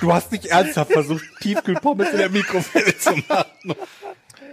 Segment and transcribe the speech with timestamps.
[0.00, 3.74] Du hast nicht ernsthaft versucht, Tiefkühlpommes in der Mikrowelle zu machen.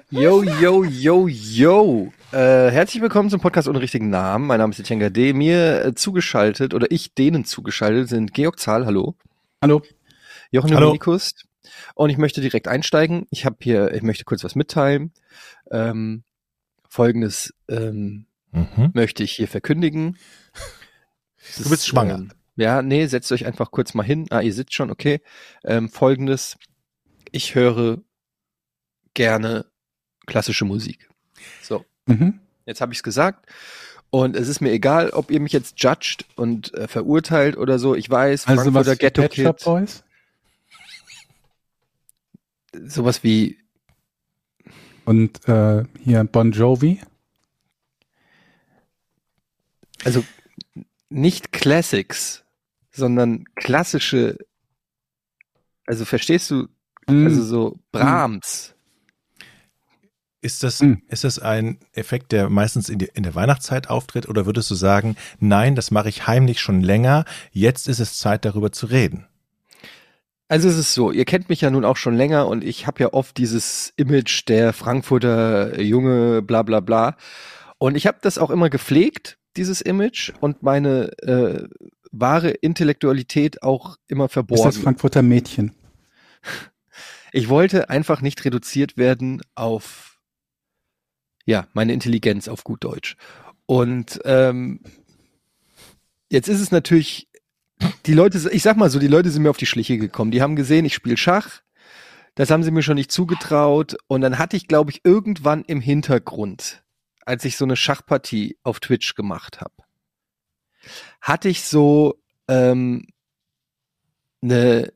[0.09, 2.11] Yo, yo, yo, yo.
[2.31, 4.47] Äh, herzlich willkommen zum Podcast ohne richtigen Namen.
[4.47, 5.33] Mein Name ist Etienne D.
[5.33, 9.15] Mir äh, zugeschaltet, oder ich denen zugeschaltet, sind Georg Zahl, hallo.
[9.61, 9.81] Hallo.
[10.51, 10.87] Jochen Hallo.
[10.87, 11.33] Dominikus.
[11.93, 13.27] Und ich möchte direkt einsteigen.
[13.29, 15.11] Ich habe hier, ich möchte kurz was mitteilen.
[15.71, 16.23] Ähm,
[16.89, 18.91] Folgendes ähm, Mhm.
[18.93, 20.17] möchte ich hier verkündigen.
[21.57, 22.15] Du bist ist, schwanger.
[22.15, 24.27] Ähm, ja, nee, setzt euch einfach kurz mal hin.
[24.29, 25.21] Ah, ihr sitzt schon, okay.
[25.63, 26.57] Ähm, Folgendes.
[27.31, 28.01] Ich höre
[29.13, 29.65] gerne
[30.25, 31.09] klassische Musik.
[31.61, 32.39] So, Mhm.
[32.65, 33.49] jetzt habe ich es gesagt.
[34.09, 37.95] Und es ist mir egal, ob ihr mich jetzt judgt und äh, verurteilt oder so.
[37.95, 40.03] Ich weiß, Also was Frankfurter Ghetto Pet Shop Kid, Boys?
[42.87, 43.57] sowas wie
[45.05, 47.01] Und äh, hier Bon Jovi.
[50.05, 50.23] also
[51.09, 52.44] nicht Classics,
[52.95, 54.37] sondern klassische,
[55.85, 56.67] also verstehst du,
[57.07, 57.25] Mhm.
[57.27, 58.73] also so Brahms.
[60.41, 61.01] Ist das, Hm.
[61.07, 64.75] ist das ein Effekt, der meistens in, die, in der Weihnachtszeit auftritt oder würdest du
[64.75, 69.27] sagen, nein, das mache ich heimlich schon länger, jetzt ist es Zeit darüber zu reden?
[70.47, 73.01] Also es ist so, ihr kennt mich ja nun auch schon länger und ich habe
[73.01, 77.17] ja oft dieses Image der Frankfurter Junge, bla bla bla.
[77.79, 81.67] Und ich habe das auch immer gepflegt, dieses Image, und meine äh,
[82.19, 84.71] wahre Intellektualität auch immer Ist das verborgen.
[84.73, 85.71] Frankfurter Mädchen?
[87.31, 90.21] Ich wollte einfach nicht reduziert werden auf
[91.45, 93.17] ja meine Intelligenz auf gut Deutsch.
[93.65, 94.79] Und ähm,
[96.29, 97.27] jetzt ist es natürlich
[98.05, 100.31] die Leute, ich sag mal so, die Leute sind mir auf die Schliche gekommen.
[100.31, 101.61] Die haben gesehen, ich spiele Schach.
[102.35, 103.95] Das haben sie mir schon nicht zugetraut.
[104.07, 106.83] Und dann hatte ich, glaube ich, irgendwann im Hintergrund,
[107.25, 109.73] als ich so eine Schachpartie auf Twitch gemacht habe,
[111.21, 113.07] hatte ich so ähm,
[114.41, 114.93] eine,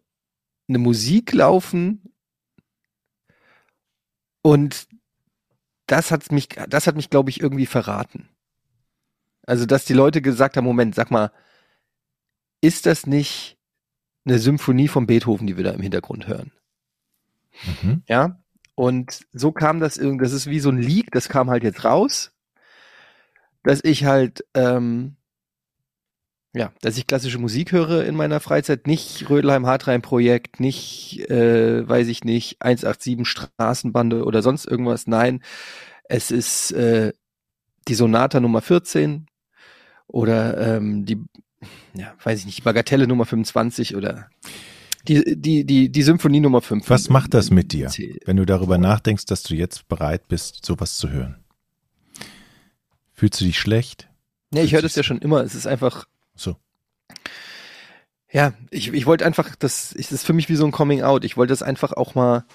[0.68, 2.14] eine Musik laufen
[4.42, 4.88] und
[5.88, 8.30] das hat mich, das hat mich, glaube ich, irgendwie verraten.
[9.46, 11.32] Also, dass die Leute gesagt haben, Moment, sag mal,
[12.62, 13.58] ist das nicht
[14.26, 16.52] eine Symphonie von Beethoven, die wir da im Hintergrund hören?
[17.82, 18.04] Mhm.
[18.08, 18.40] Ja.
[18.76, 21.84] Und so kam das irgendwie, das ist wie so ein Leak, das kam halt jetzt
[21.84, 22.32] raus,
[23.64, 25.18] dass ich halt, ähm,
[26.54, 31.88] ja, dass ich klassische Musik höre in meiner Freizeit, nicht Rödelheim Hartrein Projekt, nicht, äh,
[31.88, 35.06] weiß ich nicht, 187 Straßenbande oder sonst irgendwas.
[35.06, 35.44] Nein,
[36.06, 37.14] es ist äh,
[37.88, 39.28] die Sonata Nummer 14
[40.08, 41.24] oder ähm, die,
[41.94, 44.30] ja, weiß ich nicht, Bagatelle Nummer 25 oder
[45.08, 46.90] die, die, die, die Symphonie Nummer 5.
[46.90, 47.92] Was macht das mit dir,
[48.26, 51.44] wenn du darüber nachdenkst, dass du jetzt bereit bist, sowas zu hören?
[53.14, 54.10] Fühlst du dich schlecht?
[54.54, 55.44] Ja, ich höre das ja schon immer.
[55.44, 56.06] Es ist einfach,
[56.40, 56.56] So.
[58.32, 61.26] ja, ich, ich wollte einfach, das, ist für mich wie so ein Coming Out.
[61.26, 62.46] Ich wollte das einfach auch mal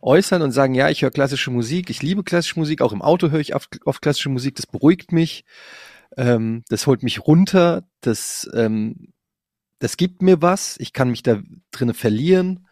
[0.00, 3.30] äußern und sagen, ja, ich höre klassische Musik, ich liebe klassische Musik, auch im Auto
[3.30, 5.44] höre ich oft, oft klassische Musik, das beruhigt mich,
[6.16, 9.12] ähm, das holt mich runter, das, ähm,
[9.78, 11.40] das gibt mir was, ich kann mich da
[11.70, 12.66] drinnen verlieren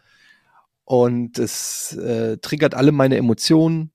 [0.84, 3.92] und es äh, triggert alle meine Emotionen.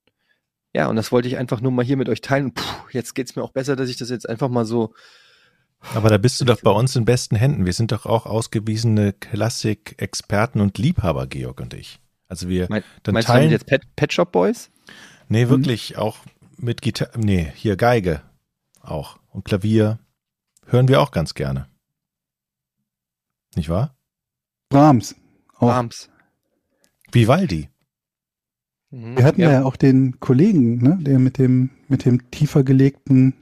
[0.74, 2.54] Ja, und das wollte ich einfach nur mal hier mit euch teilen.
[2.54, 4.94] Puh, jetzt geht's mir auch besser, dass ich das jetzt einfach mal so
[5.94, 7.66] Aber da bist du doch bei uns in besten Händen.
[7.66, 12.00] Wir sind doch auch ausgewiesene Klassik-Experten und Liebhaber, Georg und ich.
[12.28, 14.72] Also wir Mein, dann meinst du teilen, jetzt Pet, Pet Shop Boys?
[15.30, 16.18] nee, wirklich auch
[16.58, 18.22] mit Gitarre, nee, hier Geige
[18.82, 20.00] auch und Klavier
[20.66, 21.68] hören wir auch ganz gerne.
[23.56, 23.96] Nicht wahr?
[24.70, 25.16] Brahms.
[25.58, 25.72] Auch.
[25.72, 26.10] Arms.
[27.12, 27.70] Vivaldi.
[28.90, 29.18] Mhm.
[29.18, 29.64] Wir hatten ja.
[29.64, 33.34] auch den Kollegen, ne, der mit dem, mit dem tiefer gelegten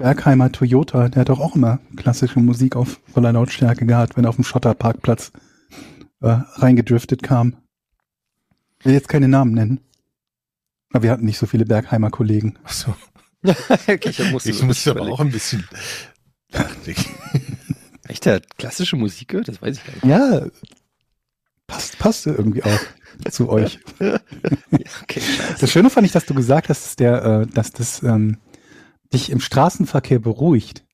[0.00, 4.30] Bergheimer Toyota, der hat doch auch immer klassische Musik auf voller Lautstärke gehabt, wenn er
[4.30, 5.30] auf dem Schotterparkplatz
[6.22, 7.58] äh, reingedriftet kam.
[8.78, 9.80] Ich will jetzt keine Namen nennen.
[10.90, 12.58] Aber wir hatten nicht so viele Bergheimer Kollegen.
[12.64, 12.96] Achso,
[13.44, 15.68] okay, ich musste, ich muss aber auch ein bisschen.
[18.08, 19.48] Echt, der hat klassische Musik gehört?
[19.48, 20.04] Das weiß ich gar nicht.
[20.06, 20.46] Ja,
[21.66, 22.80] passt, passte irgendwie auch
[23.30, 23.78] zu euch.
[23.98, 24.18] Ja,
[25.02, 25.20] okay.
[25.60, 28.38] Das Schöne fand ich, dass du gesagt hast, dass, der, äh, dass das ähm,
[29.12, 30.84] dich im Straßenverkehr beruhigt.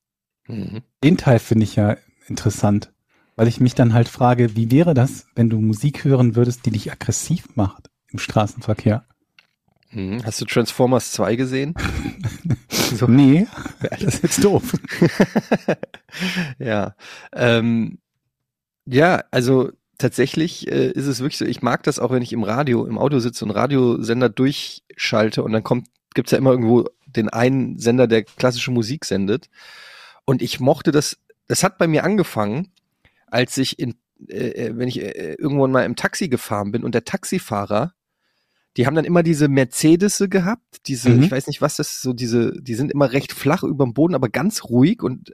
[0.47, 0.81] Mhm.
[1.03, 1.97] Den Teil finde ich ja
[2.27, 2.91] interessant,
[3.35, 6.71] weil ich mich dann halt frage, wie wäre das, wenn du Musik hören würdest, die
[6.71, 9.05] dich aggressiv macht im Straßenverkehr?
[9.89, 11.73] Hm, Hast du Transformers 2 gesehen?
[12.69, 13.07] so.
[13.07, 13.47] Nee,
[13.89, 14.73] das ist jetzt doof.
[16.59, 16.95] ja.
[17.33, 17.99] Ähm,
[18.85, 22.43] ja, also tatsächlich äh, ist es wirklich so, ich mag das auch, wenn ich im
[22.43, 27.29] Radio, im Auto sitze und Radiosender durchschalte und dann kommt, gibt's ja immer irgendwo den
[27.29, 29.49] einen Sender, der klassische Musik sendet.
[30.25, 31.17] Und ich mochte das,
[31.47, 32.71] das hat bei mir angefangen,
[33.27, 33.95] als ich in,
[34.27, 37.93] äh, äh, wenn ich äh, irgendwann mal im Taxi gefahren bin und der Taxifahrer,
[38.75, 41.23] die haben dann immer diese Mercedes gehabt, diese, Mhm.
[41.23, 43.93] ich weiß nicht, was das ist, so diese, die sind immer recht flach über dem
[43.93, 45.33] Boden, aber ganz ruhig und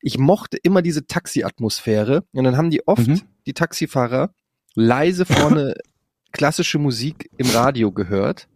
[0.00, 3.22] ich mochte immer diese Taxi-Atmosphäre und dann haben die oft, Mhm.
[3.46, 4.32] die Taxifahrer,
[4.74, 5.74] leise vorne
[6.32, 8.46] klassische Musik im Radio gehört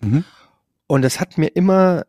[0.00, 0.24] Mhm.
[0.88, 2.04] Und das hat mir immer,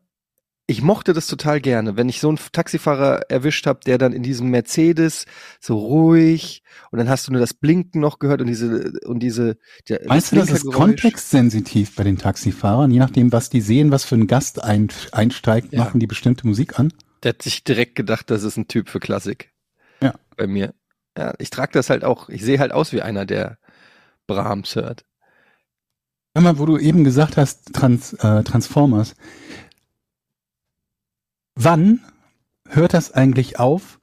[0.66, 4.24] ich mochte das total gerne, wenn ich so einen Taxifahrer erwischt habe, der dann in
[4.24, 5.26] diesem Mercedes
[5.60, 9.58] so ruhig und dann hast du nur das Blinken noch gehört und diese und diese
[9.88, 12.92] der, Meinst du, das ist kontextsensitiv bei den Taxifahrern?
[12.92, 15.80] Je nachdem, was die sehen, was für ein Gast ein, einsteigt, Ja.
[15.84, 16.94] machen die bestimmte Musik an?
[17.24, 19.52] Der hat sich direkt gedacht, das ist ein Typ für Klassik.
[20.02, 20.14] Ja.
[20.38, 20.74] Bei mir.
[21.18, 23.58] Ja, ich trage das halt auch, ich sehe halt aus wie einer, der
[24.28, 25.04] Brahms hört.
[26.36, 29.16] Hör mal, wo du eben gesagt hast, Trans, äh, Transformers.
[31.56, 32.02] Wann
[32.68, 34.00] hört das eigentlich auf,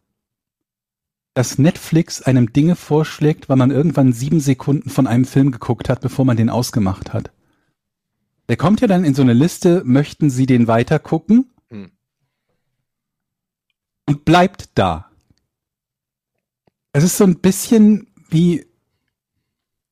[1.35, 6.01] dass Netflix einem Dinge vorschlägt, weil man irgendwann sieben Sekunden von einem Film geguckt hat,
[6.01, 7.31] bevor man den ausgemacht hat?
[8.49, 11.53] Der kommt ja dann in so eine Liste, möchten Sie den weiter gucken?
[11.71, 11.91] Hm.
[14.07, 15.11] Und bleibt da.
[16.93, 18.67] Es ist so ein bisschen wie,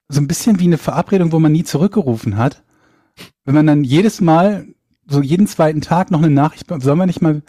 [0.08, 2.62] so ein bisschen wie eine Verabredung, wo man nie zurückgerufen hat.
[3.44, 4.66] Wenn man dann jedes Mal,
[5.06, 7.42] so jeden zweiten Tag noch eine Nachricht, sollen wir nicht mal,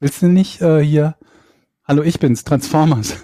[0.00, 1.16] willst du nicht äh, hier,
[1.84, 3.16] hallo, ich bin's, Transformers.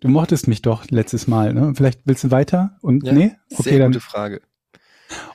[0.00, 1.72] Du mochtest mich doch letztes Mal, ne?
[1.74, 2.76] Vielleicht willst du weiter?
[2.82, 3.32] Und Ja, nee?
[3.48, 3.90] Sehr dann.
[3.92, 4.42] gute Frage.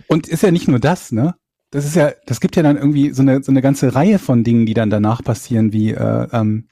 [0.08, 1.36] Und ist ja nicht nur das, ne?
[1.70, 4.44] Das ist ja, das gibt ja dann irgendwie so eine, so eine ganze Reihe von
[4.44, 6.68] Dingen, die dann danach passieren, wie, äh, ähm,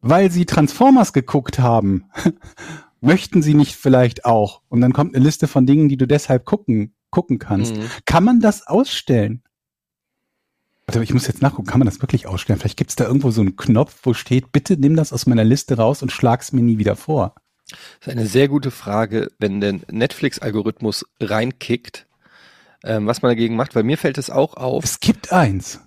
[0.00, 2.06] weil sie Transformers geguckt haben,
[3.00, 4.62] möchten sie nicht vielleicht auch?
[4.68, 7.76] Und dann kommt eine Liste von Dingen, die du deshalb gucken, gucken kannst.
[7.76, 7.84] Mhm.
[8.04, 9.42] Kann man das ausstellen?
[10.86, 12.58] Warte, ich muss jetzt nachgucken, kann man das wirklich ausstellen?
[12.58, 15.44] Vielleicht gibt es da irgendwo so einen Knopf, wo steht, bitte nimm das aus meiner
[15.44, 17.34] Liste raus und schlag's mir nie wieder vor.
[17.68, 22.06] Das ist eine sehr gute Frage, wenn der Netflix-Algorithmus reinkickt,
[22.84, 25.80] ähm, was man dagegen macht, weil mir fällt es auch auf, Es gibt eins.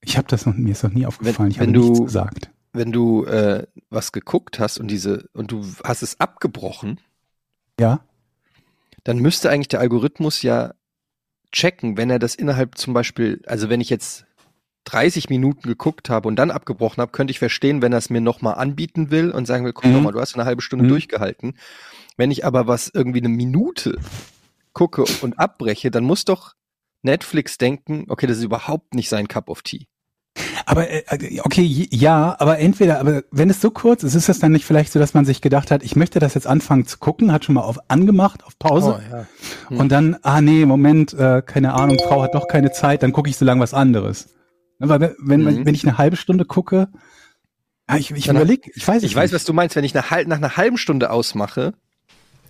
[0.00, 1.50] Ich habe das noch, mir ist noch nie aufgefallen.
[1.52, 2.50] ich wenn habe nichts du- gesagt.
[2.72, 7.00] Wenn du äh, was geguckt hast und diese und du hast es abgebrochen,
[7.80, 8.04] Ja.
[9.04, 10.74] dann müsste eigentlich der Algorithmus ja
[11.52, 14.24] checken, wenn er das innerhalb zum Beispiel, also wenn ich jetzt
[14.84, 18.20] 30 Minuten geguckt habe und dann abgebrochen habe, könnte ich verstehen, wenn er es mir
[18.20, 19.94] nochmal anbieten will und sagen will, guck Mhm.
[19.94, 20.88] doch mal, du hast eine halbe Stunde Mhm.
[20.90, 21.56] durchgehalten.
[22.16, 23.98] Wenn ich aber was irgendwie eine Minute
[24.72, 26.54] gucke und abbreche, dann muss doch
[27.02, 29.86] Netflix denken, okay, das ist überhaupt nicht sein Cup of Tea.
[30.70, 31.02] Aber äh,
[31.42, 34.64] okay, j- ja, aber entweder, aber wenn es so kurz ist, ist es dann nicht
[34.64, 37.44] vielleicht so, dass man sich gedacht hat, ich möchte das jetzt anfangen zu gucken, hat
[37.44, 39.26] schon mal auf angemacht, auf Pause ja.
[39.68, 39.76] Hm.
[39.78, 43.28] und dann, ah nee, Moment, äh, keine Ahnung, Frau hat doch keine Zeit, dann gucke
[43.28, 44.28] ich so lang was anderes.
[44.78, 45.66] Ne, Weil wenn, Mhm.
[45.66, 46.88] wenn ich eine halbe Stunde gucke,
[47.96, 49.74] ich, ich überlege, ich weiß Ich weiß, was du meinst.
[49.74, 51.74] Wenn ich hal- nach einer halben Stunde ausmache,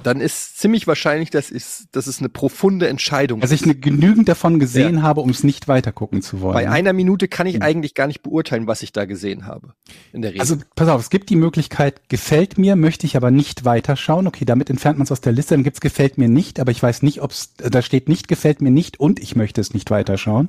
[0.02, 3.67] dann ist ziemlich wahrscheinlich, dass, ist, dass es eine profunde Entscheidung Dass ich ist.
[3.67, 6.55] eine, genügend davon gesehen habe, um es nicht weiter gucken zu wollen.
[6.55, 6.70] Bei ne?
[6.70, 7.63] einer Minute kann ich Hm.
[7.63, 9.75] eigentlich gar nicht beurteilen, was ich da gesehen habe.
[10.13, 10.41] In der Regel.
[10.41, 14.27] Also pass auf, es gibt die Möglichkeit, gefällt mir, möchte ich aber nicht weiterschauen.
[14.27, 15.55] Okay, damit entfernt man es aus der Liste.
[15.55, 18.60] Dann gibt's gefällt mir nicht, aber ich weiß nicht, ob es, da steht nicht gefällt
[18.63, 20.48] mir nicht und ich möchte es nicht weiterschauen.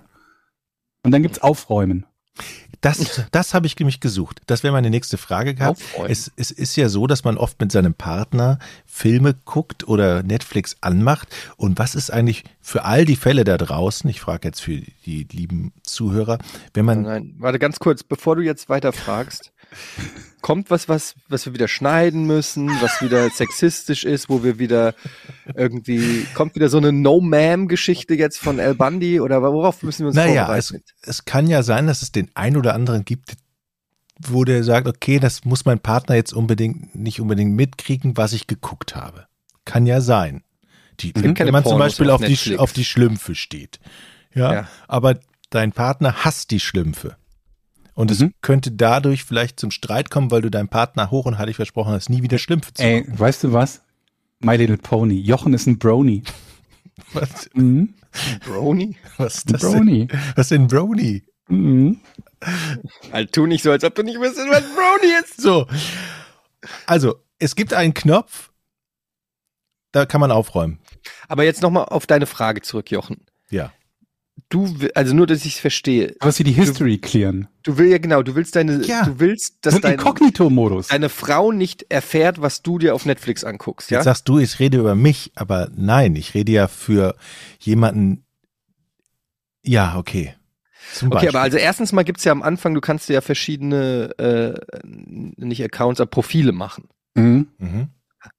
[1.04, 2.06] Und dann gibt's aufräumen.
[2.82, 4.42] Das, das habe ich nämlich gesucht.
[4.48, 5.82] Das wäre meine nächste Frage gehabt.
[6.08, 8.58] Es, es ist ja so, dass man oft mit seinem Partner
[8.88, 11.28] Filme guckt oder Netflix anmacht.
[11.58, 15.28] Und was ist eigentlich für all die Fälle da draußen, ich frage jetzt für die
[15.32, 16.40] lieben Zuhörer,
[16.74, 19.52] wenn man Nein, warte ganz kurz, bevor du jetzt weiter fragst.
[20.42, 24.96] Kommt was, was, was wir wieder schneiden müssen, was wieder sexistisch ist, wo wir wieder
[25.56, 30.16] irgendwie, kommt wieder so eine No-Ma'am-Geschichte jetzt von El Bundy oder worauf müssen wir uns
[30.16, 30.92] Naja, es, vorbereiten?
[31.04, 33.34] es kann ja sein, dass es den ein oder anderen gibt,
[34.20, 38.48] wo der sagt, okay, das muss mein Partner jetzt unbedingt nicht unbedingt mitkriegen, was ich
[38.48, 39.28] geguckt habe.
[39.66, 40.44] Kann ja sein.
[41.00, 43.80] Die, keine wenn man zum Pornos Beispiel auf auf die, auf die Schlümpfe steht.
[44.34, 44.68] Ja, Ja.
[44.88, 47.16] aber dein Partner hasst die Schlümpfe.
[48.02, 48.34] Und es Mhm.
[48.42, 52.10] könnte dadurch vielleicht zum Streit kommen, weil du deinem Partner hoch und heilig versprochen hast,
[52.10, 53.20] nie wieder Schlümpfe zu Ey, gucken.
[53.20, 53.84] weißt du was?
[54.40, 55.20] My Little Pony.
[55.20, 56.24] Jochen ist ein Brony.
[57.14, 57.94] Was, Mhm.
[58.44, 58.98] Brony?
[59.18, 59.72] was ist Ein das denn?
[59.72, 60.08] Brony.
[60.36, 61.24] Was denn Brony?
[61.48, 62.00] Mhm.
[63.14, 65.40] Halt, tu nicht so, als ob du nicht wüsstest, was Brony ist.
[65.40, 65.68] So.
[66.88, 68.52] Also, es gibt einen Knopf,
[69.92, 70.80] da kann man aufräumen.
[71.28, 73.26] Aber jetzt nochmal auf deine Frage zurück, Jochen.
[73.52, 73.72] Ja.
[74.52, 76.16] Du, will- also nur, dass ich es verstehe.
[76.20, 77.48] Was wie die History clearen.
[77.64, 79.04] Du willst ja genau, du willst deine, Ja.
[79.06, 80.88] du willst, dass dein, Inkognito-Modus.
[80.90, 83.98] deine Frau nicht erfährt, was du dir auf Netflix anguckst, ja?
[83.98, 87.16] Jetzt sagst du, ich rede über mich, aber nein, ich rede ja für
[87.60, 88.26] jemanden.
[89.64, 90.36] Ja, okay.
[90.94, 91.30] Zum Okay, Beispiel.
[91.30, 96.02] aber also erstens mal gibt's ja am Anfang, du kannst ja verschiedene, äh, nicht Accounts,
[96.02, 96.90] aber Profile machen.
[97.16, 97.48] Mhm.
[97.60, 97.88] Mhm.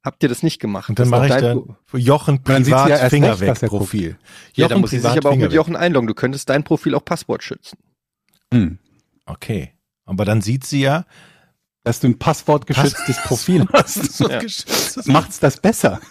[0.04, 0.88] Habt ihr das nicht gemacht?
[0.88, 3.70] Und dann mache ich dann Jochen Dann sieht sie ja privat erst Finger recht, weg.
[3.70, 4.16] Profil.
[4.54, 5.56] Ja, dann muss sie sich privat aber auch Finger mit weg.
[5.56, 6.06] Jochen einloggen.
[6.06, 7.78] Du könntest dein Profil auch Passwort schützen.
[8.52, 8.78] Mhm.
[9.26, 9.72] Okay.
[10.04, 11.04] Aber dann sieht sie ja,
[11.84, 14.20] Dass du ein passwortgeschütztes Profil hast.
[14.20, 14.40] Ja.
[15.06, 16.00] Macht's das besser?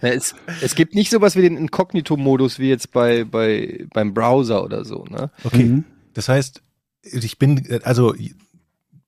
[0.00, 4.64] Na, es, es gibt nicht sowas wie den Inkognito-Modus wie jetzt bei, bei, beim Browser
[4.64, 5.30] oder so, ne?
[5.44, 5.64] Okay.
[5.64, 5.84] Mhm.
[6.14, 6.62] Das heißt,
[7.02, 8.14] ich bin, also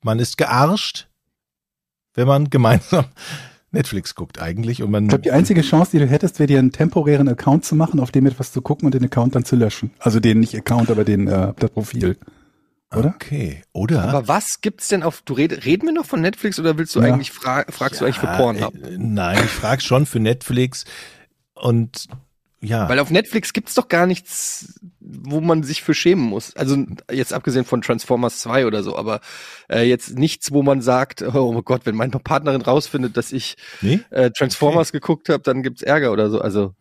[0.03, 1.09] man ist gearscht,
[2.15, 3.05] wenn man gemeinsam
[3.73, 6.59] Netflix guckt eigentlich und man Ich glaube, die einzige Chance, die du hättest, wäre dir
[6.59, 9.55] einen temporären Account zu machen, auf dem etwas zu gucken und den Account dann zu
[9.57, 9.93] löschen.
[10.01, 12.17] Also den nicht Account, aber den äh, das Profil.
[12.93, 13.15] Oder?
[13.15, 13.63] Okay.
[13.73, 14.03] Oder?
[14.09, 17.01] Aber was gibt's denn auf, du red, reden wir noch von Netflix oder willst du
[17.01, 17.13] Ja.
[17.13, 18.75] eigentlich, fra fragst du eigentlich für Pornhub?
[18.75, 20.85] Äh, nein, ich frage schon für Netflix
[21.55, 22.09] und
[22.63, 22.89] ja.
[22.89, 26.55] Weil auf Netflix gibt's doch gar nichts, wo man sich für schämen muss.
[26.57, 29.21] Also jetzt abgesehen von Transformers 2 oder so, aber
[29.71, 34.01] äh, jetzt nichts, wo man sagt, oh Gott, wenn meine Partnerin rausfindet, dass ich nee?
[34.11, 36.41] äh, Transformers geguckt habe, dann gibt's Ärger oder so.
[36.41, 36.75] Also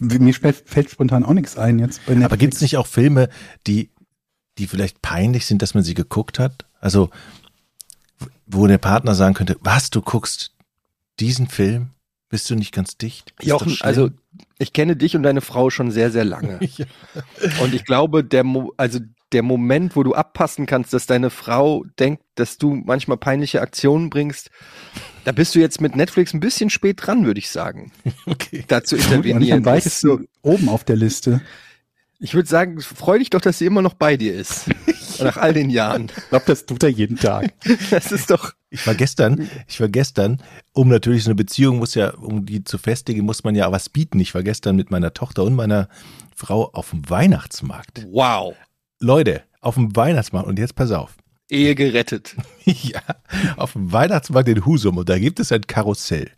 [0.00, 2.00] Mir fällt, fällt spontan auch nichts ein jetzt.
[2.08, 3.28] Aber gibt es nicht auch Filme,
[3.68, 3.90] die,
[4.58, 6.66] die vielleicht peinlich sind, dass man sie geguckt hat?
[6.80, 7.10] Also,
[8.46, 10.52] wo der Partner sagen könnte, was, du guckst
[11.20, 11.90] diesen Film?
[12.28, 13.32] Bist du nicht ganz dicht?
[13.38, 14.10] Ist Jochen, also
[14.58, 16.58] ich kenne dich und deine Frau schon sehr, sehr lange.
[16.76, 16.86] Ja.
[17.62, 19.00] Und ich glaube, der, Mo also
[19.32, 24.10] der Moment, wo du abpassen kannst, dass deine Frau denkt, dass du manchmal peinliche Aktionen
[24.10, 24.50] bringst,
[25.24, 27.92] da bist du jetzt mit Netflix ein bisschen spät dran, würde ich sagen,
[28.26, 28.64] okay.
[28.68, 29.58] da zu Gut, und nicht intervenieren.
[29.58, 31.40] am weitesten oben auf der Liste.
[32.20, 34.66] Ich würde sagen, freu dich doch, dass sie immer noch bei dir ist.
[35.20, 36.10] Nach all den Jahren.
[36.16, 37.52] Ich glaube, das tut er jeden Tag.
[37.90, 38.52] Das ist doch.
[38.70, 42.64] Ich war gestern, ich war gestern, um natürlich so eine Beziehung muss ja, um die
[42.64, 44.20] zu festigen, muss man ja was bieten.
[44.20, 45.88] Ich war gestern mit meiner Tochter und meiner
[46.36, 48.06] Frau auf dem Weihnachtsmarkt.
[48.10, 48.54] Wow.
[49.00, 51.16] Leute, auf dem Weihnachtsmarkt, und jetzt pass auf.
[51.48, 52.36] Ehe gerettet.
[52.64, 53.00] ja,
[53.56, 56.30] auf dem Weihnachtsmarkt in Husum und da gibt es ein Karussell.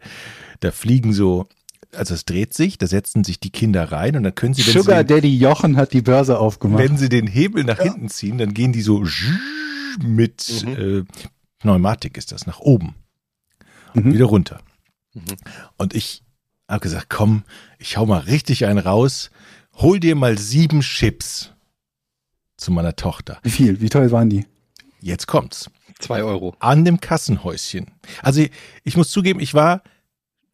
[0.60, 1.49] Da fliegen so,
[1.92, 4.75] also es dreht sich, da setzen sich die Kinder rein und dann können sie, wenn,
[4.75, 6.82] Sugar sie, den, Daddy Jochen hat die Börse aufgemacht.
[6.82, 9.04] wenn sie den Hebel nach hinten ziehen, dann gehen die so
[10.00, 11.02] mit äh,
[11.60, 12.94] Pneumatik ist das, nach oben.
[13.94, 14.14] Und Mhm.
[14.14, 14.60] wieder runter.
[15.14, 15.22] Mhm.
[15.76, 16.22] Und ich
[16.68, 17.44] habe gesagt, komm,
[17.78, 19.30] ich hau mal richtig einen raus,
[19.74, 21.52] hol dir mal sieben Chips
[22.56, 23.38] zu meiner Tochter.
[23.42, 23.80] Wie viel?
[23.80, 24.46] Wie teuer waren die?
[25.00, 25.70] Jetzt kommt's.
[25.98, 26.54] Zwei Euro.
[26.60, 27.90] an dem Kassenhäuschen.
[28.22, 28.50] Also ich,
[28.84, 29.82] ich muss zugeben, ich war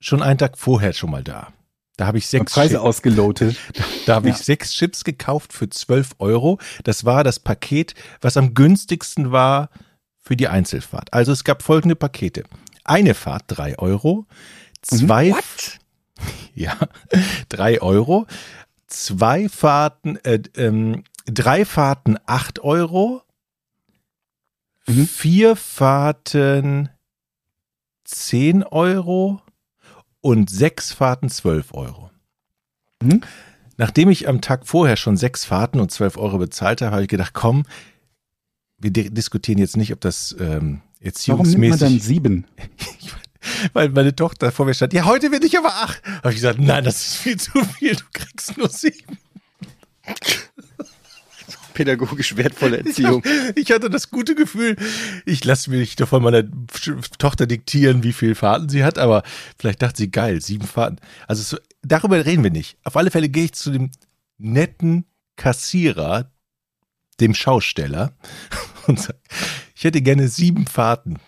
[0.01, 1.53] schon einen Tag vorher schon mal da.
[1.97, 3.57] Da habe ich sechs Preise Chips, ausgelotet.
[4.07, 4.35] da habe ja.
[4.35, 6.59] ich sechs Chips gekauft für 12 Euro.
[6.83, 9.71] Das war das Paket, was am günstigsten war
[10.27, 11.13] für die Einzelfahrt.
[11.13, 12.43] Also es gab folgende Pakete.
[12.85, 14.27] Eine Fahrt drei Euro,
[14.83, 15.79] zwei, What?
[16.55, 16.77] ja,
[17.49, 18.27] drei Euro,
[18.89, 23.23] zwei Fahrten, äh, ähm, drei Fahrten acht Euro,
[24.89, 25.09] Mhm.
[25.09, 26.91] vier Fahrten
[28.05, 29.43] 10 Euro
[30.21, 32.11] und sechs Fahrten 12 Euro.
[33.03, 33.23] Mhm.
[33.79, 37.09] Nachdem ich am Tag vorher schon sechs Fahrten und 12 Euro bezahlt habe, habe ich
[37.09, 37.65] gedacht, komm,
[38.79, 40.83] wir di- diskutieren jetzt nicht, ob das ähm,
[41.27, 42.45] Warum nimmt man dann erziehungsmäßig, sieben?
[43.73, 46.03] weil meine Tochter vor mir stand, ja, heute will ich aber acht.
[46.19, 49.19] Habe ich gesagt, nein, das ist viel zu viel, du kriegst nur sieben.
[51.75, 53.23] Pädagogisch wertvolle Erziehung.
[53.55, 54.77] Ich hatte das gute Gefühl,
[55.27, 56.43] ich lasse mich doch von meiner
[57.19, 59.23] Tochter diktieren, wie viele Fahrten sie hat, aber
[59.59, 60.97] vielleicht dachte sie, geil, sieben Fahrten.
[61.29, 62.79] Also so, darüber reden wir nicht.
[62.83, 63.91] Auf alle Fälle gehe ich zu dem
[64.39, 65.05] netten
[65.37, 66.31] Kassierer,
[67.21, 68.13] dem Schausteller,
[68.87, 69.19] und sage,
[69.75, 71.19] ich hätte gerne sieben Fahrten.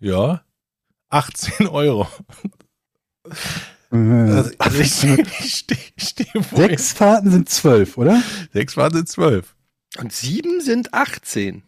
[0.00, 0.42] Ja,
[1.10, 2.08] 18 Euro.
[3.90, 6.26] Also, also ich stehe steh, steh.
[6.54, 8.22] Sechs Fahrten sind zwölf, oder?
[8.52, 9.54] Sechs Fahrten sind zwölf.
[9.98, 11.62] Und sieben sind 18.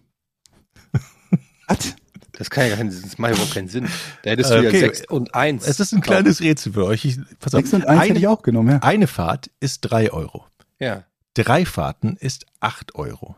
[1.69, 1.95] Was?
[2.33, 3.89] Das kann ja keinen, das macht überhaupt keinen Sinn.
[4.23, 4.65] Da hättest du Okay.
[4.73, 5.67] ja sechs und eins.
[5.67, 7.05] Es ist ein kleines Rätsel für euch.
[7.05, 7.61] Ich, pass auf.
[7.61, 8.79] Sechs und eins hätte eine, ich auch genommen, ja.
[8.83, 10.47] eine Fahrt ist drei Euro.
[10.81, 11.05] Ja.
[11.35, 13.37] Drei Fahrten ist acht Euro.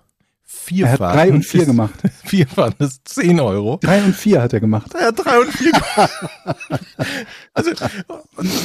[0.49, 1.95] Vier Er hat Fahrten drei und vier ist, gemacht.
[2.25, 3.79] Vier Fahrten ist zehn Euro.
[3.83, 4.93] Drei und vier hat er gemacht.
[4.95, 5.73] Ja, drei und vier.
[7.53, 7.71] also,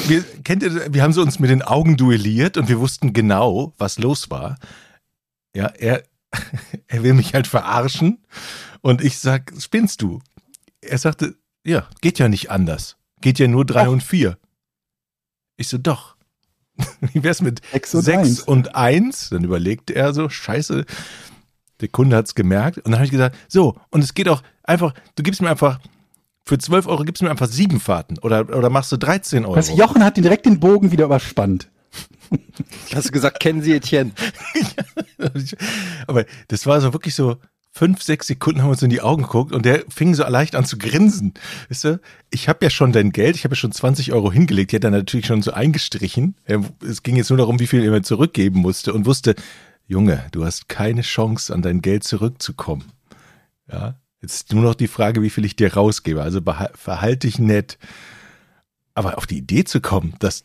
[0.07, 3.73] wir, kennt ihr, wir haben so uns mit den Augen duelliert und wir wussten genau,
[3.77, 4.57] was los war.
[5.55, 6.03] Ja, er,
[6.87, 8.19] er will mich halt verarschen
[8.81, 10.21] und ich sag, spinnst du?
[10.81, 11.35] Er sagte,
[11.65, 12.97] ja, geht ja nicht anders.
[13.21, 13.91] Geht ja nur drei Doch.
[13.91, 14.37] und vier.
[15.57, 16.15] Ich so, doch.
[17.13, 18.41] Wie wär's mit Sechs und 6 eins.
[18.41, 19.29] und 1?
[19.29, 20.85] Dann überlegte er so, scheiße,
[21.81, 22.77] der Kunde hat's gemerkt.
[22.77, 25.79] Und dann habe ich gesagt, so, und es geht auch einfach, du gibst mir einfach,
[26.45, 29.55] für 12 Euro gibst du mir einfach sieben Fahrten oder, oder machst du 13 Euro.
[29.55, 31.69] Was, Jochen hat direkt den Bogen wieder überspannt.
[32.93, 34.11] Hast du gesagt, kennen Sie Etienne?
[36.07, 37.37] Aber das war so wirklich so
[37.71, 40.55] fünf, sechs Sekunden haben wir uns in die Augen geguckt und der fing so leicht
[40.55, 41.33] an zu grinsen.
[41.69, 44.71] Weißt du, ich habe ja schon dein Geld, ich habe ja schon 20 Euro hingelegt,
[44.71, 46.35] die hat er natürlich schon so eingestrichen.
[46.85, 49.35] Es ging jetzt nur darum, wie viel er mir zurückgeben musste und wusste,
[49.87, 52.85] Junge, du hast keine Chance, an dein Geld zurückzukommen.
[53.71, 56.21] Ja, jetzt nur noch die Frage, wie viel ich dir rausgebe.
[56.21, 56.41] Also
[56.73, 57.77] verhalte dich nett.
[58.93, 60.43] Aber auf die Idee zu kommen, das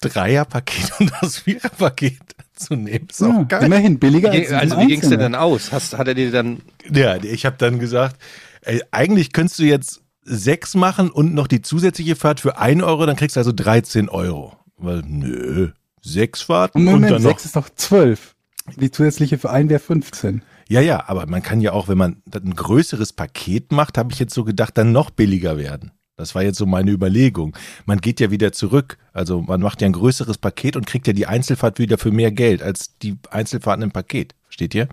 [0.00, 2.20] Dreierpaket und das Viererpaket
[2.54, 3.64] zu nehmen, ist auch Ja, geil.
[3.64, 5.22] immerhin billiger Wie, als also ein wie ging's denn Einzelner.
[5.30, 5.72] dann aus?
[5.72, 6.60] Hast, hat er dir dann
[6.92, 8.16] Ja, ich habe dann gesagt,
[8.62, 13.06] ey, eigentlich könntest du jetzt sechs machen und noch die zusätzliche Fahrt für ein Euro,
[13.06, 14.56] dann kriegst du also 13 Euro.
[14.76, 17.30] Weil, nö, sechs Fahrten und, Moment, dann noch.
[17.30, 18.34] sechs ist doch zwölf.
[18.76, 20.42] Die zusätzliche für einen wäre 15.
[20.68, 24.18] Ja, ja, aber man kann ja auch, wenn man ein größeres Paket macht, habe ich
[24.20, 25.90] jetzt so gedacht, dann noch billiger werden.
[26.22, 27.56] Das war jetzt so meine Überlegung.
[27.84, 28.96] Man geht ja wieder zurück.
[29.12, 32.30] Also man macht ja ein größeres Paket und kriegt ja die Einzelfahrt wieder für mehr
[32.30, 34.36] Geld als die Einzelfahrten im Paket.
[34.44, 34.88] Versteht ihr?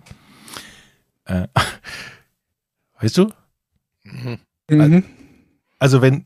[1.26, 1.46] Äh,
[3.00, 3.30] weißt du?
[4.02, 5.04] Mhm.
[5.78, 6.24] Also wenn,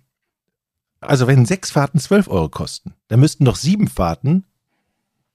[1.01, 4.47] also wenn sechs Fahrten 12 Euro kosten, dann müssten doch sieben Fahrten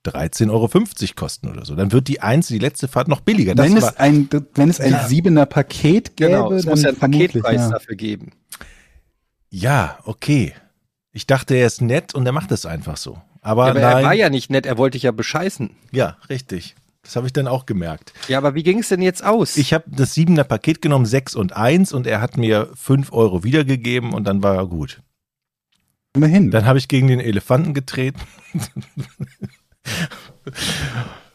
[0.04, 0.70] 13,50 Euro
[1.16, 1.76] kosten oder so.
[1.76, 3.54] Dann wird die eins, die letzte Fahrt noch billiger.
[3.54, 5.08] Das wenn, war, es ein, wenn es ein Ja.
[5.08, 7.70] siebener Paket gäbe, genau, es dann muss ja einen Paketpreis ja.
[7.70, 8.32] dafür geben.
[9.50, 10.54] Ja, okay.
[11.12, 13.22] Ich dachte, er ist nett und er macht es einfach so.
[13.42, 15.72] Aber, Ja, aber nein, er war ja nicht nett, er wollte dich ja bescheißen.
[15.92, 16.76] ja, richtig.
[17.04, 18.14] Das habe ich dann auch gemerkt.
[18.28, 19.58] Ja, aber wie ging es denn jetzt aus?
[19.58, 23.44] Ich habe das siebener Paket genommen, sechs und eins und er hat mir fünf Euro
[23.44, 25.02] wiedergegeben und dann war er gut.
[26.14, 26.52] Immerhin.
[26.52, 28.20] Dann habe ich gegen den Elefanten getreten.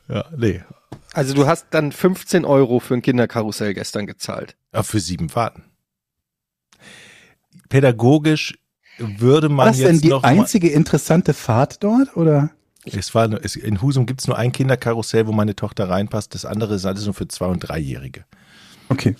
[0.09, 0.62] ja, nee.
[1.12, 4.56] also du hast dann 15 Euro für ein Kinderkarussell gestern gezahlt.
[4.73, 5.65] Ja, für sieben Fahrten.
[7.75, 8.56] Pädagogisch
[8.99, 12.17] würde War man das denn jetzt die noch mal, einzige interessante Fahrt dort?
[12.17, 12.50] Oder?
[12.84, 16.37] es war, es, in Husum gibt es nur ein Kinderkarussell, wo meine Tochter reinpasst.
[16.37, 18.26] Das andere ist alles nur für Zwei- und Dreijährige.
[18.91, 19.17] Okay.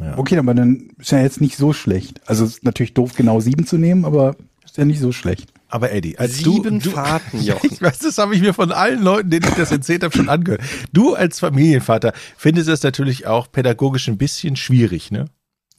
[0.00, 0.16] Ja.
[0.16, 2.20] Okay, aber dann ist ja jetzt nicht so schlecht.
[2.24, 5.52] Also es ist natürlich doof, genau sieben zu nehmen, aber ist ja nicht so schlecht.
[5.66, 7.68] Aber Eddie, als Sieben du, du Fahrten, Jochen.
[7.72, 10.28] Ich weiß, das habe ich mir von allen Leuten, denen ich das erzählt habe, schon
[10.28, 10.62] angehört.
[10.92, 15.24] Du als Familienvater findest es natürlich auch pädagogisch ein bisschen schwierig, ne?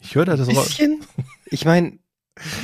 [0.02, 0.78] Ich höre da das raus.
[1.52, 2.00] Ich meine,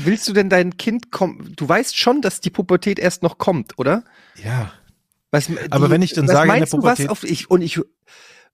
[0.04, 1.54] willst du denn dein Kind kommen?
[1.56, 4.04] Du weißt schon, dass die Pubertät erst noch kommt, oder?
[4.44, 4.72] Ja.
[5.30, 7.62] Was, Aber wenn ich dann sage, in der meinst du, was Pubertät- auf ich und
[7.62, 7.80] ich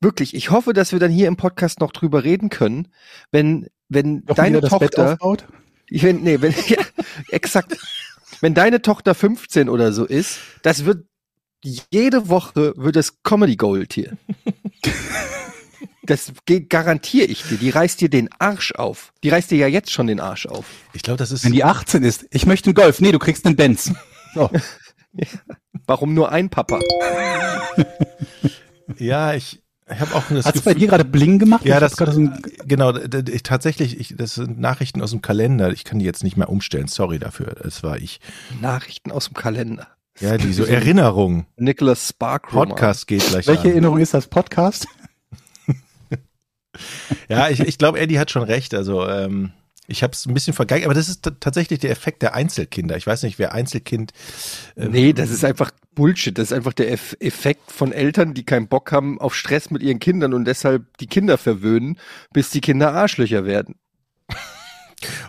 [0.02, 2.88] wirklich, ich hoffe, dass wir dann hier im Podcast noch drüber reden können,
[3.32, 5.17] wenn wenn Jochen deine Tochter,
[5.88, 6.80] ich wenn, nee, wenn ja,
[7.30, 7.78] exakt,
[8.41, 11.06] wenn deine Tochter 15 oder so ist, das wird
[11.63, 14.17] jede Woche wird das Comedy Gold hier.
[16.06, 16.34] Das
[16.68, 17.58] garantiere ich dir.
[17.58, 19.13] Die reißt dir den Arsch auf.
[19.24, 20.66] Die reißt dir ja jetzt schon den Arsch auf.
[20.92, 23.00] Ich glaube, das ist Wenn die 18 ist, ich möchte einen Golf.
[23.00, 23.92] Nee, du kriegst einen Benz.
[24.36, 24.50] So.
[25.86, 26.80] Warum nur ein Papa?
[28.98, 31.66] ja, ich, ich habe auch das Hat's bei dir gerade Bling gemacht?
[31.66, 32.94] Ja, Ich das gerade so ein, genau.
[32.98, 35.72] Ich, tatsächlich, ich, das sind Nachrichten aus dem Kalender.
[35.72, 36.88] Ich kann die jetzt nicht mehr umstellen.
[36.88, 37.56] Sorry dafür.
[37.63, 38.20] Das war ich.
[38.62, 39.88] Nachrichten aus dem Kalender.
[40.20, 41.46] Ja, die so Erinnerungen.
[41.56, 43.70] Nicholas Spark Podcast geht gleich welche an.
[43.70, 44.86] Erinnerung ist das Podcast?
[47.30, 48.74] Ja, ich, ich glaube, Eddie hat schon recht.
[48.74, 49.52] Also ähm,
[49.88, 52.96] ich habe es ein bisschen vergeigt, aber das ist tatsächlich der Effekt der Einzelkinder.
[52.96, 54.12] Ich weiß nicht, wer Einzelkind.
[54.76, 56.38] äh, Nee, das ist einfach Bullshit.
[56.38, 59.84] Das ist einfach der Eff Effekt von Eltern, die keinen Bock haben auf Stress mit
[59.84, 62.00] ihren Kindern und deshalb die Kinder verwöhnen,
[62.32, 63.76] bis die Kinder Arschlöcher werden.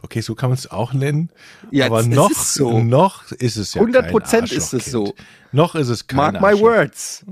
[0.02, 1.30] Okay, so kann man es auch nennen.
[1.72, 2.80] Ja, aber noch, ist so.
[2.80, 5.14] noch ist es ja 100 kein Prozent ist es so.
[5.50, 7.24] Noch ist es kein Mark my words.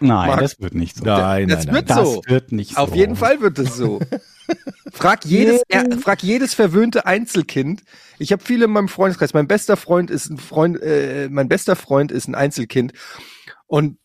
[0.00, 1.04] Nein, Marc- das wird nicht so.
[1.04, 1.74] Nein, Das nein, nein.
[1.76, 2.22] wird das so.
[2.26, 2.76] wird nicht so.
[2.80, 4.00] Auf jeden Fall wird es so.
[4.92, 7.82] Frag jedes, er, frag jedes verwöhnte Einzelkind.
[8.18, 9.34] Ich habe viele in meinem Freundeskreis.
[9.34, 12.92] Mein bester Freund ist ein Freund, äh, mein bester Freund ist ein Einzelkind
[13.66, 13.98] und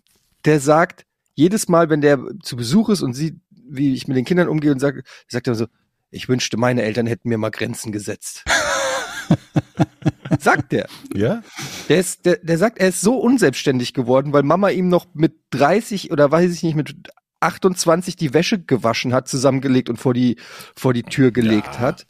[0.46, 4.26] der sagt jedes Mal, wenn der zu Besuch ist und sieht, wie ich mit den
[4.26, 5.68] Kindern umgehe und sagt, sagt er so,
[6.12, 8.44] ich wünschte, meine Eltern hätten mir mal Grenzen gesetzt.
[10.40, 10.88] sagt der.
[11.14, 11.42] Ja?
[11.90, 15.36] Der, ist, der, der sagt, er ist so unselbstständig geworden, weil Mama ihm noch mit
[15.52, 16.96] 30 oder weiß ich nicht, mit
[17.40, 20.38] 28 die Wäsche gewaschen hat, zusammengelegt und vor die,
[20.76, 22.08] vor die Tür gelegt hat.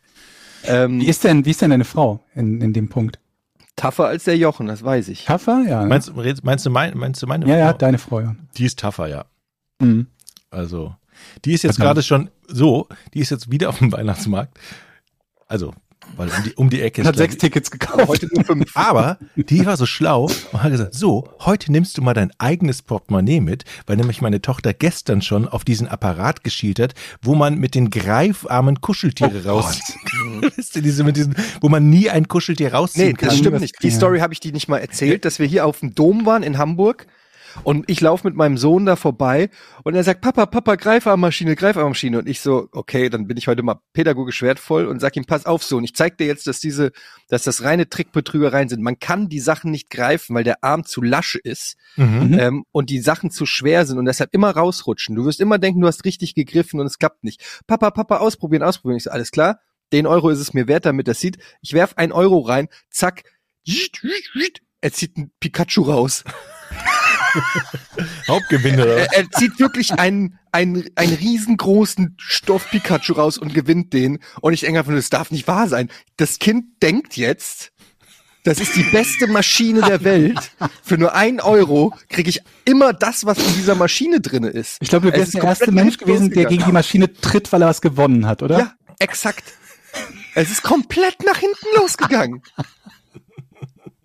[0.65, 3.19] Ähm, Wie ist denn, wie ist denn deine Frau in, in dem Punkt?
[3.76, 5.26] tougher als der Jochen, das weiß ich.
[5.26, 5.63] Tougher?
[5.67, 5.84] Ja.
[5.84, 5.89] ne?
[5.89, 7.78] Meinst, meinst du mein, meinst du meine ja, ja, Frau?
[7.78, 8.36] deine Frau, ja.
[8.58, 9.26] Die ist tougher, ja.
[9.80, 10.08] Mhm.
[10.49, 10.95] Also,
[11.45, 14.60] die ist jetzt gerade schon so, die ist jetzt wieder auf dem Weihnachtsmarkt.
[15.47, 15.73] Also,
[16.16, 18.08] weil um die, um die Ecke Er hat sechs Tickets gekauft.
[18.08, 18.72] Heute nur fünf.
[18.76, 22.82] Aber die war so schlau und hat gesagt, so, heute nimmst du mal dein eigenes
[22.82, 27.58] Portemonnaie mit, weil nämlich meine Tochter gestern schon auf diesen Apparat geschielt hat, wo man
[27.58, 29.82] mit den greifarmen Kuscheltiere Oh raus,
[30.56, 33.30] wisst ihr, diese mit diesen, wo man nie ein Kuscheltier rausziehen Nee, kann.
[33.30, 33.76] das stimmt nicht.
[33.82, 33.89] Die.
[33.92, 36.58] Story habe ich die nicht mal erzählt, dass wir hier auf dem Dom waren in
[36.58, 37.08] Hamburg
[37.63, 39.50] und ich laufe mit meinem Sohn da vorbei
[39.84, 42.20] und er sagt, Papa, Papa, Greifarmmaschine, Greifarmmaschine.
[42.20, 45.46] Und ich so, okay, dann bin ich heute mal pädagogisch wertvoll und sag ihm, pass
[45.46, 46.92] auf, Sohn, ich zeig dir jetzt, dass diese,
[47.30, 48.82] dass das reine Trickbetrügereien sind.
[48.82, 52.38] Man kann die Sachen nicht greifen, weil der Arm zu lasch ist Mhm.
[52.39, 55.16] ähm, und die Sachen zu schwer sind und deshalb immer rausrutschen.
[55.16, 57.62] Du wirst immer denken, du hast richtig gegriffen und es klappt nicht.
[57.68, 58.98] Papa, Papa, ausprobieren, ausprobieren.
[58.98, 59.60] Ich so, alles klar,
[59.92, 61.38] den Euro ist es mir wert, damit das sieht.
[61.62, 63.24] Ich werf ein Euro rein, zack,
[64.82, 66.24] er zieht ein Pikachu raus.
[68.28, 68.84] Hauptgewinner.
[68.84, 69.08] oder was?
[69.08, 74.19] Er, er zieht wirklich einen, einen, einen riesengroßen Stoff-Pikachu raus und gewinnt den.
[74.41, 75.89] Und ich denke einfach, nur, das darf nicht wahr sein.
[76.17, 77.72] Das Kind denkt jetzt,
[78.43, 80.52] das ist die beste Maschine der Welt.
[80.84, 84.78] Für nur ein Euro kriege ich immer das, was in dieser Maschine drinne ist.
[84.82, 87.62] Ich glaube, du wärst ist der erste Mensch gewesen, der gegen die Maschine tritt, weil
[87.62, 88.60] er was gewonnen hat, oder?
[88.60, 89.54] Ja, exakt.
[90.36, 92.41] Es ist komplett nach hinten losgegangen.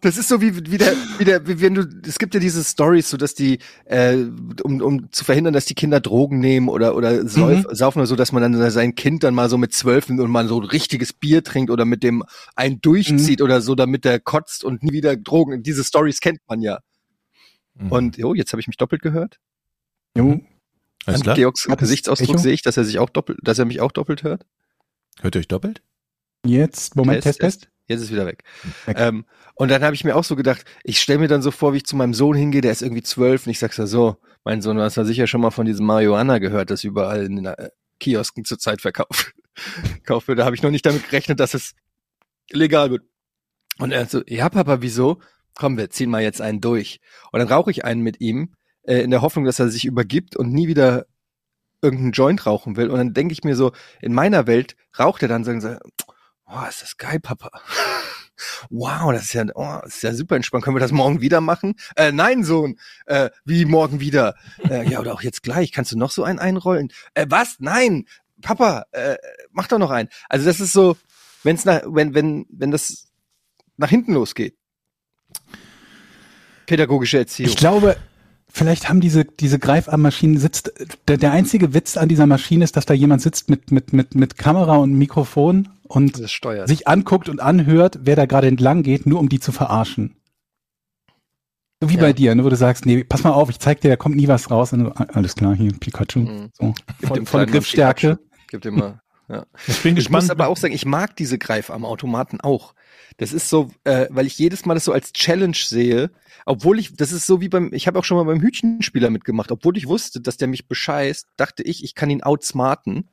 [0.00, 2.62] Das ist so wie, wie der, wie der, wie wenn du, es gibt ja diese
[2.62, 4.16] Stories, so dass die, äh,
[4.62, 8.14] um, um zu verhindern, dass die Kinder Drogen nehmen oder, oder säuf, saufen oder so,
[8.14, 11.12] dass man dann sein Kind dann mal so mit zwölf und mal so ein richtiges
[11.12, 12.22] Bier trinkt oder mit dem
[12.54, 15.64] einen durchzieht oder so, damit der kotzt und nie wieder Drogen.
[15.64, 16.78] Diese Stories kennt man ja.
[17.74, 17.92] Mhm.
[17.92, 19.40] Und, jo, jetzt habe ich mich doppelt gehört.
[20.16, 20.40] Jo.
[21.06, 21.34] Alles An?
[21.34, 24.44] Georgs Gesichtsausdruck sehe ich, dass er sich auch doppelt, dass er mich auch doppelt hört.
[25.20, 25.82] Hört ihr euch doppelt?
[26.44, 27.68] Jetzt, Moment, Test, Test.
[27.86, 28.44] Jetzt ist wieder weg.
[28.86, 28.98] Weg.
[28.98, 29.24] Ähm,
[29.54, 31.78] und dann habe ich mir auch so gedacht, ich stelle mir dann so vor, wie
[31.78, 34.62] ich zu meinem Sohn hingehe, der ist irgendwie zwölf und ich sag's ja so, mein
[34.62, 37.46] Sohn, du hast ja sicher schon mal von diesem Marihuana gehört, das überall in den
[37.46, 39.34] äh, Kiosken zurzeit verkauft
[39.94, 40.38] gekauft wird.
[40.38, 41.74] Da habe ich noch nicht damit gerechnet, dass es
[42.50, 43.02] legal wird.
[43.78, 45.20] Und er so, ja Papa, wieso?
[45.54, 47.00] Komm, wir ziehen mal jetzt einen durch.
[47.32, 50.36] Und dann rauche ich einen mit ihm, äh, in der Hoffnung, dass er sich übergibt
[50.36, 51.06] und nie wieder
[51.82, 52.90] irgendeinen Joint rauchen will.
[52.90, 55.78] Und dann denke ich mir so, in meiner Welt raucht er dann, sagen sie,
[56.50, 57.50] oh, ist das geil, Papa.
[58.70, 60.64] Wow, das ist ja, oh, das ist ja super entspannt.
[60.64, 61.74] Können wir das morgen wieder machen?
[61.96, 62.78] Äh, nein, Sohn.
[63.06, 64.36] Äh, wie morgen wieder?
[64.68, 65.72] Äh, ja, oder auch jetzt gleich.
[65.72, 66.92] Kannst du noch so einen einrollen?
[67.14, 67.56] Äh, was?
[67.58, 68.06] Nein,
[68.40, 69.16] Papa, äh,
[69.50, 70.08] mach doch noch einen.
[70.28, 70.96] Also das ist so,
[71.42, 73.08] wenn's nach, wenn, wenn, wenn das
[73.76, 74.56] nach hinten losgeht.
[76.66, 77.50] Pädagogische Erziehung.
[77.50, 77.96] Ich glaube,
[78.58, 80.72] vielleicht haben diese, diese Greifarmmaschinen sitzt,
[81.08, 84.14] der, der einzige Witz an dieser Maschine ist, dass da jemand sitzt mit, mit, mit,
[84.14, 86.16] mit Kamera und Mikrofon und
[86.66, 90.16] sich anguckt und anhört, wer da gerade entlang geht, nur um die zu verarschen.
[91.80, 92.00] So wie Ja.
[92.00, 94.16] bei dir, ne, wo du sagst, nee, pass mal auf, ich zeig dir, da kommt
[94.16, 94.72] nie was raus.
[94.72, 96.18] Und du, ah, alles klar, hier, Pikachu.
[96.20, 96.50] Mhm.
[96.52, 96.74] So.
[97.06, 98.16] Voll, dem volle Griffstärke.
[98.16, 98.46] Pikachu.
[98.50, 99.00] Gib dem mal.
[99.28, 99.46] Ja.
[99.66, 100.24] Ich bin Ich gespannt.
[100.24, 102.74] muss aber auch sagen, ich mag diese Greifarmautomaten auch.
[103.16, 106.10] Das ist so, äh, weil ich jedes Mal das so als Challenge sehe,
[106.46, 109.52] obwohl ich, das ist so wie beim, ich habe auch schon mal beim Hütchenspieler mitgemacht,
[109.52, 113.08] obwohl ich wusste, dass der mich bescheißt, dachte ich, ich kann ihn outsmarten.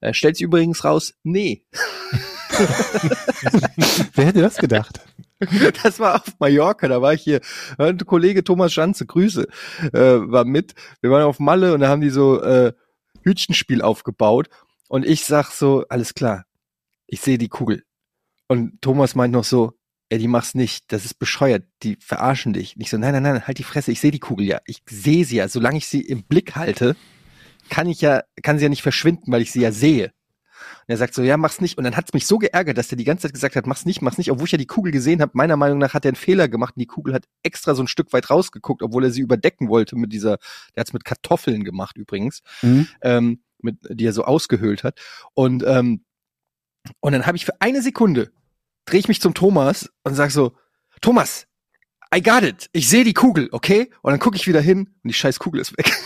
[0.00, 1.64] Äh, stellt sich übrigens raus, nee.
[4.14, 5.00] Wer hätte das gedacht?
[5.82, 7.40] Das war auf Mallorca, da war ich hier,
[7.76, 9.48] ein Kollege Thomas Schanze, Grüße,
[9.92, 10.74] äh, war mit.
[11.00, 12.72] Wir waren auf Malle und da haben die so äh,
[13.22, 14.48] Hütchenspiel aufgebaut
[14.88, 16.44] und ich sag so, alles klar,
[17.06, 17.82] ich sehe die Kugel.
[18.52, 19.72] Und Thomas meint noch so,
[20.10, 22.76] ey, die mach's nicht, das ist bescheuert, die verarschen dich.
[22.76, 24.82] Und ich so, nein, nein, nein, halt die Fresse, ich sehe die Kugel ja, ich
[24.86, 26.94] sehe sie ja, solange ich sie im Blick halte,
[27.70, 30.12] kann ich ja, kann sie ja nicht verschwinden, weil ich sie ja sehe.
[30.80, 31.78] Und er sagt so, ja, mach's nicht.
[31.78, 34.02] Und dann hat's mich so geärgert, dass der die ganze Zeit gesagt hat, mach's nicht,
[34.02, 35.32] mach's nicht, obwohl ich ja die Kugel gesehen habe.
[35.34, 37.88] Meiner Meinung nach hat er einen Fehler gemacht und die Kugel hat extra so ein
[37.88, 40.36] Stück weit rausgeguckt, obwohl er sie überdecken wollte mit dieser,
[40.76, 42.86] der hat's mit Kartoffeln gemacht übrigens, Mhm.
[43.00, 45.00] ähm, mit, die er so ausgehöhlt hat.
[45.32, 46.04] Und, ähm,
[47.00, 48.30] und dann habe ich für eine Sekunde,
[48.84, 50.52] drehe ich mich zum Thomas und sag so,
[51.00, 51.46] Thomas,
[52.14, 52.68] I got it.
[52.72, 53.90] Ich sehe die Kugel, okay?
[54.02, 55.92] Und dann gucke ich wieder hin und die scheiß Kugel ist weg.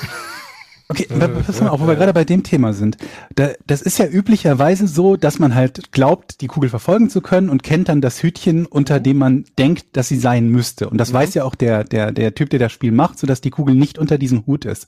[0.89, 2.97] Okay, pass mal auf, wo wir gerade bei dem Thema sind.
[3.35, 7.49] Da, das ist ja üblicherweise so, dass man halt glaubt, die Kugel verfolgen zu können
[7.49, 10.89] und kennt dann das Hütchen, unter dem man denkt, dass sie sein müsste.
[10.89, 13.51] Und das weiß ja auch der, der, der Typ, der das Spiel macht, sodass die
[13.51, 14.87] Kugel nicht unter diesem Hut ist.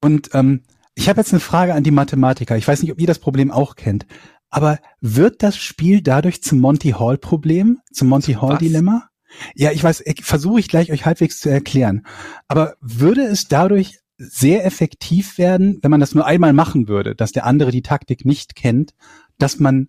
[0.00, 0.62] Und ähm,
[0.96, 2.56] ich habe jetzt eine Frage an die Mathematiker.
[2.56, 4.06] Ich weiß nicht, ob ihr das Problem auch kennt.
[4.52, 8.58] Aber wird das Spiel dadurch zum Monty Hall Problem, zum Monty Hall?
[8.58, 9.08] Dilemma?
[9.54, 12.06] Ja, ich weiß, versuche ich gleich euch halbwegs zu erklären.
[12.48, 17.32] Aber würde es dadurch sehr effektiv werden, wenn man das nur einmal machen würde, dass
[17.32, 18.92] der andere die Taktik nicht kennt,
[19.38, 19.88] dass man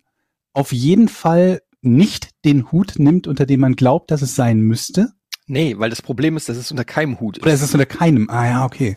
[0.54, 5.12] auf jeden Fall nicht den Hut nimmt, unter dem man glaubt, dass es sein müsste?
[5.46, 7.42] nee, weil das Problem ist, dass es unter keinem Hut ist.
[7.42, 8.30] Oder ist es unter keinem?
[8.30, 8.96] Ah ja, okay.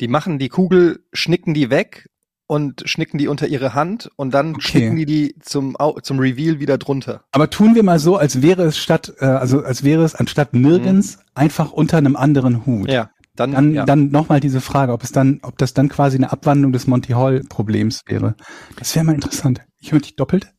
[0.00, 2.08] Die machen die Kugel, schnicken die weg
[2.46, 4.60] und schnicken die unter ihre Hand und dann Okay.
[4.68, 7.22] schnicken die die zum, Au- zum Reveal wieder drunter.
[7.32, 10.54] Aber tun wir mal so, als wäre es statt, äh, also als wäre es anstatt
[10.54, 12.86] nirgends einfach unter einem anderen Hut.
[12.88, 12.92] Mhm.
[12.92, 13.84] Ja, dann, Dann, ja.
[13.84, 17.12] dann nochmal diese Frage, ob es dann, ob das dann quasi eine Abwandlung des Monty
[17.12, 18.34] Hall Problems wäre.
[18.78, 19.60] Das wäre mal interessant.
[19.78, 20.52] Ich höre dich doppelt.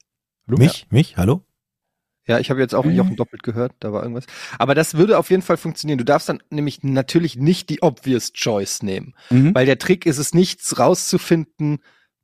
[0.48, 0.58] Hallo?
[0.60, 0.86] Mich?
[0.92, 1.18] Mich?
[1.18, 1.42] Hallo?
[2.28, 2.86] Ja, ich habe jetzt auch.
[2.86, 4.26] Jochen doppelt gehört, da war irgendwas.
[4.60, 5.98] Aber das würde auf jeden Fall funktionieren.
[5.98, 9.56] Du darfst dann nämlich natürlich nicht die obvious choice nehmen, Mhm.
[9.56, 11.80] weil der Trick ist es nichts rauszufinden,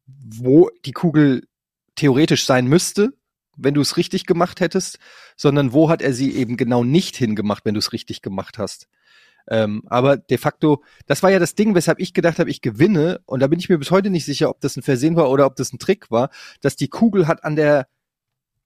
[0.06, 1.48] wo die Kugel
[1.96, 3.14] theoretisch sein müsste,
[3.56, 5.00] wenn du es richtig gemacht hättest,
[5.38, 8.88] sondern wo hat er sie eben genau nicht hingemacht, wenn du es richtig gemacht hast.
[9.48, 13.20] Ähm, aber de facto, das war ja das Ding, weshalb ich gedacht habe, ich gewinne,
[13.26, 15.46] und da bin ich mir bis heute nicht sicher, ob das ein Versehen war oder
[15.46, 16.30] ob das ein Trick war,
[16.62, 17.88] dass die Kugel hat an der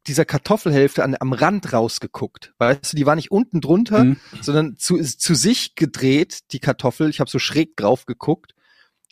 [0.08, 2.54] dieser Kartoffelhälfte an, am Rand rausgeguckt.
[2.58, 4.18] Weißt du, die war nicht unten drunter, Mhm.
[4.42, 7.10] sondern zu, zu sich gedreht, die Kartoffel.
[7.10, 8.54] Ich habe so schräg drauf geguckt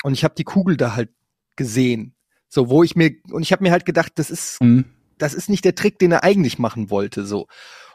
[0.03, 1.09] und ich habe die Kugel da halt
[1.55, 2.15] gesehen.
[2.47, 4.85] So, wo ich mir, und ich habe mir halt gedacht, das ist, Mhm.
[5.17, 7.25] das ist nicht der Trick, den er eigentlich machen wollte.
[7.25, 7.47] So.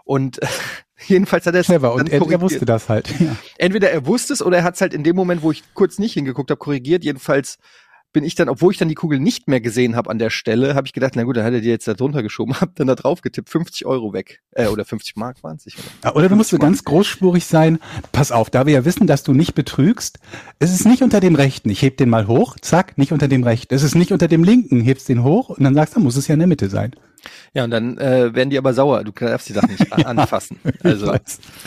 [0.04, 0.38] Und
[1.08, 1.94] jedenfalls hat er es Clever.
[1.94, 3.08] Und er, er wusste das halt.
[3.20, 3.36] Ja.
[3.58, 5.98] Entweder er wusste es oder er hat es halt in dem Moment, wo ich kurz
[5.98, 7.04] nicht hingeguckt habe, korrigiert.
[7.04, 7.58] Jedenfalls
[8.12, 10.74] bin ich dann, obwohl ich dann die Kugel nicht mehr gesehen habe an der Stelle,
[10.74, 12.86] habe ich gedacht, na gut, dann hat er die jetzt da drunter geschoben, hab dann
[12.86, 14.40] da drauf getippt, 50 Euro weg.
[14.52, 15.72] Äh, oder 50 Mark waren es.
[16.04, 17.78] Ja, Oder du musst so ganz großspurig sein.
[18.12, 20.18] Pass auf, da wir ja wissen, dass du nicht betrügst,
[20.58, 21.70] es ist nicht unter dem rechten.
[21.70, 23.74] Ich heb den mal hoch, zack, nicht unter dem rechten.
[23.74, 26.28] Es ist nicht unter dem linken, hebst den hoch und dann sagst du, muss es
[26.28, 26.94] ja in der Mitte sein.
[27.52, 29.04] Ja, und dann äh, werden die aber sauer.
[29.04, 30.58] Du darfst die Sachen nicht anfassen.
[30.82, 31.12] Also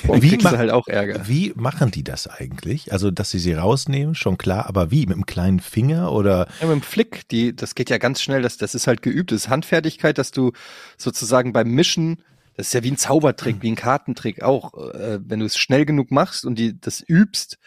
[0.08, 1.28] und Wie kriegst du halt auch Ärger.
[1.28, 2.92] Wie machen die das eigentlich?
[2.92, 5.06] Also, dass sie sie rausnehmen, schon klar, aber wie?
[5.06, 6.48] Mit einem kleinen Finger oder?
[6.60, 9.32] Ja, mit dem Flick, die, das geht ja ganz schnell, das, das ist halt geübt,
[9.32, 10.52] das ist Handfertigkeit, dass du
[10.98, 12.24] sozusagen beim Mischen,
[12.56, 15.86] das ist ja wie ein Zaubertrick, wie ein Kartentrick auch, äh, wenn du es schnell
[15.86, 17.58] genug machst und die das übst,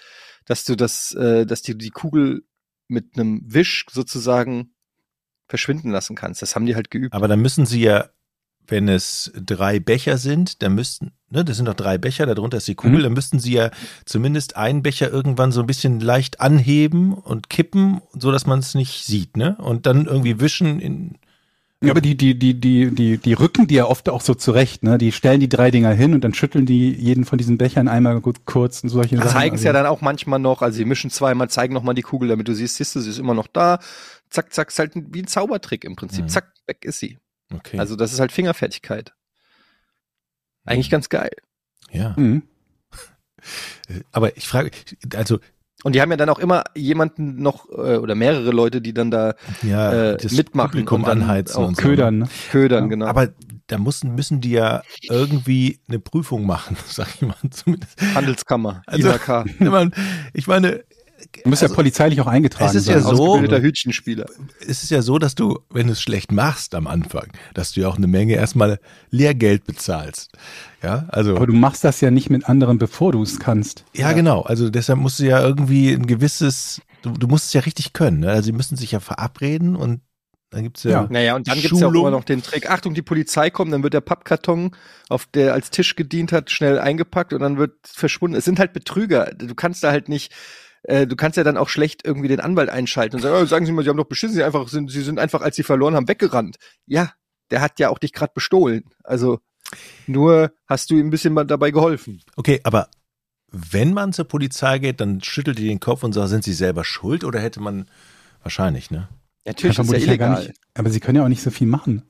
[0.46, 2.42] dass du das, äh, dass du die Kugel
[2.88, 4.72] mit einem Wisch sozusagen
[5.48, 6.42] verschwinden lassen kannst.
[6.42, 7.14] Das haben die halt geübt.
[7.14, 8.06] Aber dann müssen sie ja,
[8.68, 12.66] wenn es drei Becher sind, dann müssten, ne, das sind doch drei Becher, darunter ist
[12.66, 13.02] die Kugel, Mhm.
[13.04, 13.70] dann müssten sie ja
[14.04, 18.74] zumindest einen Becher irgendwann so ein bisschen leicht anheben und kippen, so dass man es
[18.74, 19.56] nicht sieht, ne?
[19.61, 21.18] Und dann irgendwie wischen in.
[21.85, 24.82] Ja, aber die, die, die, die, die, die rücken die ja oft auch so zurecht,
[24.82, 24.96] ne?
[24.96, 28.18] Die stellen die drei Dinger hin und dann schütteln die jeden von diesen Bechern einmal
[28.22, 29.28] gut kurz und solche Sachen.
[29.30, 32.00] zeigen es Also- ja dann auch manchmal noch, also sie mischen zweimal, zeigen nochmal die
[32.02, 33.78] Kugel, damit du siehst, siehst du, sie ist immer noch da.
[34.37, 36.25] Zack, zack, ist halt wie ein Zaubertrick im Prinzip.
[36.25, 36.29] Mhm.
[36.29, 37.18] Zack, weg ist sie.
[37.55, 37.79] Okay.
[37.79, 39.14] Also das ist halt Fingerfertigkeit.
[40.66, 41.31] Eigentlich ganz geil.
[41.90, 42.12] ja.
[42.18, 42.42] Mhm.
[44.12, 44.70] Aber ich frage,
[45.14, 45.38] also,
[45.85, 49.11] Und die haben ja dann auch immer jemanden noch äh, oder mehrere Leute, die dann
[49.11, 51.83] da ja, Äh, das mitmachen Publikum und dann anheizen auch und so.
[51.83, 52.29] Ködern, ne?
[52.51, 52.88] ködern, Ja.
[52.90, 53.07] genau.
[53.07, 53.29] Aber
[53.68, 57.37] da müssen, müssen die ja irgendwie eine Prüfung machen, sag ich mal.
[57.51, 57.99] Zumindest.
[58.14, 59.44] Handelskammer, Also- IHK.
[60.35, 60.85] Ich meine,
[61.43, 62.97] Du musst ja Also, polizeilich auch eingetragen es ist sein.
[62.97, 64.27] ja so- Ausgebildeter Hütchenspieler.
[64.61, 67.81] es ist ja so, dass du, wenn du es schlecht machst am Anfang, dass du
[67.81, 68.79] ja auch eine Menge erstmal
[69.11, 70.31] Lehrgeld bezahlst.
[70.83, 71.37] Ja, also.
[71.37, 73.85] Aber du machst das ja nicht mit anderen, bevor du es kannst.
[73.95, 74.43] ja, genau.
[74.43, 78.21] Also deshalb musst du ja irgendwie ein gewisses, du, du musst es ja richtig können.
[78.21, 78.31] Ne?
[78.31, 80.01] Also sie müssen sich ja verabreden und
[80.51, 81.09] dann gibt's ja, Ja.
[81.11, 82.03] Naja, und dann gibt's ja auch Schulung.
[82.07, 82.71] immer noch den Trick.
[82.71, 84.71] Achtung, die Polizei kommt, dann wird der Pappkarton,
[85.09, 88.37] auf der als Tisch gedient hat, schnell eingepackt und dann wird verschwunden.
[88.37, 89.33] Es sind halt Betrüger.
[89.37, 90.33] Du kannst da halt nicht,
[90.87, 93.66] äh, du kannst ja dann auch schlecht irgendwie den Anwalt einschalten und sagen, oh, sagen
[93.66, 95.94] Sie mal, Sie haben doch beschissen, Sie einfach sind, Sie sind einfach, als Sie verloren
[95.94, 96.57] haben, weggerannt.
[96.87, 97.12] Ja,
[97.51, 98.85] der hat ja auch dich gerade bestohlen.
[99.05, 99.40] Also
[100.07, 102.22] nur hast du ihm ein bisschen mal dabei geholfen.
[102.37, 102.88] Okay, aber
[103.51, 106.85] wenn man zur Polizei geht, dann schüttelt die den Kopf und sagt, sind sie selber
[106.85, 107.87] schuld oder hätte man
[108.42, 109.09] wahrscheinlich, ne?
[109.44, 110.46] Natürlich Ja, ist ja vermutlich ja illegal.
[110.46, 112.03] nicht, aber sie können ja auch nicht so viel machen.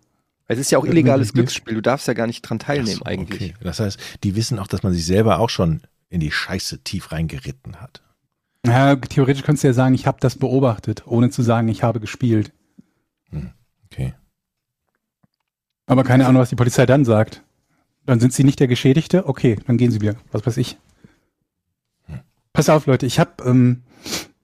[0.48, 1.32] Es ist ja auch illegales.
[1.32, 1.74] Glücksspiel.
[1.74, 3.54] Du darfst ja gar nicht dran teilnehmen so, eigentlich.
[3.54, 3.64] Okay.
[3.64, 7.10] Das heißt, die wissen auch, dass man sich selber auch schon in die Scheiße tief
[7.10, 8.02] reingeritten hat.
[8.64, 12.00] Ja, theoretisch könntest du ja sagen, ich habe das beobachtet, ohne zu sagen, ich habe
[12.00, 12.52] gespielt.
[13.84, 14.14] Okay.
[15.86, 17.42] Aber keine Ahnung, was die Polizei dann sagt.
[18.04, 19.26] Dann sind sie nicht der Geschädigte?
[19.26, 20.16] Okay, dann gehen sie wieder.
[20.32, 20.78] Was weiß ich.
[22.52, 23.82] Pass auf, Leute, ich habe, ähm,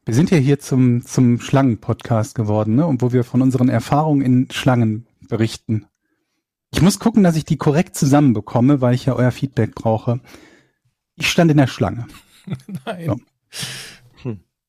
[0.05, 2.87] wir sind ja hier zum, zum Schlangen-Podcast geworden, ne?
[2.87, 5.87] Und wo wir von unseren Erfahrungen in Schlangen berichten.
[6.73, 10.21] Ich muss gucken, dass ich die korrekt zusammenbekomme, weil ich ja euer Feedback brauche.
[11.17, 12.07] Ich stand in der Schlange.
[12.85, 13.23] Nein.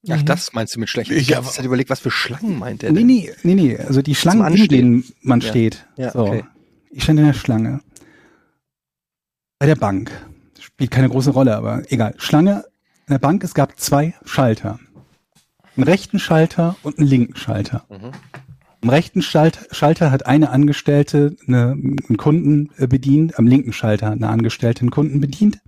[0.10, 1.12] Ach, das meinst du mit schlecht?
[1.12, 3.08] Ich Ich habe hab- halt überlegt, was für Schlangen meint er Nee, denn?
[3.08, 3.78] nee, nee, nee.
[3.78, 5.48] Also die Schlangen, in denen man Ja.
[5.50, 5.86] steht.
[5.98, 6.20] Ja, so.
[6.28, 6.44] okay.
[6.92, 7.80] Ich stand in der Schlange.
[9.60, 10.12] Bei der Bank.
[10.60, 12.16] Spielt keine große Rolle, aber egal.
[12.18, 12.66] Schlange
[13.08, 14.80] in der Bank, es gab zwei Schalter.
[15.76, 17.86] Einen rechten Schalter und einen linken Schalter.
[17.90, 18.12] Mhm.
[18.82, 24.08] Am rechten Schalt Schalter hat eine Angestellte eine, einen Kunden äh, bedient, am linken Schalter
[24.08, 25.60] hat eine Angestellte einen Kunden bedient.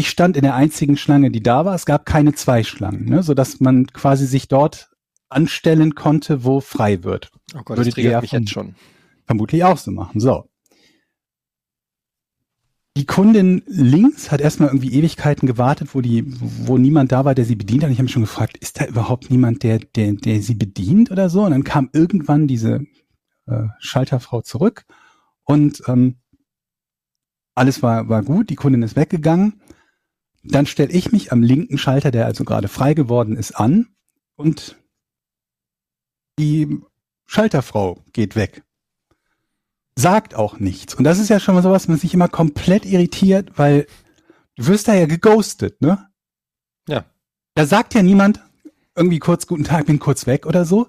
[0.00, 1.74] Ich stand in der einzigen Schlange, die da war.
[1.74, 4.88] Es gab keine zwei Schlangen, ne, sodass man quasi sich dort
[5.28, 7.30] anstellen konnte, wo frei wird.
[7.54, 8.74] Oh Gott, Würdet das triggert mich jetzt schon.
[9.26, 10.18] Vermutlich auch so machen.
[10.18, 10.48] So.
[12.96, 16.24] Die Kundin links hat erstmal irgendwie Ewigkeiten gewartet, wo die,
[16.66, 17.90] wo niemand da war, der sie bedient hat.
[17.90, 21.28] Ich habe mich schon gefragt, ist da überhaupt niemand, der, der, der sie bedient oder
[21.28, 21.42] so?
[21.42, 22.86] Und dann kam irgendwann diese
[23.44, 24.86] äh, Schalterfrau zurück
[25.44, 26.16] und ähm,
[27.54, 29.60] alles war, war gut, die Kundin ist weggegangen.
[30.42, 33.88] Dann stelle ich mich am linken Schalter, der also gerade frei geworden ist, an
[34.36, 34.76] und
[36.38, 36.80] die
[37.26, 38.62] Schalterfrau geht weg.
[39.96, 40.94] Sagt auch nichts.
[40.94, 43.86] Und das ist ja schon mal sowas, was mich immer komplett irritiert, weil
[44.56, 46.08] du wirst da ja geghostet, ne?
[46.88, 47.04] Ja.
[47.54, 48.40] Da sagt ja niemand
[48.96, 50.88] irgendwie kurz guten Tag, bin kurz weg oder so.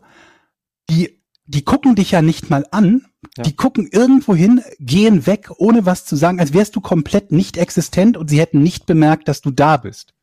[0.90, 3.06] Die, die gucken dich ja nicht mal an.
[3.38, 3.44] Ja.
[3.44, 7.58] Die gucken irgendwo hin, gehen weg, ohne was zu sagen, als wärst du komplett nicht
[7.58, 10.14] existent und sie hätten nicht bemerkt, dass du da bist.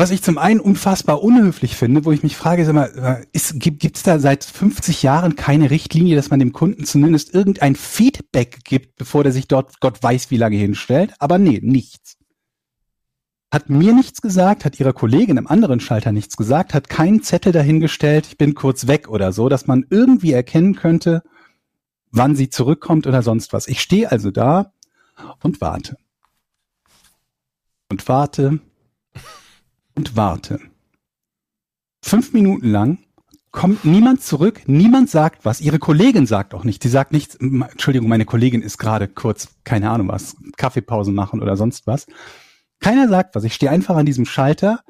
[0.00, 3.84] Was ich zum einen unfassbar unhöflich finde, wo ich mich frage, sag mal, ist, gibt
[3.98, 8.96] es da seit 50 Jahren keine Richtlinie, dass man dem Kunden zumindest irgendein Feedback gibt,
[8.96, 11.12] bevor der sich dort Gott weiß wie lange hinstellt?
[11.18, 12.16] Aber nee, nichts.
[13.52, 17.52] Hat mir nichts gesagt, hat ihrer Kollegin im anderen Schalter nichts gesagt, hat keinen Zettel
[17.52, 21.22] dahingestellt, ich bin kurz weg oder so, dass man irgendwie erkennen könnte,
[22.12, 23.66] wann sie zurückkommt oder sonst was.
[23.66, 24.72] Ich stehe also da
[25.42, 25.96] und warte.
[27.90, 28.60] Und warte
[29.96, 30.60] und warte.
[32.02, 32.98] Fünf Minuten lang
[33.50, 35.60] kommt niemand zurück, niemand sagt was.
[35.60, 36.84] Ihre Kollegin sagt auch nicht.
[36.84, 41.42] Sie sagt nichts, "M- Entschuldigung, meine Kollegin ist gerade kurz, keine Ahnung was, Kaffeepause machen
[41.42, 42.06] oder sonst was.
[42.80, 43.44] Keiner sagt was.
[43.44, 44.80] Ich stehe einfach an diesem Schalter,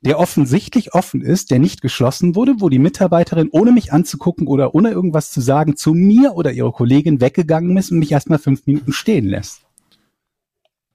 [0.00, 4.74] der offensichtlich offen ist, der nicht geschlossen wurde, wo die Mitarbeiterin, ohne mich anzugucken oder
[4.74, 8.66] ohne irgendwas zu sagen, zu mir oder ihrer Kollegin weggegangen ist und mich erstmal fünf
[8.66, 9.62] Minuten stehen lässt.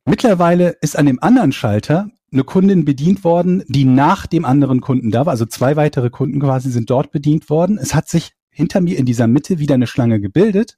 [0.06, 5.12] Mittlerweile ist an dem anderen Schalter eine Kundin bedient worden, die nach dem anderen Kunden
[5.12, 5.32] da war.
[5.32, 7.78] Also zwei weitere Kunden quasi sind dort bedient worden.
[7.78, 10.78] Es hat sich hinter mir in dieser Mitte wieder eine Schlange gebildet.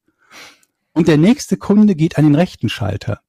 [0.94, 3.22] Und der nächste Kunde geht an den rechten Schalter.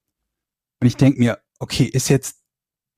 [0.81, 2.39] Und ich denke mir, okay, ist jetzt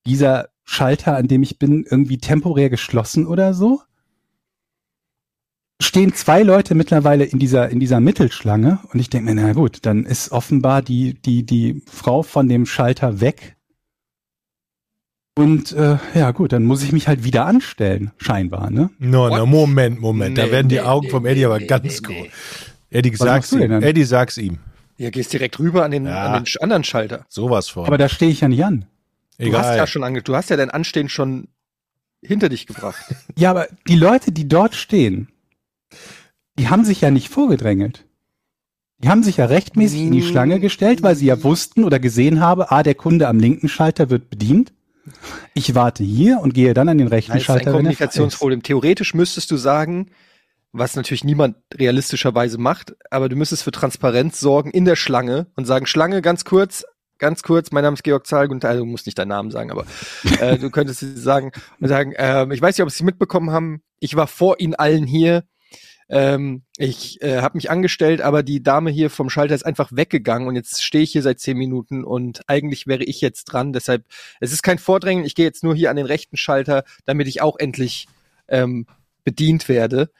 [0.07, 3.83] dieser Schalter, an dem ich bin, irgendwie temporär geschlossen oder so?
[5.83, 9.81] Stehen zwei Leute mittlerweile in dieser, in dieser Mittelschlange und ich denke mir, na gut,
[9.83, 13.57] dann ist offenbar die, die, die Frau von dem Schalter weg.
[15.37, 18.89] Und äh, ja gut, dann muss ich mich halt wieder anstellen, scheinbar, ne?
[18.99, 20.39] No, no, Moment, Moment.
[20.39, 22.27] da Nee, werden die nee, Augen nee, vom Eddie nee, aber nee, ganz nee, groß.
[22.27, 22.31] nee.
[22.91, 23.83] Eddie, sag's ihm.
[23.83, 24.59] Eddie, sag's ihm.
[24.97, 26.33] Ja, gehst direkt rüber an den, Ja.
[26.35, 27.27] an den anderen Schalter.
[27.29, 27.87] Sowas von.
[27.87, 28.87] Aber da stehe ich ja nicht an.
[29.39, 29.65] Du Egal.
[29.65, 31.49] hast ja schon ange du hast ja dein Anstehen schon
[32.23, 33.05] hinter dich gebracht.
[33.37, 35.29] Ja, aber die Leute, die dort stehen,
[36.59, 38.05] die haben sich ja nicht vorgedrängelt.
[38.99, 40.23] Die haben sich ja rechtmäßig in die.
[40.23, 44.09] Schlange gestellt, weil sie ja wussten oder gesehen habe, ah, der Kunde am linken Schalter
[44.09, 44.73] wird bedient.
[45.53, 47.73] Ich warte hier und gehe dann an den rechten Das ist ein Schalter, wenn er
[47.73, 47.99] frei ist.
[47.99, 48.63] Kommunikationsproblem.
[48.63, 50.07] Theoretisch müsstest du sagen,
[50.75, 55.67] was natürlich niemand realistischerweise macht, aber du müsstest für Transparenz sorgen in der Schlange und
[55.67, 56.85] sagen, Schlange, ganz kurz,
[57.19, 59.53] ganz kurz, mein Name ist Georg Zahl, guten Tag, also du musst nicht deinen Namen
[59.53, 59.87] sagen, aber
[60.41, 64.27] äh, du könntest sagen, sagen, ähm, ich weiß nicht, ob Sie mitbekommen haben, ich war
[64.27, 65.45] vor Ihnen allen hier,
[66.09, 70.49] ähm, ich äh, habe mich angestellt, aber die Dame hier vom Schalter ist einfach weggegangen
[70.49, 73.73] und jetzt stehe ich hier seit zehn Minuten und eigentlich wäre ich jetzt dran.
[73.73, 74.05] Deshalb,
[74.41, 77.43] es ist kein Vordrängen, ich gehe jetzt nur hier an den rechten Schalter, damit ich
[77.43, 78.09] auch endlich
[78.49, 78.87] ähm,
[79.23, 80.11] bedient werde.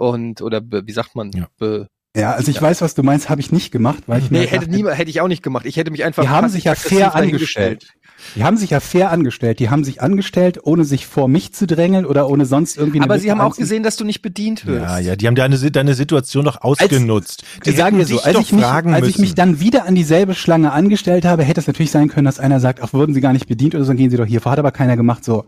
[0.00, 1.30] Und, oder be, wie sagt man?
[1.32, 1.48] Ja.
[1.58, 1.86] Be,
[2.16, 4.44] Ja, also ich weiß, was du meinst, habe ich nicht gemacht, weil ich mir nee,
[4.44, 5.66] halt hätte, dachte, niemand, hätte ich auch nicht gemacht.
[5.66, 7.86] Ich hätte mich einfach die haben sich ja fair angestellt.
[8.34, 9.58] Die haben sich ja fair angestellt.
[9.58, 13.18] Die haben sich angestellt, ohne sich vor mich zu drängeln oder ohne sonst irgendwie Aber
[13.18, 14.82] sie haben auch gesehen, dass du nicht bedient wirst.
[14.82, 17.44] ja, ja, die haben deine, deine Situation doch ausgenutzt.
[17.66, 20.72] Die sagen mir so, als, ich mich, als ich mich dann wieder an dieselbe Schlange
[20.72, 23.48] angestellt habe, hätte es natürlich sein können, dass einer sagt, ach, wurden Sie gar nicht
[23.48, 24.52] bedient oder so, dann gehen Sie doch hier vor.
[24.52, 25.26] Hat aber keiner gemacht.
[25.26, 25.44] So,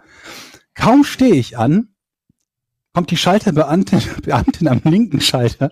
[0.74, 1.88] kaum stehe ich an,
[2.92, 5.70] kommt die Schalterbeamtin Beamtin am linken Schalter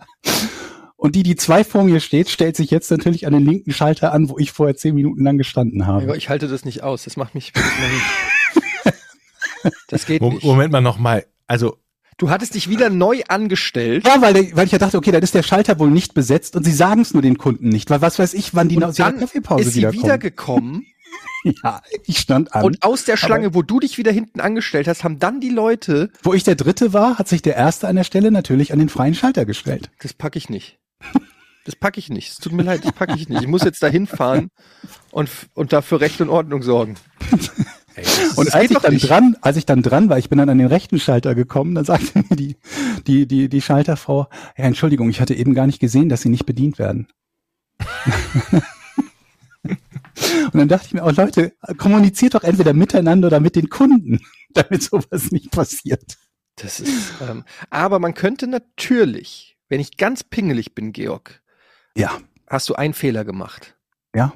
[0.97, 4.13] und die, die zwei vor mir steht, stellt sich jetzt natürlich an den linken Schalter
[4.13, 6.17] an, wo ich vorher zehn Minuten lang gestanden Aber habe.
[6.17, 7.05] ich halte das nicht aus.
[7.05, 7.53] Das macht mich.
[9.89, 10.43] Das geht nicht.
[10.45, 11.27] Moment mal nochmal.
[11.47, 11.77] Also,
[12.17, 14.07] Du hattest dich wieder neu angestellt.
[14.07, 16.55] Ja, weil, der- weil ich ja dachte, okay, dann ist der Schalter wohl nicht besetzt
[16.55, 18.83] und sie sagen es nur den Kunden nicht, weil was weiß ich, wann die Und
[18.83, 20.03] ihrer dann Kaffeepause ist sie wiederkommen.
[20.05, 20.87] wiedergekommen
[21.65, 22.65] ja, ich stand an.
[22.65, 26.11] und aus der Schlange, wo du dich wieder hinten angestellt hast, haben dann die Leute,
[26.23, 28.89] Wo ich der Dritte war, hat sich der Erste an der Stelle natürlich an den
[28.89, 29.91] freien Schalter gestellt.
[30.03, 30.79] das packe ich nicht.
[31.65, 32.33] Das packe ich nicht.
[32.33, 33.43] Es tut mir leid, das packe ich nicht.
[33.43, 34.51] Ich muss jetzt da hinfahren
[35.11, 36.97] und, und dafür Recht und Ordnung sorgen.
[37.95, 39.09] ey, das Und das als ich dann nicht.
[39.09, 41.85] dran, als ich dann dran war, ich bin dann an den rechten Schalter gekommen, dann
[41.85, 42.57] sagte mir die,
[43.07, 46.47] die, die, die Schalterfrau, ja, Entschuldigung, ich hatte eben gar nicht gesehen, dass Sie nicht
[46.47, 47.09] bedient werden.
[50.53, 54.21] Und dann dachte ich mir, oh Leute, kommuniziert doch entweder miteinander oder mit den Kunden,
[54.51, 56.17] damit sowas nicht passiert.
[56.57, 61.43] Das ist, ähm, aber man könnte natürlich, wenn ich ganz pingelig bin, Georg,
[61.97, 62.19] Ja,
[62.49, 63.77] hast du einen Fehler gemacht.
[64.15, 64.33] ja.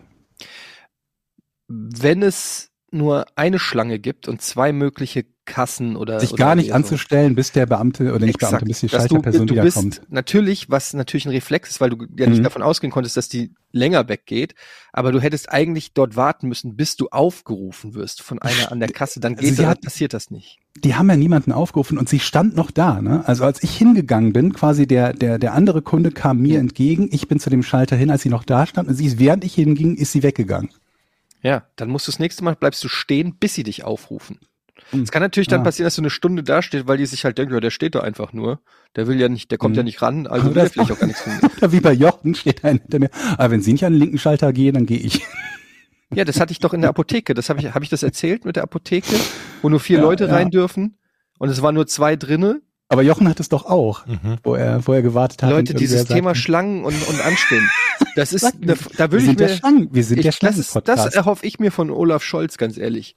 [1.67, 6.69] Wenn es nur eine Schlange gibt und zwei mögliche Kassen oder Sich oder gar nicht
[6.69, 6.75] so.
[6.75, 8.51] anzustellen, bis der Beamte oder nicht Exakt.
[8.53, 10.01] Beamte, bis die Dass du, Schalterperson du bist wiederkommt.
[10.09, 12.45] natürlich, was natürlich ein Reflex ist, weil du ja nicht Mhm.
[12.45, 14.55] davon ausgehen konntest, dass die länger weggeht,
[14.93, 18.89] aber du hättest eigentlich dort warten müssen, bis du aufgerufen wirst von einer an der
[18.91, 19.21] Kasse.
[19.21, 20.59] Dann Also geht sie das, hat- passiert das nicht.
[20.83, 23.01] Die haben ja niemanden aufgerufen und sie stand noch da.
[23.03, 23.23] Ne?
[23.27, 27.29] Also als ich hingegangen bin, quasi der, der, der andere Kunde kam mir entgegen, ich
[27.29, 29.55] bin zu dem Schalter hin, als sie noch da stand und sie ist, während ich
[29.55, 30.71] hinging, ist sie weggegangen.
[31.43, 34.39] Ja, dann musst du das nächste Mal bleibst du stehen, bis sie dich aufrufen.
[34.95, 35.03] Hm.
[35.03, 35.65] Es kann natürlich dann Ja.
[35.65, 37.95] passieren, dass du eine Stunde da stehst, weil die sich halt denken, ja, der steht
[37.95, 38.61] da einfach nur.
[38.97, 39.79] Der will ja nicht, der kommt Mhm.
[39.79, 41.51] ja nicht ran, also will er vielleicht auch gar nichts von mir.
[41.59, 43.11] Oder wie bei Jochen steht einer hinter mir.
[43.37, 45.23] Aber wenn sie nicht an den linken Schalter gehen, dann gehe ich.
[46.15, 47.35] Ja, das hatte ich doch in der Apotheke.
[47.35, 49.17] Das habe ich, habe ich das erzählt mit der Apotheke,
[49.63, 50.33] wo nur vier Ja, Leute ja.
[50.35, 50.97] rein dürfen
[51.39, 52.61] und es waren nur zwei drinne.
[52.89, 54.37] Aber Jochen hat es doch auch, Mhm.
[54.45, 55.51] wo er, wo er gewartet hat.
[55.51, 57.69] Leute, dieses Thema Schlangen und, und Anstehen.
[58.15, 60.33] Das ist, eine, da wir würde ich sind der mir, Schlangen, wir sind ich, der
[60.33, 61.17] das, ist, das Schlangen-Podcast.
[61.17, 63.17] erhoffe ich mir von Olaf Scholz, ganz ehrlich.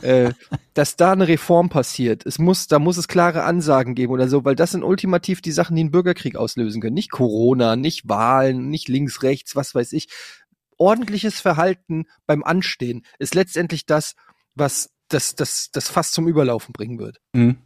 [0.00, 0.32] Äh,
[0.74, 2.24] dass da eine Reform passiert.
[2.26, 5.52] Es muss, da muss es klare Ansagen geben oder so, weil das sind ultimativ die
[5.52, 6.94] Sachen, die einen Bürgerkrieg auslösen können.
[6.94, 10.08] Nicht Corona, nicht Wahlen, nicht links, rechts, was weiß ich.
[10.78, 14.14] Ordentliches Verhalten beim Anstehen ist letztendlich das,
[14.54, 17.20] was das, das, das fast zum Überlaufen bringen wird.
[17.32, 17.58] Mhm.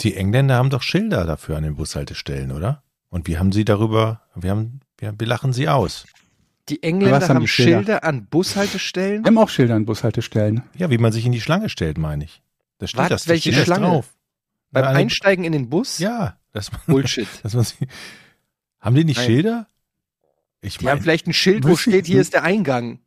[0.00, 2.82] Die Engländer haben doch Schilder dafür an den Bushaltestellen, oder?
[3.08, 6.06] Und wie haben sie darüber, wir haben, wir, wir lachen sie aus.
[6.70, 7.76] Die Engländer haben haben die Schilder?
[7.78, 9.24] Schilder an Bushaltestellen.
[9.24, 10.62] Wir haben auch Schilder an Bushaltestellen.
[10.76, 12.42] Ja, wie man sich in die Schlange stellt, meine ich.
[12.78, 13.08] Da steht Was?
[13.08, 13.86] das, da Welche steht das Schlange?
[13.86, 14.08] drauf.
[14.70, 15.98] Beim eine- Einsteigen in den Bus?
[15.98, 17.28] Ja, dass man, Bullshit.
[17.42, 17.66] dass man
[18.80, 19.26] haben die nicht Nein.
[19.26, 19.66] Schilder?
[20.62, 23.00] Ich Die haben meine, vielleicht ein Schild, wo steht, hier ist der Eingang.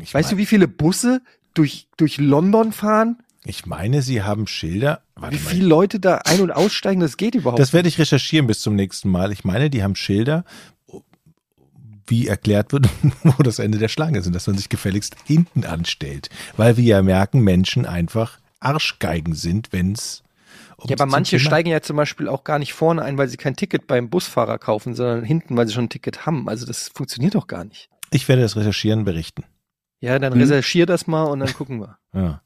[0.00, 1.22] ich, Weißt du, mein, wie viele Busse
[1.54, 3.18] durch, durch London fahren?
[3.48, 5.02] ich meine, sie haben Schilder.
[5.14, 7.00] Warte Wie mal, viele Leute da ein- und aussteigen?
[7.00, 9.30] Das geht überhaupt Das werde ich recherchieren bis zum nächsten Mal.
[9.30, 10.44] Ich meine, die haben Schilder,
[12.06, 12.88] wie erklärt wird,
[13.22, 16.30] wo das Ende der Schlange ist und dass man sich gefälligst hinten anstellt.
[16.56, 20.22] Weil wir ja merken, Menschen einfach Arschgeigen sind, wenn es.
[20.84, 23.56] Ja, aber manche steigen ja zum Beispiel auch gar nicht vorne ein, weil sie kein
[23.56, 26.48] Ticket beim Busfahrer kaufen, sondern hinten, weil sie schon ein Ticket haben.
[26.48, 27.88] Also das funktioniert doch gar nicht.
[28.10, 29.44] Ich werde das recherchieren, berichten.
[30.00, 30.40] Ja, dann Hm.
[30.42, 31.98] recherchier das mal und dann gucken wir.
[32.14, 32.42] Ja.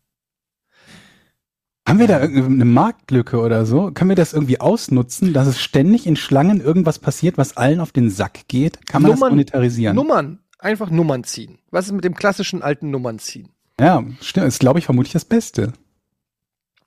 [1.91, 3.91] Haben wir da irgendeine Marktlücke oder so?
[3.93, 7.93] Können wir das irgendwie ausnutzen, dass es ständig in Schlangen irgendwas passiert, was allen auf
[7.93, 8.86] den Sack geht?
[8.86, 9.95] Kann man das Nummern- monetarisieren?
[9.97, 10.38] Nummern.
[10.59, 11.59] Einfach Nummern ziehen.
[11.70, 13.49] Was ist mit dem klassischen alten Nummern ziehen?
[13.80, 14.47] ja, stimmt.
[14.47, 15.72] Ist, glaube ich, vermutlich das Beste.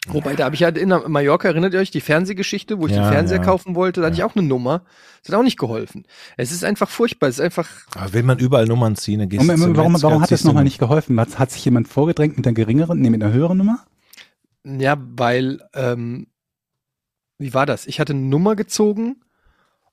[0.07, 3.03] Wobei, da habe ich ja in Mallorca, erinnert ihr euch, die Fernsehgeschichte, wo ich Ja,
[3.05, 3.43] den Fernseher ja.
[3.43, 4.81] kaufen wollte, da hatte ich auch eine Nummer.
[5.23, 6.03] Das hat auch nicht geholfen.
[6.35, 7.29] Es ist einfach furchtbar.
[7.29, 10.07] Es ist einfach, Aber will man überall Nummern ziehen, dann gehst du zum warum, Metzger,
[10.09, 11.17] warum hat das nochmal eine- nicht geholfen?
[11.19, 13.79] Hat, hat sich jemand vorgedrängt mit der geringeren, nee, mit einer höheren Nummer?
[14.63, 16.27] Ja, weil, ähm,
[17.37, 17.85] wie war das?
[17.87, 19.23] Ich hatte eine Nummer gezogen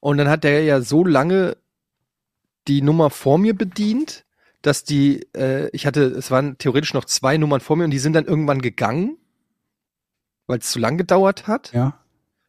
[0.01, 1.57] und dann hat der ja so lange
[2.69, 4.25] die Nummer vor mir bedient,
[4.63, 7.99] dass die, äh, ich hatte, es waren theoretisch noch zwei Nummern vor mir und die
[7.99, 9.17] sind dann irgendwann gegangen,
[10.47, 11.73] weil es zu lang gedauert hat.
[11.73, 11.99] Ja.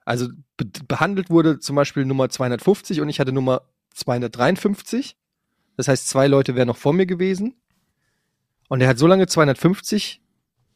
[0.05, 3.63] Also be behandelt wurde zum Beispiel Nummer 250 und ich hatte Nummer
[3.93, 5.15] 253.
[5.78, 7.55] Das heißt, zwei Leute wären noch vor mir gewesen.
[8.67, 10.22] Und er hat so lange 250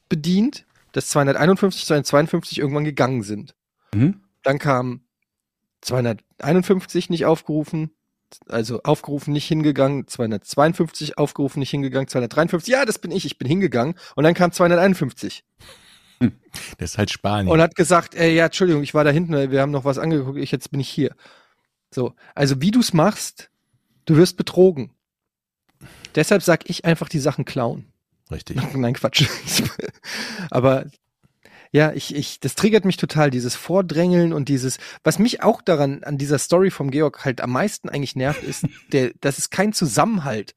[0.09, 0.65] bedient,
[0.95, 3.53] dass 251, 252 irgendwann gegangen sind.
[3.93, 4.21] Mhm.
[4.43, 5.01] Dann kam
[5.81, 7.91] 251 nicht aufgerufen,
[8.47, 13.45] also aufgerufen, nicht hingegangen, 252 aufgerufen, nicht hingegangen, 253, ja, das bin ich, ich bin
[13.47, 13.95] hingegangen.
[14.15, 15.43] Und dann kam 251
[16.77, 17.51] Das ist halt Spanien.
[17.51, 20.37] und hat gesagt, ey, ja, Entschuldigung, ich war da hinten, wir haben noch was angeguckt,
[20.37, 21.13] ich, jetzt bin ich hier.
[21.93, 23.49] So, also wie du es machst,
[24.05, 24.91] du wirst betrogen.
[26.15, 27.91] Deshalb sag ich einfach die Sachen klauen.
[28.31, 28.57] Richtig.
[28.75, 29.25] Nein, Quatsch.
[30.49, 30.85] Aber
[31.71, 36.03] ja, ich, ich, das triggert mich total, dieses Vordrängeln und dieses, was mich auch daran,
[36.03, 39.73] an dieser Story vom Georg halt am meisten eigentlich nervt, ist, der, dass es keinen
[39.73, 40.55] Zusammenhalt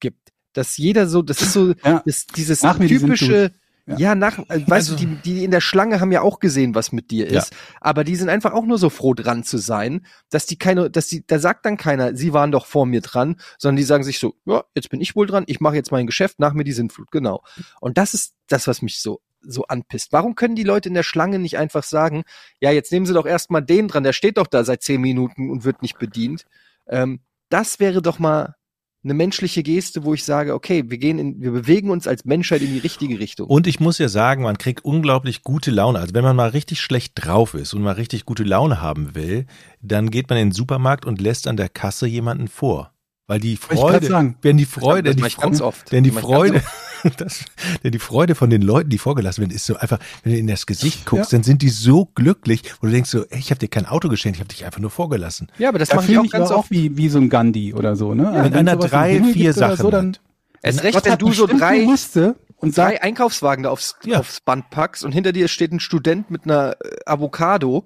[0.00, 0.28] gibt.
[0.52, 2.02] Dass jeder so, das ist so, Ja.
[2.04, 3.52] das, dieses die typische,
[3.88, 3.96] Ja.
[3.98, 4.14] ja.
[4.14, 7.10] nach, äh, weißt du, die, die in der Schlange haben ja auch gesehen, was mit
[7.10, 7.40] dir Ja.
[7.40, 7.54] ist.
[7.80, 11.08] Aber die sind einfach auch nur so froh dran zu sein, dass die keine, dass
[11.08, 14.18] die, da sagt dann keiner, sie waren doch vor mir dran, sondern die sagen sich
[14.18, 16.72] so, ja, jetzt bin ich wohl dran, ich mache jetzt mein Geschäft, nach mir die
[16.72, 17.42] Sintflut, genau.
[17.80, 20.12] Und das ist das, was mich so so anpisst.
[20.12, 22.24] Warum können die Leute in der Schlange nicht einfach sagen,
[22.60, 25.50] ja, jetzt nehmen sie doch erstmal den dran, der steht doch da seit zehn Minuten
[25.50, 26.44] und wird nicht bedient.
[26.88, 28.56] Ähm, das wäre doch mal
[29.04, 32.62] eine menschliche Geste, wo ich sage, okay, wir gehen in, wir bewegen uns als Menschheit
[32.62, 33.48] in die richtige Richtung.
[33.48, 36.00] Und ich muss ja sagen, man kriegt unglaublich gute Laune.
[36.00, 39.46] Also wenn man mal richtig schlecht drauf ist und mal richtig gute Laune haben will,
[39.80, 42.92] dann geht man in den Supermarkt und lässt an der Kasse jemanden vor.
[43.28, 44.36] Weil die ich Freude, sagen.
[44.42, 45.92] wenn die Freude, Das die, ich ganz oft.
[45.92, 46.62] denn die ich Freude,
[47.18, 47.44] das,
[47.84, 50.46] denn die Freude von den Leuten, die vorgelassen werden, ist so einfach, wenn du in
[50.46, 51.36] das Gesicht guckst, Ja.
[51.38, 54.08] dann sind die so glücklich, wo du denkst so, ey, ich habe dir kein Auto
[54.08, 55.48] geschenkt, ich habe dich einfach nur vorgelassen.
[55.58, 56.58] Ja, aber das Da mache ich fühle auch ich ganz oft.
[56.68, 58.30] auch wie, wie so ein Gandhi oder so, ne?
[58.32, 60.20] wenn wenn einer drei, vier Sachen so, dann hat.
[60.62, 64.20] Erst recht, wenn du so drei, Liste und drei Einkaufswagen da aufs, Ja.
[64.20, 67.84] aufs Band packst und hinter dir steht ein Student mit einer äh, Avocado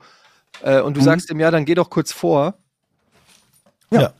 [0.62, 1.04] äh, und du Mhm.
[1.04, 2.54] sagst ihm, ja, dann geh doch kurz vor.
[3.90, 4.12] Ja.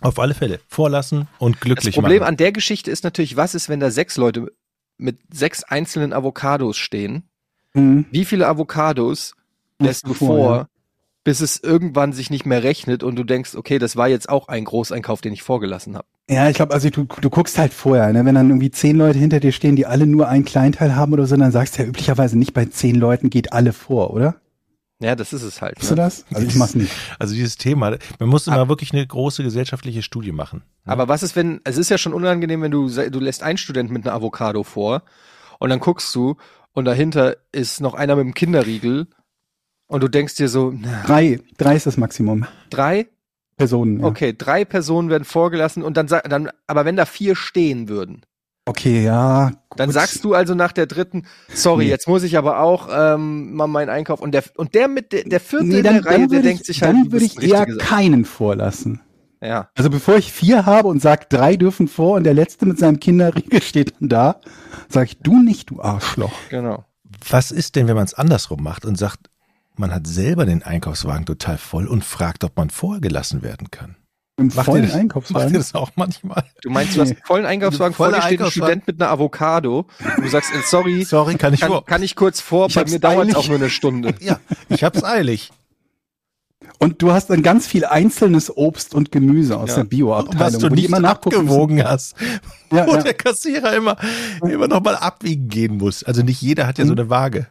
[0.00, 0.60] Auf alle Fälle.
[0.68, 2.28] Vorlassen und Das glücklich Problem machen.
[2.30, 4.52] an der Geschichte ist natürlich, was ist, wenn da sechs Leute
[4.98, 7.24] mit sechs einzelnen Avocados stehen?
[7.72, 9.34] hm, Wie viele Avocados
[9.78, 10.68] lässt du vor, vor, ja.
[11.24, 14.48] bis es irgendwann sich nicht mehr rechnet und du denkst, okay, das war jetzt auch
[14.48, 16.06] ein Großeinkauf, den ich vorgelassen habe.
[16.28, 18.24] Ja, ich glaube, also du, du guckst halt vorher, ne?
[18.24, 21.26] wenn dann irgendwie zehn Leute hinter dir stehen, die alle nur einen Kleinteil haben oder
[21.26, 24.36] so, dann sagst du ja üblicherweise nicht bei zehn Leuten geht alle vor, oder?
[25.02, 25.78] Ja, das ist es halt.
[25.80, 26.02] Weißt du Ne?
[26.02, 26.24] das?
[26.32, 26.92] Also ich mach's nicht.
[27.18, 30.62] Also dieses Thema, man muss mal wirklich eine große gesellschaftliche Studie machen.
[30.84, 33.90] Aber was ist, wenn, es ist ja schon unangenehm, wenn du, du lässt einen Student
[33.90, 35.02] mit einer Avocado vor
[35.58, 36.36] und dann guckst du
[36.72, 39.06] und dahinter ist noch einer mit einem Kinderriegel
[39.86, 42.46] und du denkst dir so, na, Drei, drei ist das Maximum.
[42.68, 43.08] drei?
[43.56, 44.00] Personen.
[44.00, 44.06] Ja.
[44.06, 48.22] Okay, drei Personen werden vorgelassen und dann, dann aber wenn da vier stehen würden,
[48.66, 49.50] Okay, ja.
[49.76, 49.94] dann gut.
[49.94, 51.90] sagst du also nach der dritten, sorry, Nee.
[51.90, 55.24] jetzt muss ich aber auch ähm, mal meinen Einkauf und der und der mit der,
[55.24, 57.12] der vierte nee, in dann, der Reihe, dann der würde denkt ich, sich halt, dann
[57.12, 59.00] würde ich eher keinen vorlassen.
[59.42, 59.70] ja.
[59.76, 63.00] Also bevor ich vier habe und sag, drei dürfen vor und der letzte mit seinem
[63.00, 64.40] Kinderriegel steht dann da,
[64.88, 66.32] sag ich, du nicht, du Arschloch.
[66.50, 66.84] Genau.
[67.28, 69.30] Was ist denn, wenn man es andersrum macht und sagt,
[69.76, 73.96] man hat selber den Einkaufswagen total voll und fragt, ob man vorgelassen werden kann?
[74.40, 75.52] Im Macht ihr vollen das, macht ihr Einkaufswagen.
[75.52, 76.44] das auch manchmal?
[76.62, 78.50] Du meinst, du hast einen vollen Einkaufswagen, vor dir steht ein Einkaufswagen.
[78.66, 79.86] Student mit einer Avocado
[80.16, 81.84] und du sagst, äh, sorry, Sorry, kann ich kann, vor.
[81.84, 84.14] kann ich kurz vor, Ich bei mir dauert es auch nur eine Stunde.
[84.20, 85.50] Ja, ich hab's eilig.
[86.78, 89.76] Und du hast dann ganz viel einzelnes Obst und Gemüse aus Ja.
[89.76, 92.14] der Bioabteilung, Was du nicht immer abgewogen hast.
[92.72, 93.02] Ja, wo ja.
[93.02, 93.96] der Kassierer immer,
[94.42, 96.04] immer noch mal abwiegen gehen muss.
[96.04, 96.98] Also nicht jeder hat ja so Mhm.
[97.00, 97.46] eine Waage.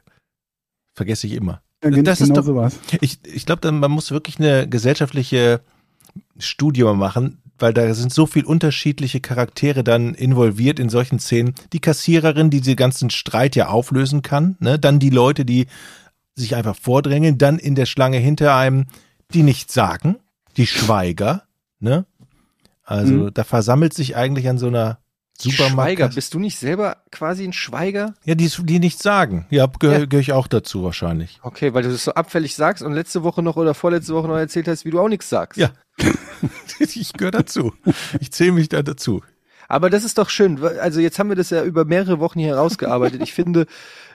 [0.95, 1.61] Vergesse ich immer.
[1.83, 2.79] Ja, das ist genau doch- sowas.
[3.01, 5.61] Ich, ich glaube, man muss wirklich eine gesellschaftliche
[6.37, 11.55] Studie mal machen, weil da sind so viel unterschiedliche Charaktere dann involviert in solchen Szenen.
[11.73, 14.79] Die Kassiererin, die den ganzen Streit ja auflösen kann, ne?
[14.79, 15.67] dann die Leute, die
[16.35, 18.85] sich einfach vordrängeln, dann in der Schlange hinter einem,
[19.33, 20.15] die nichts sagen,
[20.57, 21.43] die Schweiger,
[21.79, 22.05] ne?
[22.83, 23.33] Also Mhm.
[23.33, 24.97] da versammelt sich eigentlich an so einer
[25.37, 25.73] Supermarkt.
[25.91, 28.13] Schweiger, bist du nicht selber quasi ein Schweiger?
[28.25, 29.45] Ja, die, die nichts sagen.
[29.51, 30.05] Ja, gehöre Ja.
[30.05, 31.39] gehör ich auch dazu wahrscheinlich.
[31.43, 34.35] Okay, weil du das so abfällig sagst und letzte Woche noch oder vorletzte Woche noch
[34.37, 35.57] erzählt hast, wie du auch nichts sagst.
[35.59, 35.69] Ja.
[36.79, 37.73] Ich gehöre dazu.
[38.19, 39.21] Ich zähle mich da dazu.
[39.67, 40.63] Aber das ist doch schön.
[40.63, 43.21] Also jetzt haben wir das ja über mehrere Wochen hier herausgearbeitet.
[43.21, 43.67] Ich finde,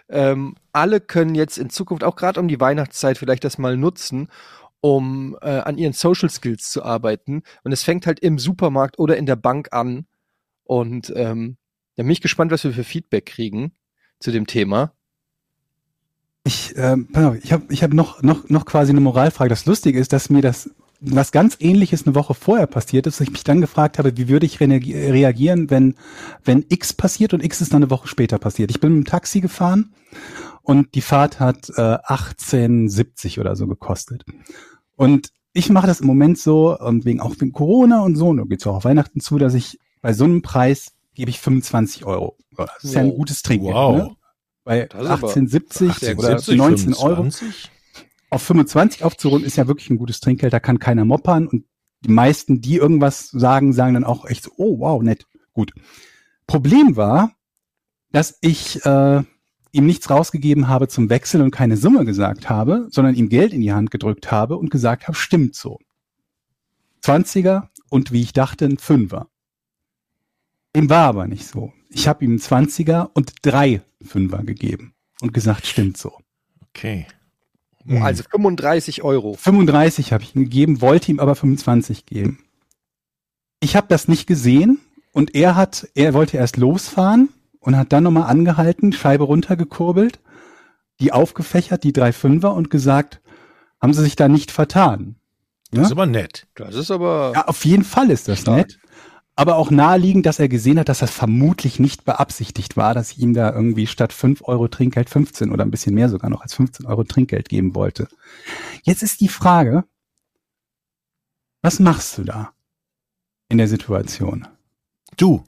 [0.08, 4.28] ähm, alle können jetzt in Zukunft, auch gerade um die Weihnachtszeit, vielleicht das mal nutzen,
[4.80, 7.42] um äh, an ihren Social Skills zu arbeiten.
[7.62, 10.06] Und es fängt halt im Supermarkt oder in der Bank an.
[10.64, 11.56] Und ähm,
[11.96, 13.72] ja, bin ich gespannt, was wir für Feedback kriegen
[14.18, 14.92] zu dem Thema.
[16.42, 17.08] Ich, ähm,
[17.42, 19.48] ich habe ich hab noch, noch, noch quasi eine Moralfrage.
[19.48, 20.68] Das Lustige ist, dass mir das
[21.06, 24.28] was ganz ähnliches eine Woche vorher passiert ist, dass ich mich dann gefragt habe, wie
[24.28, 25.94] würde ich reagi- reagieren, wenn,
[26.44, 28.70] wenn X passiert und X ist dann eine Woche später passiert.
[28.70, 29.92] Ich bin mit dem Taxi gefahren
[30.62, 34.24] und die Fahrt hat äh, 18,70 oder so gekostet.
[34.96, 38.48] Und ich mache das im Moment so, und wegen auch wegen Corona und so, und
[38.48, 42.36] geht's auch auf Weihnachten zu, dass ich bei so einem Preis gebe ich 25 Euro.
[42.56, 43.16] Das ist ja ein Wow.
[43.16, 43.74] gutes Trinkgeld.
[43.74, 43.96] Wow.
[43.96, 44.16] Ne?
[44.64, 47.70] Bei Das ist aber 18,70 oder 18,70, 19 Euro 25?
[48.34, 51.64] Auf 25 aufzurunden, ist ja wirklich ein gutes Trinkgeld, da kann keiner moppern und
[52.04, 55.72] die meisten, die irgendwas sagen, sagen dann auch echt so, oh wow, nett, gut.
[56.46, 57.32] Problem war,
[58.12, 59.22] dass ich äh,
[59.72, 63.60] ihm nichts rausgegeben habe zum Wechsel und keine Summe gesagt habe, sondern ihm Geld in
[63.60, 65.78] die Hand gedrückt habe und gesagt habe, stimmt so.
[67.02, 69.28] 20er und wie ich dachte, ein Fünfer.
[70.74, 71.72] Dem war aber nicht so.
[71.88, 76.18] Ich habe ihm einen 20er und drei Fünfer gegeben und gesagt, stimmt so.
[76.68, 77.06] Okay.
[77.88, 79.34] Also 35 Euro.
[79.34, 82.38] 35 habe ich ihm gegeben, wollte ihm aber 25 geben.
[83.60, 84.80] Ich habe das nicht gesehen
[85.12, 87.28] und er hat, er wollte erst losfahren
[87.60, 90.20] und hat dann nochmal angehalten, Scheibe runtergekurbelt,
[91.00, 93.20] die aufgefächert, die drei Fünfer und gesagt,
[93.80, 95.16] haben Sie sich da nicht vertan?
[95.70, 96.46] Das ist aber nett.
[96.54, 97.32] Das ist aber.
[97.34, 98.56] Ja, auf jeden Fall ist das Stark.
[98.56, 98.78] nett.
[99.36, 103.18] Aber auch naheliegend, dass er gesehen hat, dass das vermutlich nicht beabsichtigt war, dass ich
[103.18, 106.54] ihm da irgendwie statt 5 Euro Trinkgeld 15 oder ein bisschen mehr sogar noch als
[106.54, 108.06] 15 Euro Trinkgeld geben wollte.
[108.84, 109.84] Jetzt ist die Frage,
[111.62, 112.52] was machst du da
[113.48, 114.46] in der Situation?
[115.16, 115.44] Du.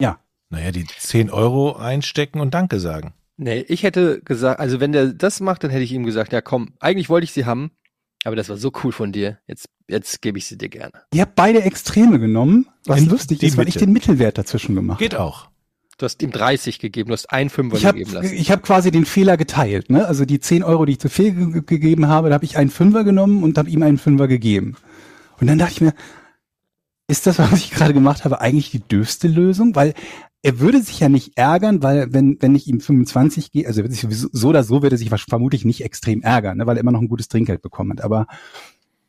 [0.00, 0.20] Ja.
[0.50, 3.14] Naja, die 10 Euro einstecken und Danke sagen.
[3.36, 6.40] Nee, ich hätte gesagt, also wenn der das macht, dann hätte ich ihm gesagt, ja
[6.40, 7.70] komm, eigentlich wollte ich sie haben,
[8.24, 9.38] Aber das war so cool von dir.
[9.46, 10.92] Jetzt, jetzt gebe ich sie dir gerne.
[11.14, 13.08] Ihr habt beide Extreme genommen, was Was?
[13.08, 13.86] lustig ist, weil ich Mitte.
[13.86, 15.48] den Mittelwert dazwischen gemacht Geht auch.
[15.98, 18.34] Du hast ihm 30 gegeben, du hast einen Fünfer Ich habe gegeben lassen.
[18.34, 19.90] ich hab quasi den Fehler geteilt.
[19.90, 20.06] Ne?
[20.06, 22.70] Also die 10 Euro, die ich zu viel ge gegeben habe, da habe ich einen
[22.70, 24.76] Fünfer genommen und habe ihm einen Fünfer gegeben.
[25.40, 25.94] Und dann dachte ich mir,
[27.08, 29.74] ist das, was ich gerade gemacht habe, eigentlich die dürfste Lösung?
[29.74, 29.94] Weil
[30.42, 34.48] er würde sich ja nicht ärgern, weil wenn, wenn ich ihm 25 gehe, also so
[34.48, 36.66] oder so würde er sich vermutlich nicht extrem ärgern, ne?
[36.66, 38.02] weil er immer noch ein gutes Trinkgeld bekommt.
[38.02, 38.26] Aber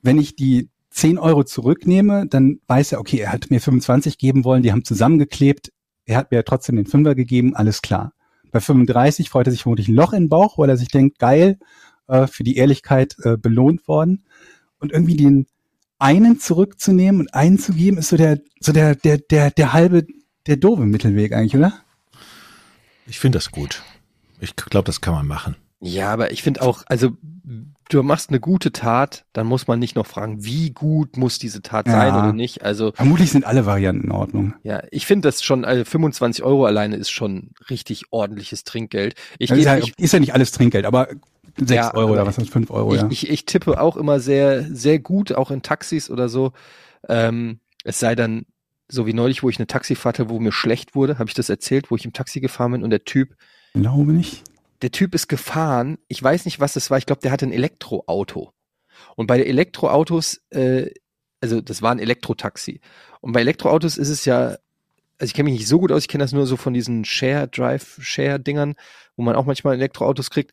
[0.01, 4.43] wenn ich die 10 Euro zurücknehme, dann weiß er, okay, er hat mir 25 geben
[4.43, 5.71] wollen, die haben zusammengeklebt,
[6.05, 8.13] er hat mir trotzdem den Fünfer gegeben, alles klar.
[8.51, 11.19] Bei 35 freut er sich vermutlich ein Loch in den Bauch, weil er sich denkt,
[11.19, 11.59] geil,
[12.07, 14.23] äh, für die Ehrlichkeit äh, belohnt worden.
[14.79, 15.45] Und irgendwie den
[15.99, 20.07] einen zurückzunehmen und einen zu geben, ist so der, so der, der, der, der halbe,
[20.47, 21.73] der doofe Mittelweg eigentlich, oder?
[23.05, 23.83] Ich finde das gut.
[24.39, 25.55] Ich glaube, das kann man machen.
[25.81, 27.11] Ja, aber ich finde auch, also
[27.89, 31.61] du machst eine gute Tat, dann muss man nicht noch fragen, wie gut muss diese
[31.61, 31.93] Tat Ja.
[31.93, 32.63] sein oder nicht.
[32.63, 34.53] Also Vermutlich sind alle Varianten in Ordnung.
[34.63, 39.15] ja, ich finde das schon, also 25 Euro alleine ist schon richtig ordentliches Trinkgeld.
[39.39, 41.07] Ich, ist, geb- ja, ich, ist ja nicht alles Trinkgeld, aber
[41.57, 43.07] 6 Ja, Euro oder was ist 5 Euro, ich, ja.
[43.09, 46.51] ich, ich tippe auch immer sehr, sehr gut, auch in Taxis oder so.
[47.07, 48.45] Ähm, es sei dann,
[48.89, 51.49] so wie neulich, wo ich eine Taxifahrt hatte, wo mir schlecht wurde, habe ich das
[51.49, 53.35] erzählt, wo ich im Taxi gefahren bin und der Typ,
[53.73, 54.43] Glaube nicht.
[54.81, 57.53] der Typ ist gefahren, ich weiß nicht, was es war, ich glaube, der hatte ein
[57.53, 58.51] Elektroauto.
[59.15, 60.89] Und bei Elektroautos, äh,
[61.41, 62.81] also das war ein Elektrotaxi.
[63.21, 64.57] Und bei Elektroautos ist es ja,
[65.19, 67.05] also ich kenne mich nicht so gut aus, ich kenne das nur so von diesen
[67.05, 68.75] Share Drive Share Dingern,
[69.15, 70.51] wo man auch manchmal Elektroautos kriegt.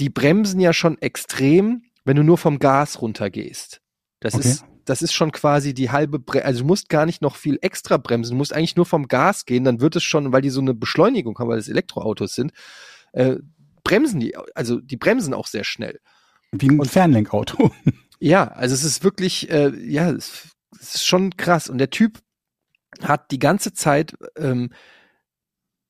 [0.00, 3.80] Die bremsen ja schon extrem, wenn du nur vom Gas runtergehst.
[4.20, 4.48] Das Okay.
[4.48, 7.58] ist das ist schon quasi die halbe Bre also du musst gar nicht noch viel
[7.60, 10.50] extra bremsen, du musst eigentlich nur vom Gas gehen, dann wird es schon, weil die
[10.50, 12.52] so eine Beschleunigung haben, weil es Elektroautos sind,
[13.12, 13.36] äh,
[13.84, 16.00] bremsen die, also die bremsen auch sehr schnell.
[16.52, 17.70] Wie ein Und- Fernlenkauto.
[18.18, 20.48] Ja, also es ist wirklich, äh, ja, es,
[20.80, 21.68] es ist schon krass.
[21.68, 22.20] Und der Typ
[23.02, 24.72] hat die ganze Zeit ähm,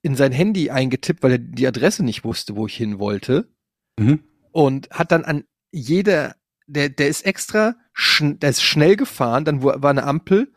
[0.02, 3.48] in sein Handy eingetippt, weil er die Adresse nicht wusste, wo ich hin wollte.
[3.96, 4.24] Mhm.
[4.50, 6.34] Und hat dann an jeder,
[6.66, 10.52] der, der ist extra, schn, der ist schnell gefahren, dann war eine Ampel,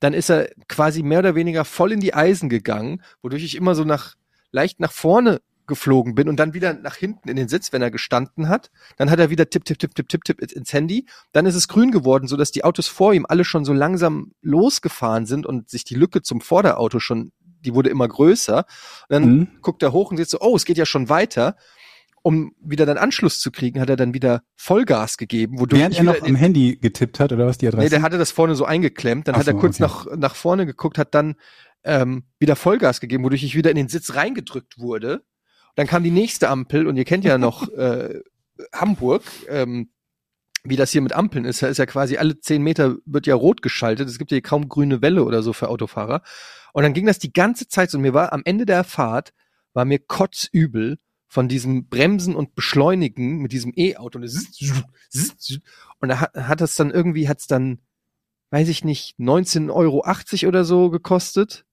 [0.00, 3.74] dann ist er quasi mehr oder weniger voll in die Eisen gegangen, wodurch ich immer
[3.74, 4.14] so nach,
[4.50, 7.92] leicht nach vorne geflogen bin und dann wieder nach hinten in den Sitz, wenn er
[7.92, 8.70] gestanden hat.
[8.96, 11.06] Dann hat er wieder tipp, tipp, tipp, tipp, tipp, tipp ins Handy.
[11.30, 14.32] Dann ist es grün geworden, so dass die Autos vor ihm alle schon so langsam
[14.42, 17.30] losgefahren sind und sich die Lücke zum Vorderauto schon,
[17.64, 18.58] die wurde immer größer.
[18.58, 18.66] Und
[19.08, 19.48] dann Mhm.
[19.62, 21.56] guckt er hoch und sieht so, oh, es geht ja schon weiter.
[22.24, 25.98] Um wieder dann Anschluss zu kriegen, hat er dann wieder Vollgas gegeben, wodurch Während ich
[25.98, 27.82] er noch am Handy getippt hat, oder was die Adresse?
[27.82, 29.82] Nee, der hatte das vorne so eingeklemmt, dann Ach hat er so, kurz okay.
[29.82, 31.34] nach, nach vorne geguckt, hat dann
[31.84, 35.24] ähm, wieder Vollgas gegeben, wodurch ich wieder in den Sitz reingedrückt wurde.
[35.74, 38.20] Dann kam die nächste Ampel und ihr kennt ja noch äh,
[38.72, 39.90] Hamburg, ähm,
[40.64, 41.62] wie das hier mit Ampeln ist.
[41.62, 44.08] Da ist ja quasi alle zehn Meter wird ja rot geschaltet.
[44.08, 46.22] Es gibt ja kaum grüne Welle oder so für Autofahrer.
[46.72, 47.98] Und dann ging das die ganze Zeit so.
[47.98, 49.32] Und mir war am Ende der Fahrt,
[49.72, 50.98] war mir kotzübel
[51.32, 54.18] von diesem Bremsen und Beschleunigen mit diesem E-Auto.
[54.18, 55.58] Und, es-
[55.98, 57.78] und da hat, hat das dann irgendwie, hat's dann,
[58.50, 60.04] weiß ich nicht, 19,80 Euro
[60.48, 61.64] oder so gekostet.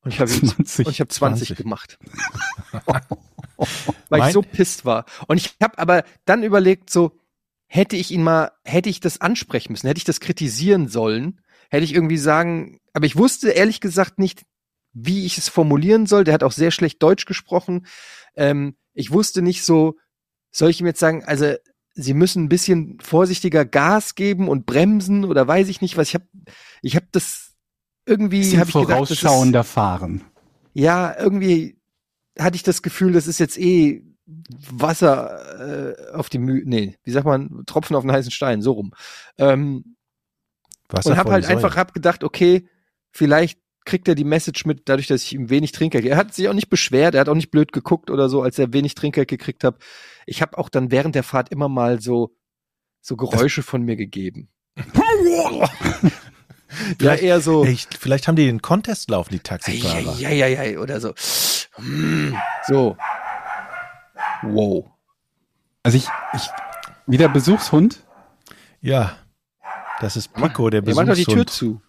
[0.00, 0.84] Und ich habe 20.
[0.86, 1.56] und ich habe 20, 20.
[1.56, 1.96] gemacht.
[2.88, 3.00] Weil
[4.08, 5.04] Mein- ich so pisst war.
[5.28, 7.12] Und ich habe aber dann überlegt, so,
[7.68, 11.40] hätte ich ihn mal, hätte ich das ansprechen müssen, hätte ich das kritisieren sollen,
[11.70, 14.42] hätte ich irgendwie sagen, aber ich wusste ehrlich gesagt nicht,
[14.92, 16.24] wie ich es formulieren soll.
[16.24, 17.86] Der hat auch sehr schlecht Deutsch gesprochen.
[18.34, 19.94] Ähm, ich wusste nicht so,
[20.50, 21.54] soll ich ihm jetzt sagen, also
[21.94, 26.08] sie müssen ein bisschen vorsichtiger Gas geben und bremsen oder weiß ich nicht was.
[26.08, 26.26] Ich habe
[26.82, 27.54] ich hab das
[28.06, 30.24] irgendwie habe ich gedacht, das ist, vorausschauender fahren.
[30.72, 31.80] ja, irgendwie
[32.38, 34.02] hatte ich das Gefühl, das ist jetzt eh
[34.70, 38.72] Wasser äh, auf die Mühe, nee, wie sagt man, Tropfen auf den heißen Stein, so
[38.72, 38.92] rum.
[39.38, 39.96] Ähm,
[40.88, 42.68] Wasser und habe halt einfach hab gedacht, okay,
[43.12, 46.04] vielleicht kriegt er die Message mit, dadurch, dass ich ihm wenig Trinkgeld.
[46.04, 48.58] Er hat sich auch nicht beschwert, er hat auch nicht blöd geguckt oder so, als
[48.58, 49.76] er wenig Trinkgeld gekriegt hat.
[50.26, 52.34] Ich habe auch dann während der Fahrt immer mal so
[53.00, 54.48] so Geräusche von mir gegeben.
[57.00, 57.64] ja, eher so.
[57.64, 60.16] Echt, vielleicht haben die den Contest laufen, die Taxifahrer.
[60.18, 61.14] Ja, ja, ja, ja, oder so.
[61.76, 62.36] Hm,
[62.66, 62.96] So.
[64.42, 64.84] Wow.
[65.82, 66.42] Also ich, ich,
[67.06, 68.04] wieder Besuchshund.
[68.80, 69.16] Ja.
[70.00, 71.50] Das ist Pico, der Wir machen doch die Tür Besuchshund.
[71.50, 71.80] zu.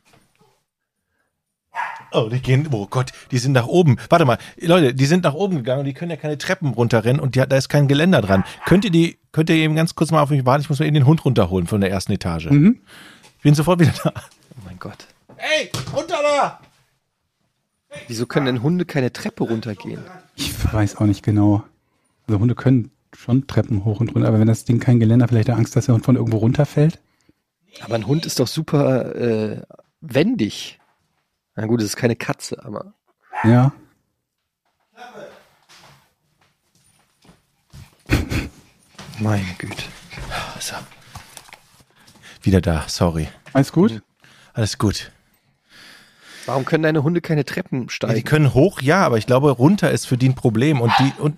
[2.11, 3.97] Oh, die gehen, oh Gott, die sind nach oben.
[4.09, 7.21] Warte mal, Leute, die sind nach oben gegangen und die können ja keine Treppen runterrennen
[7.21, 8.43] und die, da ist kein Geländer dran.
[8.65, 10.61] Könnt ihr die, könnt ihr eben ganz kurz mal auf mich warten?
[10.61, 12.49] Ich muss mal eben den Hund runterholen von der ersten Etage.
[12.49, 12.79] Mhm.
[13.37, 14.11] Ich bin sofort wieder da.
[14.15, 15.07] Oh mein Gott.
[15.37, 16.59] Ey, runter da!
[18.07, 20.01] Wieso können denn Hunde keine Treppe runtergehen?
[20.35, 21.63] Ich weiß auch nicht genau.
[22.27, 24.27] Also Hunde können schon Treppen hoch und runter.
[24.27, 26.99] Aber wenn das Ding kein Geländer, vielleicht hat er Angst, dass er von irgendwo runterfällt.
[27.81, 29.61] Aber ein Hund ist doch super äh,
[30.01, 30.78] wendig.
[31.59, 32.93] Na gut, es ist keine Katze, aber.
[33.43, 33.73] Ja.
[39.19, 39.83] Meine Güte.
[40.61, 40.75] So.
[42.43, 43.27] Wieder da, sorry.
[43.51, 44.01] Alles gut?
[44.53, 45.11] Alles gut.
[46.45, 48.23] Warum können deine Hunde keine Treppen Ja, die steigen?
[48.23, 50.79] können hoch, ja, aber ich glaube, runter ist für die ein Problem.
[50.79, 51.35] Und die und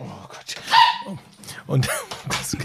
[0.00, 0.56] oh Gott.
[1.66, 1.86] Und,
[2.28, 2.56] das,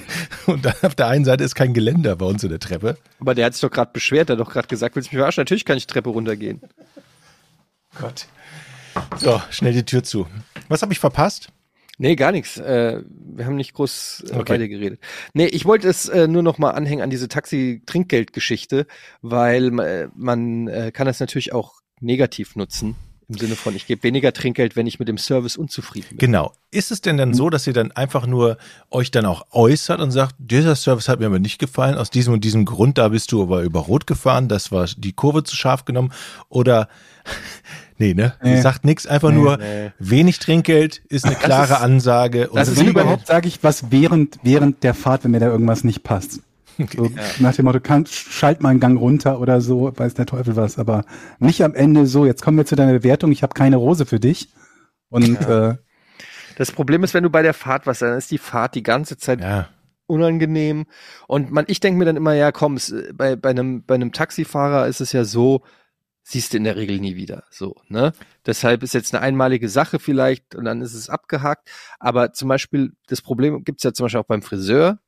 [0.45, 2.97] und dann auf der einen Seite ist kein Geländer bei uns in der Treppe.
[3.19, 5.19] aber der hat sich doch gerade beschwert, der hat doch gerade gesagt, willst du mich
[5.19, 5.41] verarschen?
[5.41, 6.61] Natürlich kann ich Treppe runtergehen.
[7.99, 8.27] Gott.
[9.17, 10.27] So, schnell die Tür zu.
[10.69, 11.49] Was habe ich verpasst?
[11.99, 12.57] Nee, gar nichts.
[12.57, 14.53] Äh, wir haben nicht groß äh, Okay.
[14.53, 14.99] weiter geredet.
[15.33, 18.87] Nee, ich wollte es äh, nur noch mal anhängen an diese Taxi-Trinkgeld-Geschichte,
[19.21, 22.95] weil äh, man äh, kann das natürlich auch negativ nutzen.
[23.29, 26.17] Im Sinne von, ich gebe weniger Trinkgeld, wenn ich mit dem Service unzufrieden bin.
[26.17, 26.51] Genau.
[26.71, 28.57] Ist es denn dann so, dass ihr dann einfach nur
[28.91, 32.33] euch dann auch äußert und sagt, dieser Service hat mir aber nicht gefallen, aus diesem
[32.33, 35.55] und diesem Grund, da bist du aber über Rot gefahren, das war die Kurve zu
[35.55, 36.11] scharf genommen
[36.49, 36.89] oder
[37.97, 38.33] nee, ne?
[38.43, 38.55] Nee.
[38.55, 39.91] Ihr sagt nichts, einfach Nee, nur nee.
[39.99, 43.63] wenig Trinkgeld ist eine Das klare ist- Ansage und das Also ist überhaupt, sage ich
[43.63, 46.39] was während, während der Fahrt, wenn mir da irgendwas nicht passt.
[46.95, 50.55] So, Nach dem Motto, kann, schalt mal einen Gang runter oder so, weiß der Teufel
[50.55, 51.05] was, aber
[51.39, 54.19] nicht am Ende so, jetzt kommen wir zu deiner Bewertung, ich habe keine Rose für
[54.19, 54.49] dich.
[55.09, 55.75] Und äh,
[56.57, 59.17] Das Problem ist, wenn du bei der Fahrt was, dann ist die Fahrt die ganze
[59.17, 59.69] Zeit ja.
[60.07, 60.85] unangenehm.
[61.27, 63.95] Und man, ich denke mir dann immer, ja, komm, es, äh, bei, bei einem, bei
[63.95, 65.63] einem Taxifahrer ist es ja so,
[66.23, 67.43] siehst du in der Regel nie wieder.
[67.49, 68.13] So, ne?
[68.45, 71.69] Deshalb ist jetzt eine einmalige Sache vielleicht und dann ist es abgehakt.
[71.99, 74.99] Aber zum Beispiel, das Problem gibt's ja zum Beispiel auch beim Friseur.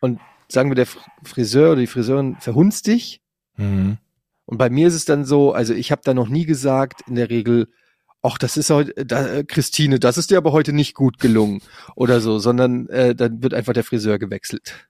[0.00, 0.20] Und
[0.52, 3.20] sagen wir, der Fr- Friseur oder die Friseurin verhunzt dich.
[3.56, 3.98] Mhm.
[4.46, 7.14] Und bei mir ist es dann so, also ich habe da noch nie gesagt, in
[7.14, 7.68] der Regel,
[8.22, 11.62] ach, das ist heute, da, äh, Christine, das ist dir aber heute nicht gut gelungen
[11.94, 14.88] oder so, sondern äh, dann wird einfach der Friseur gewechselt.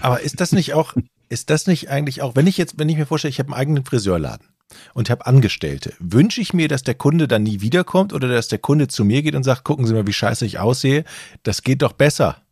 [0.00, 0.94] Aber ist das nicht auch,
[1.28, 3.60] ist das nicht eigentlich auch, wenn ich jetzt, wenn ich mir vorstelle, ich habe einen
[3.60, 4.48] eigenen Friseurladen
[4.94, 8.58] und habe Angestellte, wünsche ich mir, dass der Kunde dann nie wiederkommt oder dass der
[8.58, 11.04] Kunde zu mir geht und sagt, gucken Sie mal, wie scheiße ich aussehe,
[11.42, 12.42] das geht doch besser.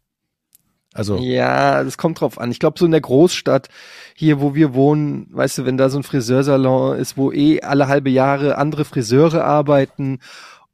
[0.99, 2.51] Also, Ja, das kommt drauf an.
[2.51, 3.69] Ich glaube, so in der Großstadt,
[4.15, 7.87] hier wo wir wohnen, weißt du, wenn da so ein Friseursalon ist, wo eh alle
[7.87, 10.19] halbe Jahre andere Friseure arbeiten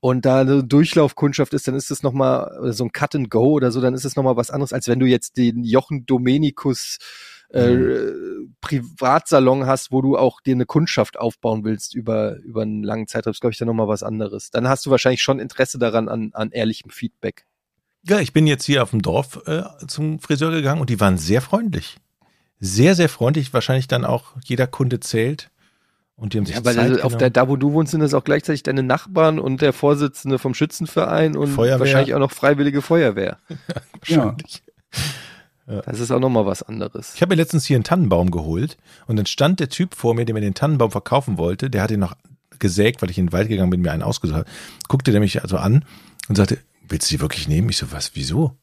[0.00, 3.70] und da eine Durchlaufkundschaft ist, dann ist das nochmal so ein Cut and Go oder
[3.70, 6.98] so, dann ist es nochmal was anderes, als wenn du jetzt den Jochen Domenikus
[7.50, 8.12] äh,
[8.62, 13.32] Privatsalon hast, wo du auch dir eine Kundschaft aufbauen willst über, über einen langen Zeitraum,
[13.32, 14.50] ist, glaube ich, dann nochmal was anderes.
[14.50, 17.46] Dann hast du wahrscheinlich schon Interesse daran an, an ehrlichem Feedback.
[18.06, 21.18] Ja, ich bin jetzt hier auf dem Dorf äh, zum Friseur gegangen und die waren
[21.18, 21.96] sehr freundlich.
[22.60, 23.52] Sehr, sehr freundlich.
[23.52, 25.50] Wahrscheinlich dann auch jeder Kunde zählt.
[26.16, 28.00] Und die haben sich Ja, weil Zeit also auf der, da wo du wohnst, sind
[28.00, 31.80] das auch gleichzeitig deine Nachbarn und der Vorsitzende vom Schützenverein und Feuerwehr.
[31.80, 33.38] wahrscheinlich auch noch Freiwillige Feuerwehr.
[33.98, 34.62] Wahrscheinlich.
[35.66, 37.14] Das ist auch nochmal was anderes.
[37.14, 38.76] Ich habe mir letztens hier einen Tannenbaum geholt
[39.06, 41.70] und dann stand der Typ vor mir, der mir den Tannenbaum verkaufen wollte.
[41.70, 42.14] Der hat ihn noch
[42.58, 44.50] gesägt, weil ich in den Wald gegangen bin, mir einen ausgesucht habe.
[44.88, 45.84] Guckte der mich also an
[46.28, 46.58] und sagte,
[46.88, 47.68] willst du die wirklich nehmen?
[47.68, 48.56] Ich so, was, wieso?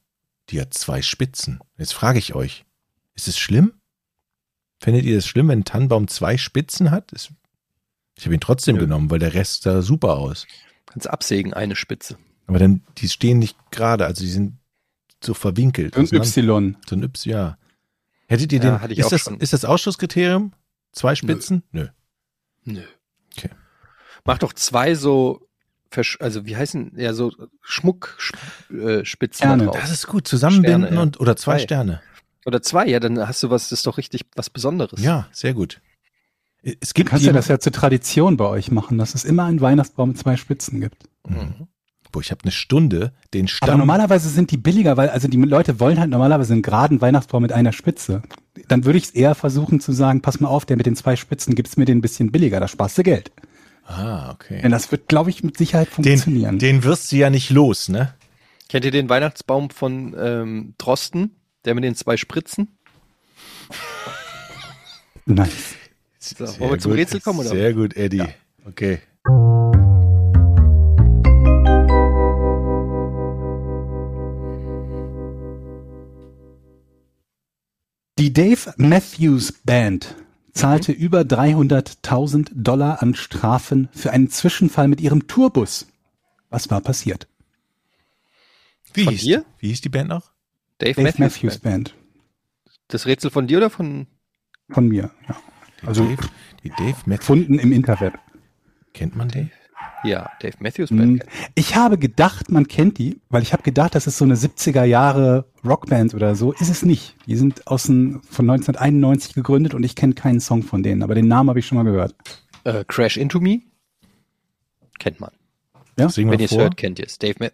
[0.49, 1.59] Die hat zwei Spitzen.
[1.77, 2.65] Jetzt frage ich euch,
[3.15, 3.73] ist es schlimm?
[4.79, 7.11] Findet ihr es schlimm, wenn ein Tannenbaum zwei Spitzen hat?
[7.13, 8.81] Ich habe ihn trotzdem Nö.
[8.81, 10.47] genommen, weil der Rest sah super aus.
[10.87, 12.17] Kannst absägen, eine Spitze.
[12.47, 14.57] Aber dann, die stehen nicht gerade, also die sind
[15.23, 15.95] so verwinkelt.
[15.95, 16.57] ein auseinander.
[16.57, 16.77] Y.
[16.87, 17.57] So ein Y, ja.
[18.27, 19.39] Hättet ihr Ja, den, hatte ich ist, auch das, schon.
[19.39, 20.53] ist das Ausschlusskriterium?
[20.91, 21.63] Zwei Spitzen?
[21.71, 21.87] Nö.
[22.63, 22.83] Nö.
[23.37, 23.49] Okay.
[24.25, 25.47] Mach doch zwei so,
[25.91, 27.31] versch also wie heißen, ja, so
[27.61, 29.77] Schmuckspitzen äh, drauf.
[29.79, 30.27] Das ist gut.
[30.27, 31.01] Zusammenbinden Sterne, ja.
[31.01, 31.63] und oder zwei Zwei.
[31.63, 32.01] Sterne.
[32.45, 35.01] Oder zwei, ja, dann hast du was, das ist doch richtig was Besonderes.
[35.03, 35.79] Ja, sehr gut.
[36.63, 39.45] Es Du gibt kannst ja das ja zur Tradition bei euch machen, dass es immer
[39.45, 41.03] einen Weihnachtsbaum mit zwei Spitzen gibt.
[41.27, 41.67] Mhm.
[42.11, 43.79] Boah, ich habe eine Stunde den Aber Stamm.
[43.79, 47.53] normalerweise sind die billiger, weil also die Leute wollen halt normalerweise einen geraden Weihnachtsbaum mit
[47.53, 48.21] einer Spitze.
[48.67, 51.15] Dann würde ich es eher versuchen zu sagen, pass mal auf, der mit den zwei
[51.15, 53.31] Spitzen gibt's mir den ein bisschen billiger, da sparst du Geld.
[53.91, 54.61] Ah, okay.
[54.61, 56.59] Denn das wird, glaube ich, mit Sicherheit funktionieren.
[56.59, 58.13] Den, den wirst du ja nicht los, ne?
[58.69, 61.35] Kennt ihr den Weihnachtsbaum von ähm, Drosten,
[61.65, 62.69] der mit den zwei Spritzen?
[65.25, 65.75] nice.
[66.19, 67.49] So, wollen wir zum Rätsel kommen, oder?
[67.49, 68.23] Sehr gut, Eddie.
[68.65, 68.99] Okay.
[78.17, 80.15] Die Dave Matthews Band
[80.53, 85.87] zahlte über 300.000 Dollar an Strafen für einen Zwischenfall mit ihrem Tourbus.
[86.49, 87.27] Was war passiert?
[88.93, 89.45] Wie Von hieß, dir?
[89.59, 90.31] Wie hieß die Band noch?
[90.79, 91.19] Dave, Dave Matthews.
[91.19, 91.95] Matthews Band.
[92.87, 94.07] Das Rätsel von dir oder von
[94.69, 95.11] Von mir.
[95.27, 95.37] Ja.
[95.81, 96.29] Die Also Dave,
[96.63, 97.19] die Dave Matthews.
[97.19, 98.19] gefunden im Interweb.
[98.93, 99.49] Kennt man die?
[100.03, 101.21] Ja, Dave Matthews Band.
[101.23, 101.75] Hm, ich.
[101.75, 105.45] Habe gedacht, man kennt die, weil ich habe gedacht, das ist so eine 70er Jahre
[105.63, 106.53] Rockband oder so.
[106.53, 107.15] Ist es nicht.
[107.27, 111.15] Die sind aus den, von 1991 gegründet und ich kenne keinen Song von denen, aber
[111.15, 112.15] den Namen habe ich schon mal gehört.
[112.63, 113.61] Äh, Crash Into Me?
[114.99, 115.31] Kennt man.
[115.97, 116.09] Ja?
[116.15, 117.17] Wenn ihr es hört, kennt ihr es.
[117.19, 117.47] Dave Ma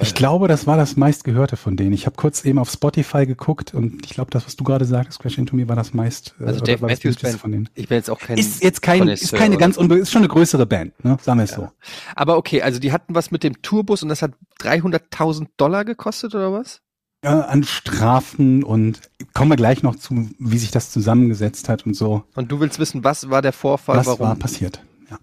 [0.00, 1.92] Ich glaube, das war das meistgehörte von denen.
[1.92, 5.18] Ich habe kurz eben auf Spotify geguckt und ich glaube, das, was du gerade sagst,
[5.20, 6.34] Crash Into Me, war das meist.
[6.40, 7.38] äh, Also Dave Matthews Band.
[7.38, 7.68] von denen.
[7.74, 8.38] Ich bin jetzt auch kein.
[8.38, 11.18] Ist jetzt kein, ist keine ganz unbe ist schon eine größere Band, ne?
[11.20, 11.70] Sagen wir es so.
[12.16, 16.34] Aber okay, also die hatten was mit dem Tourbus und das hat 300.000 Dollar gekostet
[16.34, 16.80] oder was?
[17.20, 18.98] Äh, an Strafen und
[19.34, 22.24] kommen wir gleich noch zu, wie sich das zusammengesetzt hat und so.
[22.34, 24.20] Und du willst wissen, was war der Vorfall, Was warum?
[24.26, 24.82] war passiert?
[25.10, 25.18] Ja.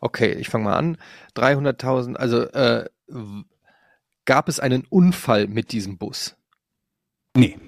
[0.00, 0.98] Okay, ich fange mal an.
[1.36, 2.86] 300.000, also äh,
[4.24, 6.36] gab es einen Unfall mit diesem Bus?
[7.36, 7.58] Nee,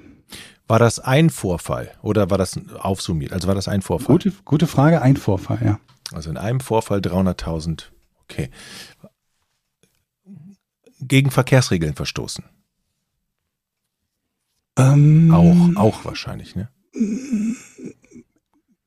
[0.69, 3.33] War das ein Vorfall oder war das aufsummiert?
[3.33, 4.15] Also war das ein Vorfall?
[4.17, 5.81] gute, gute Frage, ein Vorfall, ja.
[6.13, 7.87] Also in einem Vorfall 300.000.
[8.23, 8.51] Okay.
[11.01, 12.45] Gegen Verkehrsregeln verstoßen.
[14.79, 16.69] Ähm, Auch, auch wahrscheinlich, ne?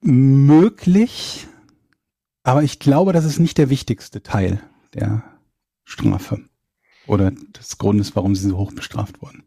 [0.01, 1.47] Möglich,
[2.43, 4.61] aber ich glaube, das ist nicht der wichtigste Teil
[4.93, 5.23] der
[5.89, 6.39] Strafe
[7.07, 9.43] oder des Grundes, warum sie so hoch bestraft wurden.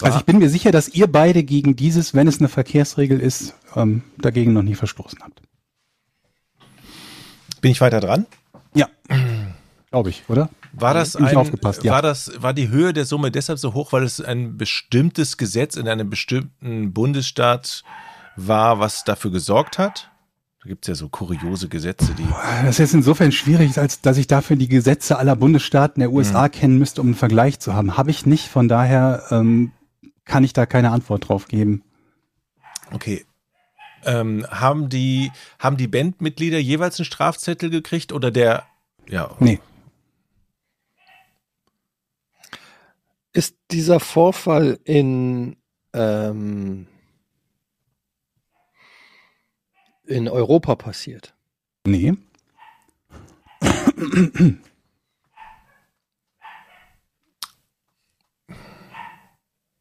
[0.00, 3.54] Also ich bin mir sicher, dass ihr beide gegen dieses, wenn es eine Verkehrsregel ist,
[3.74, 5.42] ähm, dagegen noch nie verstoßen habt.
[7.60, 8.26] Bin ich weiter dran?
[8.74, 8.88] Ja,
[9.90, 10.50] glaube ich, oder?
[10.72, 11.92] War das ein, aufgepasst, ja.
[11.92, 15.74] war das, war die Höhe der Summe deshalb so hoch, weil es ein bestimmtes Gesetz
[15.74, 17.82] in einem bestimmten Bundesstaat
[18.36, 20.10] war, was dafür gesorgt hat?
[20.68, 22.26] Da gibt es ja so kuriose Gesetze, die.
[22.62, 26.50] Das ist jetzt insofern schwierig, als dass ich dafür die Gesetze aller Bundesstaaten der USA
[26.50, 27.96] kennen müsste, um einen Vergleich zu haben.
[27.96, 29.72] Habe ich nicht, von daher ähm,
[30.26, 31.84] kann ich da keine Antwort drauf geben.
[32.92, 33.24] Okay.
[34.04, 38.66] Ähm, haben die, haben die Bandmitglieder jeweils einen Strafzettel gekriegt oder der,
[39.08, 39.60] ja, Nee,
[43.32, 45.56] Ist dieser Vorfall in,
[45.94, 46.88] ähm,
[50.08, 51.34] in Europa passiert?
[51.86, 52.14] nee.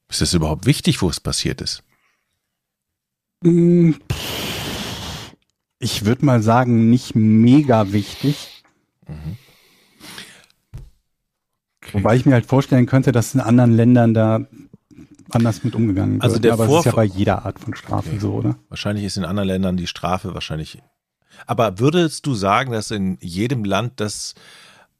[0.09, 1.83] ist es überhaupt wichtig, wo es passiert ist?
[3.43, 3.91] Mm,
[5.79, 8.63] Ich würde mal sagen, nicht mega wichtig.
[11.91, 14.47] Wobei ich mir halt vorstellen könnte, dass in anderen Ländern da
[15.31, 16.23] anders mit umgegangen wird.
[16.23, 18.19] Also der Aber es ist ja Vorf- bei jeder Art von Strafe Okay.
[18.19, 18.57] so, oder?
[18.69, 20.81] Wahrscheinlich ist in anderen Ländern die Strafe wahrscheinlich.
[21.45, 24.33] Aber würdest du sagen, dass in jedem Land das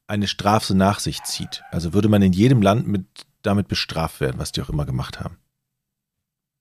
[0.07, 1.63] eine Strafe nach sich zieht?
[1.71, 3.05] Also würde man in jedem Land mit,
[3.41, 5.37] damit bestraft werden, was die auch immer gemacht haben?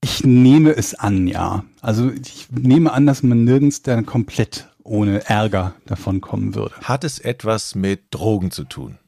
[0.03, 1.65] Ich nehme es an, ja.
[1.81, 6.75] Also ich nehme an, dass man nirgends dann komplett ohne Ärger davon kommen würde.
[6.83, 8.99] Hat es etwas mit Drogen zu tun?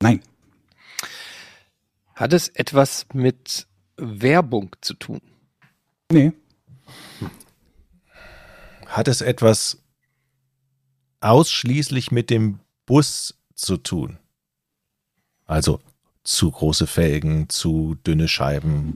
[0.00, 0.20] Nein,
[2.14, 3.67] Hat es etwas mit
[3.98, 5.20] Werbung zu tun?
[6.10, 6.32] nee,
[8.86, 9.78] Hat es etwas
[11.20, 14.18] ausschließlich mit dem Bus zu tun?
[15.46, 15.80] Also
[16.24, 18.94] zu große Felgen, zu dünne Scheiben,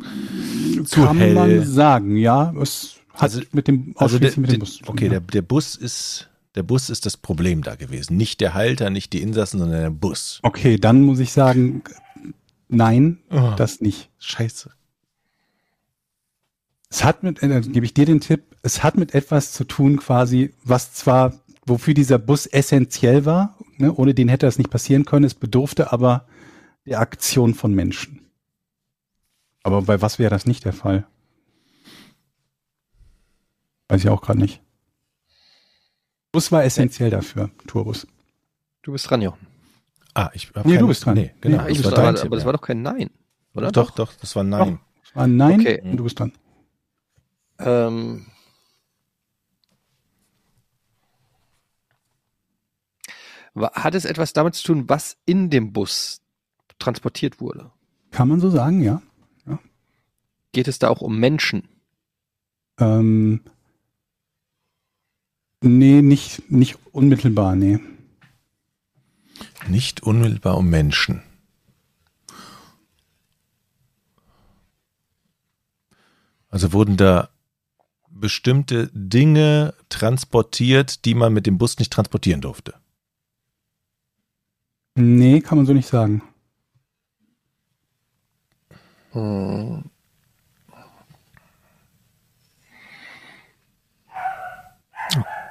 [0.87, 1.35] zu kann hell.
[1.35, 2.53] man sagen, ja.
[2.61, 5.11] Es hat Also- mit dem Also der, mit dem der, Bus zu tun, okay, ja.
[5.11, 8.19] der, der Bus ist der Bus ist das Problem da gewesen.
[8.19, 10.39] Nicht der Halter, nicht die Insassen, sondern der Bus.
[10.43, 11.83] Okay, dann muss ich sagen,
[12.69, 13.55] nein, Oh.
[13.57, 14.11] das nicht.
[14.19, 14.71] Scheiße.
[16.93, 19.65] Es hat mit, äh, dann gebe ich dir den Tipp, es hat mit etwas zu
[19.65, 21.33] tun quasi, was zwar,
[21.65, 25.91] wofür dieser Bus essentiell war, ne, ohne den hätte das nicht passieren können, es bedurfte
[25.91, 26.27] aber
[26.85, 28.21] der Aktion von Menschen.
[29.63, 31.07] Aber bei was wäre das nicht der Fall?
[33.89, 34.61] Weiß ich auch gerade nicht.
[36.31, 38.07] Bus war essentiell dafür, Tourbus.
[38.83, 39.47] Du bist dran, Jochen.
[40.13, 41.15] Ah, ich hab Nee, du bist dran.
[41.15, 41.57] Nee, genau.
[41.57, 42.47] Ja, das ich war aber, Tipp, aber das ja.
[42.47, 43.09] war doch kein Nein,
[43.55, 43.73] oder?
[43.73, 44.79] Doch, doch, das war Nein.
[45.03, 45.81] Es war ein Nein Okay.
[45.85, 46.33] und du bist dran.
[47.65, 48.27] Ähm,
[53.55, 56.23] hat es etwas damit zu tun, was in dem Bus
[56.79, 57.71] transportiert wurde?
[58.11, 59.03] Kann man so sagen, ja.
[60.53, 61.67] Geht es da auch um Menschen?
[62.79, 63.41] Ähm,
[65.63, 67.81] nee, nicht, nicht unmittelbar, nee.
[69.67, 71.23] Nicht unmittelbar um Menschen.
[76.49, 77.31] Also wurden da
[78.23, 82.73] bestimmte Dinge transportiert, die man mit dem Bus nicht transportieren durfte.
[84.95, 86.23] Nee, kann man so nicht sagen.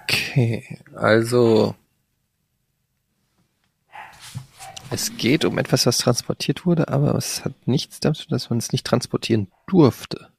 [0.03, 1.75] Okay, also
[4.89, 8.49] es geht um etwas, was transportiert wurde, aber es hat nichts damit zu tun, dass
[8.49, 10.30] man es nicht transportieren durfte.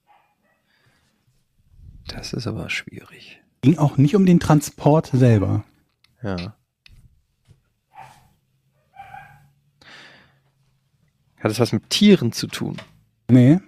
[2.12, 3.40] Das ist aber schwierig.
[3.62, 5.64] Ging auch nicht um den Transport selber.
[6.22, 6.54] Ja.
[11.40, 12.76] Hat es was mit Tieren zu tun?
[13.28, 13.58] Nee.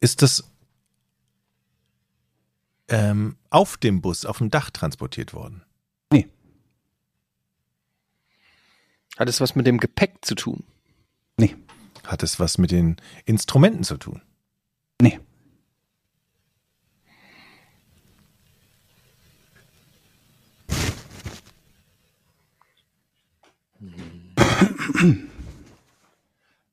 [0.00, 0.44] Ist das
[2.88, 5.62] ähm, auf dem Bus, auf dem Dach transportiert worden?
[6.12, 6.28] Nee.
[9.18, 10.64] Hat es was mit dem Gepäck zu tun?
[11.36, 11.56] Nee.
[12.06, 14.22] Hat es was mit den Instrumenten zu tun?
[15.00, 15.18] Nee.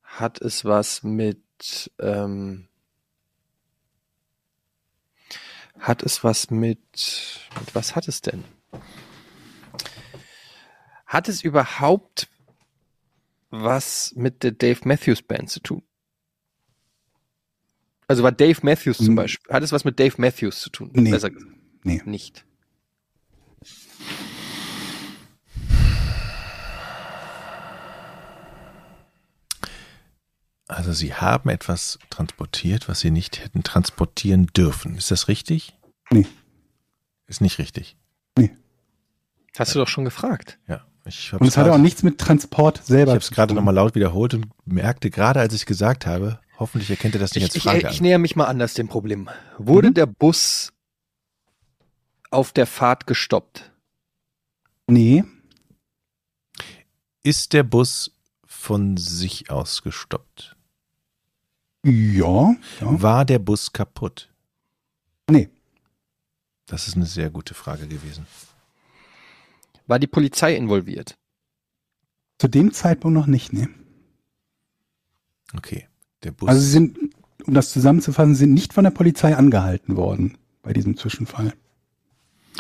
[0.03, 2.67] Hat es was mit ähm,
[5.80, 6.80] hat es was mit
[7.59, 8.43] mit was hat es denn?
[11.05, 12.27] Hat es überhaupt
[13.50, 15.84] was mit der Dave Matthews Band zu tun?
[18.08, 19.16] Also war Dave Matthews zum Hm.
[19.16, 20.89] Beispiel, hat es was mit Dave Matthews zu tun?
[20.93, 21.12] Nee.
[21.12, 21.52] Besser gesagt,
[21.84, 22.02] Nee.
[22.06, 22.45] nicht.
[30.68, 34.95] Also Sie haben etwas transportiert, was Sie nicht hätten transportieren dürfen.
[34.95, 35.76] Ist das richtig?
[36.12, 36.28] Nee.
[37.28, 37.95] Ist nicht richtig.
[39.58, 40.58] Hast du doch schon gefragt.
[40.68, 40.86] Ja.
[41.10, 43.95] Ich Und es hatte auch nichts mit Transport Ich selber habe es gerade nochmal laut
[43.95, 47.55] wiederholt und merkte gerade, als ich gesagt habe, hoffentlich erkennt ihr das nicht Ich, als
[47.55, 48.03] ich, Frage ich an.
[48.03, 49.30] näher mich mal anders dem Problem.
[49.57, 49.93] Wurde Mhm.
[49.95, 50.72] der Bus
[52.32, 53.72] auf der Fahrt gestoppt?
[54.88, 55.24] Nee.
[57.24, 58.12] Ist der Bus
[58.45, 60.55] von sich aus gestoppt?
[61.84, 62.55] Ja.
[62.82, 63.01] ja.
[63.01, 64.30] War der Bus kaputt?
[65.30, 65.49] Nee.
[66.66, 68.28] Das ist eine sehr gute Frage gewesen.
[69.90, 71.18] War die Polizei involviert?
[72.38, 73.68] Zu dem Zeitpunkt noch nicht, nee.
[75.56, 75.88] Okay.
[76.22, 76.48] Der Bus.
[76.48, 76.98] Also sie sind,
[77.46, 81.54] um das zusammenzufassen, sind nicht von der Polizei angehalten worden bei diesem Zwischenfall.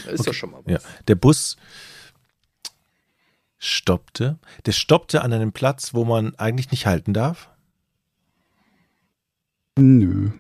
[0.07, 0.71] Ist doch schon mal was.
[0.71, 1.57] ja, der Bus
[3.59, 4.39] stoppte.
[4.65, 7.51] Der stoppte an einem Platz, wo man eigentlich nicht halten darf.
[9.77, 10.31] Nö.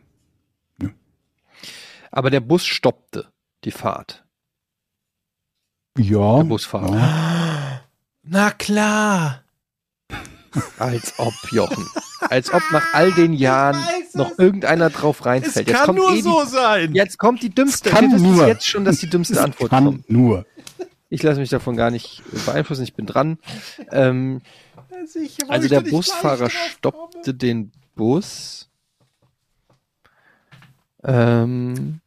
[2.09, 3.31] Aber der Bus stoppte
[3.63, 4.25] die Fahrt.
[5.97, 6.37] Ja.
[6.37, 6.95] Der Busfahrer.
[6.95, 7.81] Ja.
[8.23, 9.43] Na klar.
[10.77, 11.85] Als ob, Jochen.
[12.21, 13.83] Als ob nach all den Jahren
[14.13, 15.67] noch irgendeiner drauf reinfällt.
[15.67, 16.93] Jetzt kommt, eh die, sein.
[16.95, 17.89] jetzt kommt die dümmste.
[17.89, 18.47] Es kann Wir nur.
[18.47, 20.09] jetzt schon, dass die dümmste Antwort Kann kommt.
[20.09, 20.45] nur.
[21.09, 22.83] Ich lasse mich davon gar nicht beeinflussen.
[22.83, 23.37] Ich bin dran.
[23.91, 24.41] Ähm,
[25.47, 28.69] also der Busfahrer stoppte den Bus.
[31.03, 32.01] Ähm,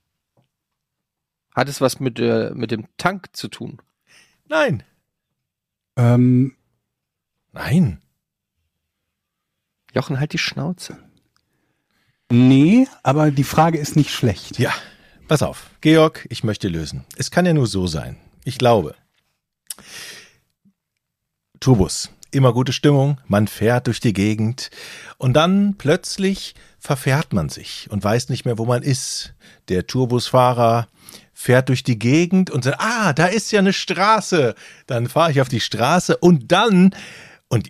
[1.54, 3.80] hat es was mit, der, mit dem Tank zu tun?
[4.48, 4.82] Nein.
[5.96, 6.56] Ähm,
[7.52, 8.00] Nein.
[9.94, 10.98] Jochen, halt die Schnauze.
[12.30, 14.58] nee, aber die Frage ist nicht schlecht.
[14.58, 14.72] Ja,
[15.28, 15.70] pass auf.
[15.82, 17.04] Georg, ich möchte lösen.
[17.16, 18.16] Es kann ja nur so sein.
[18.44, 18.94] Ich glaube.
[21.60, 22.10] Tourbus.
[22.34, 24.70] Immer gute Stimmung, man fährt durch die Gegend
[25.18, 29.34] und dann plötzlich verfährt man sich und weiß nicht mehr, wo man ist.
[29.68, 30.88] Der Tourbusfahrer
[31.34, 34.54] fährt durch die Gegend und sagt, ah, da ist ja eine Straße.
[34.86, 36.94] Dann fahre ich auf die Straße und dann,
[37.48, 37.68] und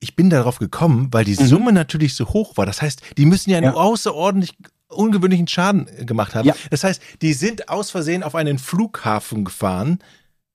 [0.00, 2.66] ich bin darauf gekommen, weil die Summe natürlich so hoch war.
[2.66, 3.74] Das heißt, die müssen ja einen Ja.
[3.74, 4.56] außerordentlich
[4.88, 6.48] ungewöhnlichen Schaden gemacht haben.
[6.48, 6.56] Ja.
[6.70, 10.00] Das heißt, die sind aus Versehen auf einen Flughafen gefahren,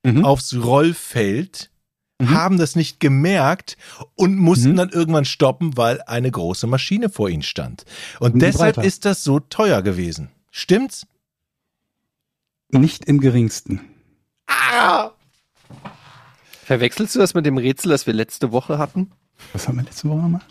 [0.04, 0.26] Mhm.
[0.26, 1.72] aufs Rollfeld,
[2.20, 2.30] Mhm.
[2.32, 3.76] haben das nicht gemerkt
[4.16, 4.76] und mussten Mhm.
[4.78, 7.84] dann irgendwann stoppen, weil eine große Maschine vor ihnen stand.
[8.20, 8.88] Und deshalb weiter.
[8.88, 10.30] ist das so teuer gewesen.
[10.52, 11.06] Stimmt's?
[12.70, 13.82] Nicht im geringsten.
[16.64, 19.12] Verwechselst du das mit dem Rätsel, das wir letzte Woche hatten?
[19.54, 20.42] Was haben wir letzte Woche nochmal?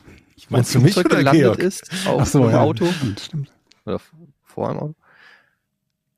[0.51, 1.59] Meinst ein du mich Flugzeug oder gelandet Georg?
[1.61, 2.61] ist auf Ach so, ja.
[2.61, 3.51] Auto Stimmt, stimmt.
[3.87, 4.01] oder
[4.45, 4.95] vor einem Auto.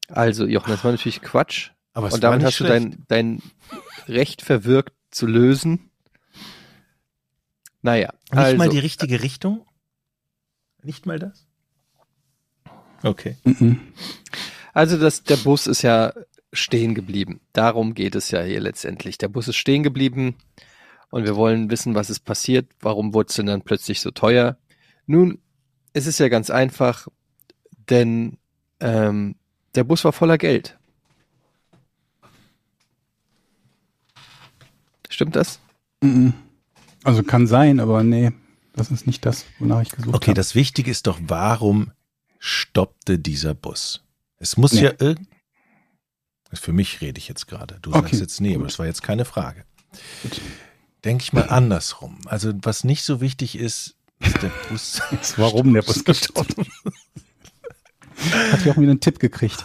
[0.09, 1.71] Also, Jochen, das war natürlich Quatsch.
[1.93, 2.99] Aber es Und war damit nicht hast du schlecht.
[3.09, 3.43] dein, dein
[4.09, 5.91] Recht verwirkt zu lösen.
[7.83, 9.67] Naja, Nicht also, mal die richtige Richtung?
[10.83, 11.47] Nicht mal das?
[13.03, 13.37] Okay.
[13.45, 13.81] Mhm.
[14.73, 16.13] also das, der Bus ist ja
[16.53, 17.41] stehen geblieben.
[17.53, 19.19] Darum geht es ja hier letztendlich.
[19.19, 20.37] Der Bus ist stehen geblieben
[21.11, 22.69] und wir wollen wissen, was ist passiert.
[22.81, 24.59] Warum wurde es denn dann plötzlich so teuer?
[25.07, 25.39] Nun,
[25.93, 27.09] es ist ja ganz einfach,
[27.89, 28.39] denn
[28.81, 29.37] ähm,
[29.75, 30.79] der Bus war voller Geld.
[35.17, 35.61] Stimmt das?
[36.03, 36.35] Mhm.
[37.03, 38.33] Also kann sein, aber nee,
[38.75, 40.35] das ist nicht das, wonach ich gesucht Okay, habe.
[40.35, 41.91] das Wichtige ist doch, warum
[42.39, 44.05] stoppte dieser Bus?
[44.37, 44.83] Es muss Nee.
[44.83, 45.27] ja irgend.
[46.53, 47.79] Für mich rede ich jetzt gerade.
[47.81, 48.73] Du Okay, sagst jetzt nee, aber gut.
[48.73, 49.65] das war jetzt keine Frage.
[50.23, 50.39] Gut.
[51.03, 52.19] Denke ich mal andersrum.
[52.27, 55.01] Also was nicht so wichtig ist, ist der Bus.
[55.39, 56.57] Warum der Bus gestoppt?
[58.53, 59.65] Hat ja auch wieder einen Tipp gekriegt.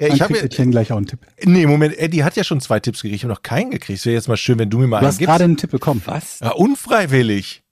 [0.00, 1.20] Ja, ich habe ja, Etienne gleich auch einen Tipp.
[1.44, 3.16] nee, Moment, Eddie hat ja schon zwei Tipps gekriegt.
[3.16, 3.98] Ich habe noch keinen gekriegt.
[3.98, 5.28] Es wäre jetzt mal schön, wenn du mir mal Du einen hast gibst.
[5.28, 6.02] gerade einen Tipp bekommen.
[6.06, 6.40] Was?
[6.40, 7.62] Ja, unfreiwillig.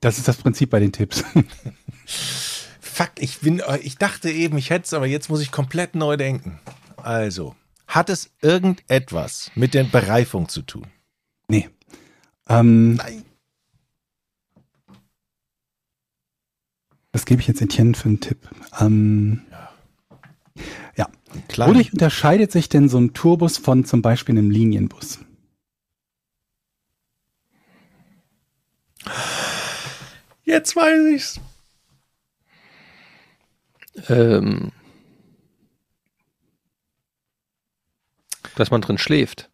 [0.00, 1.24] Das ist das Prinzip bei den Tipps.
[2.80, 6.16] Fuck, ich bin, ich dachte eben, ich hätte es, aber jetzt muss ich komplett neu
[6.16, 6.60] denken.
[6.96, 7.54] Also,
[7.88, 10.86] hat es irgendetwas mit der Bereifung zu tun?
[11.48, 11.68] Nee.
[12.48, 13.24] Ähm, Nein.
[17.12, 18.48] was gebe ich jetzt Etienne für einen Tipp?
[18.80, 19.42] Ähm,
[21.48, 21.68] Klar.
[21.68, 25.20] wodurch unterscheidet sich denn so ein Tourbus von zum Beispiel einem Linienbus?
[30.44, 31.40] Jetzt weiß ich's.
[34.08, 34.72] Ähm,
[38.56, 39.50] dass man drin schläft.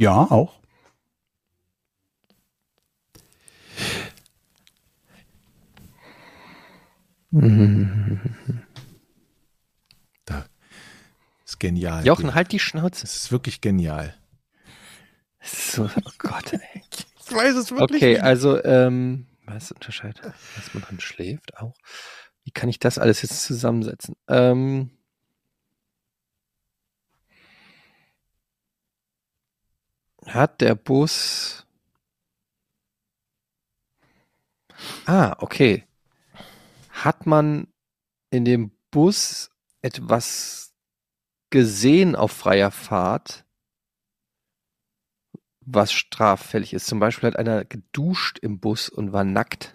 [0.00, 0.60] Ja, auch.
[7.30, 7.42] Ist
[11.62, 12.04] genial.
[12.04, 13.02] Jochen, halt die Schnauze.
[13.02, 14.14] Das ist wirklich genial.
[15.40, 16.82] So, oh Gott, ey.
[17.24, 20.22] Ich weiß es Okay, also, ähm, was unterscheidet?
[20.56, 21.74] Dass man drin schläft auch.
[22.44, 24.16] Wie kann ich das alles jetzt zusammensetzen?
[24.28, 24.90] Ähm,
[30.26, 31.64] hat der Bus.
[35.06, 35.86] Ah, okay.
[36.90, 37.68] Hat man
[38.30, 39.50] in dem Bus
[39.80, 40.71] etwas
[41.52, 43.44] gesehen auf freier Fahrt,
[45.64, 46.86] was straffällig ist?
[46.86, 49.74] Zum Beispiel hat einer geduscht im Bus und war nackt.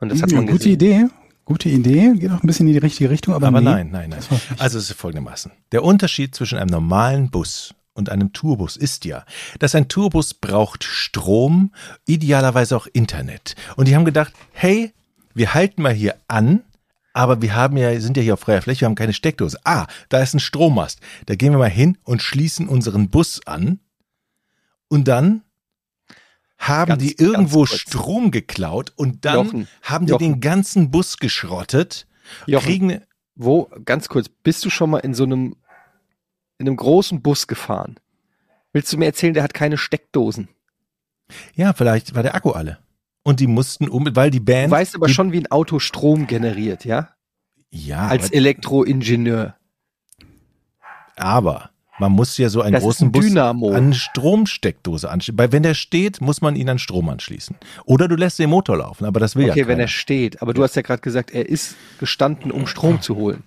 [0.00, 0.72] Und das hat man gute gesehen.
[0.74, 1.06] Idee.
[1.46, 2.12] Gute Idee.
[2.14, 4.40] Geht auch ein bisschen in die richtige Richtung, aber, Aber nee, nein, nein, nein.
[4.58, 5.50] Also es ist folgendermaßen.
[5.72, 9.24] Der Unterschied zwischen einem normalen Bus und einem Tourbus ist ja,
[9.58, 11.72] dass ein Tourbus braucht Strom,
[12.04, 13.56] idealerweise auch Internet.
[13.76, 14.92] Und die haben gedacht, hey,
[15.34, 16.62] wir halten mal hier an,
[17.18, 19.58] aber wir haben ja, sind ja hier auf freier Fläche, wir haben keine Steckdose.
[19.64, 21.00] Ah, da ist ein Strommast.
[21.26, 23.80] Da gehen wir mal hin und schließen unseren Bus an.
[24.86, 25.42] Und dann
[26.58, 27.66] haben Ganz- die irgendwo.
[27.66, 30.24] Strom geklaut und dann Jochen, haben die Jochen.
[30.34, 32.06] den ganzen Bus geschrottet,
[32.46, 33.00] Jochen, kriegen
[33.34, 35.56] wo, ganz kurz, bist du schon mal in so einem,
[36.58, 37.98] in einem großen Bus gefahren?
[38.72, 40.48] Willst du mir erzählen, der hat keine Steckdosen?
[41.56, 42.78] Ja, vielleicht war der Akku alle.
[43.28, 44.70] Und die mussten um, weil die Du Band.
[44.70, 47.10] weißt aber die, schon, wie ein Auto Strom generiert, ja?
[47.70, 49.54] Ja, Als Elektroingenieur.
[51.16, 53.70] aber man muss ja so einen Das großen ein Bus Dynamo.
[53.70, 55.36] an eine Stromsteckdose anschließen.
[55.38, 57.56] Weil wenn der steht, muss man ihn an Strom anschließen.
[57.86, 59.72] Oder du lässt den Motor laufen, aber das will ja Okay, keiner.
[59.72, 60.40] wenn er steht.
[60.40, 63.42] Aber du hast ja gerade gesagt, er ist gestanden, um Strom zu holen.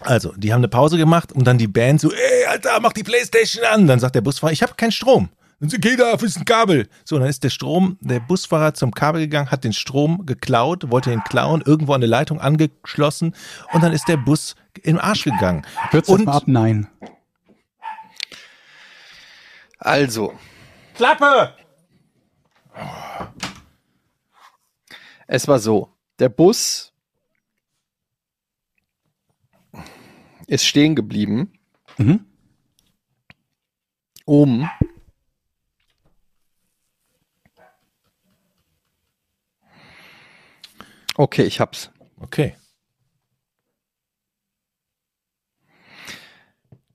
[0.00, 3.02] Also, die haben eine Pause gemacht und dann die Band so, ey, Alter, mach die
[3.02, 3.86] Playstation an.
[3.86, 5.28] Dann sagt der Busfahrer, ich habe keinen Strom.
[5.60, 6.88] Dann so, geh da, wo ist ein Kabel?
[7.04, 11.12] So, dann ist der Strom, der Busfahrer zum Kabel gegangen, hat den Strom geklaut, wollte
[11.12, 13.34] ihn klauen, irgendwo an eine Leitung angeschlossen
[13.72, 15.66] und dann ist der Bus im Arsch gegangen.
[15.92, 16.42] Das und mal ab?
[16.46, 16.88] Nein.
[19.78, 20.34] Also,
[20.94, 21.54] Klappe!
[25.26, 25.92] es war so.
[26.18, 26.92] Der Bus
[30.46, 31.52] ist stehen geblieben,
[31.98, 32.24] Mhm.
[34.24, 34.68] um
[41.20, 41.90] Okay, ich hab's.
[42.18, 42.56] Okay.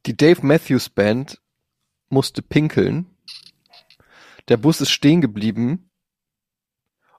[0.07, 1.39] Die Dave Matthews Band
[2.09, 3.05] musste pinkeln.
[4.47, 5.91] Der Bus ist stehen geblieben.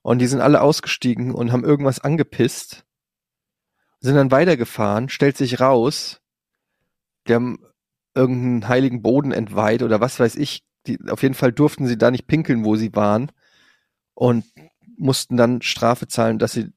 [0.03, 2.85] Und die sind alle ausgestiegen und haben irgendwas angepisst.
[4.01, 6.21] Sind dann weitergefahren, stellt sich raus.
[7.29, 7.61] Die haben
[8.17, 10.65] irgendeinen heiligen Boden entweiht oder was weiß ich.
[10.89, 13.31] Die, auf jeden Fall durften sie da nicht pinkeln, wo sie waren.
[14.15, 14.45] Und
[14.97, 16.73] mussten dann Strafe zahlen, dass sie,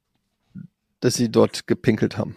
[0.99, 2.35] dass sie dort gepinkelt haben.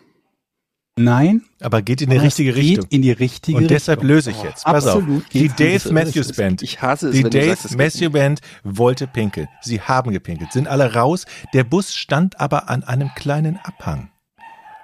[0.97, 1.43] Nein.
[1.61, 2.87] Aber geht in die richtige geht Richtung.
[2.91, 4.15] In die richtige Und deshalb Richtung.
[4.15, 4.65] löse ich jetzt.
[4.65, 5.29] Pass Absolut auf.
[5.31, 6.63] Die Dave Matthews Band.
[6.63, 9.49] Ich hasse es, Die wenn du Dave sagst, es geht Matthew Band wollte pinkeln.
[9.63, 11.25] Sie haben gepinkelt, sind alle raus.
[11.55, 14.11] Der Bus stand aber an einem kleinen Abhang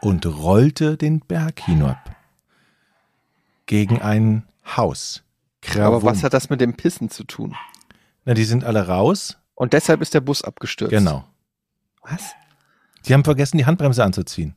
[0.01, 2.17] und rollte den Berg hinab
[3.67, 4.45] gegen ein
[4.77, 5.25] Haus.
[5.77, 6.23] Aber was Krawum.
[6.23, 7.55] hat das mit dem Pissen zu tun?
[8.25, 9.37] Na, die sind alle raus.
[9.55, 10.91] Und deshalb ist der Bus abgestürzt.
[10.93, 11.25] Genau.
[12.03, 12.35] Was?
[13.07, 14.57] Die haben vergessen, die Handbremse anzuziehen.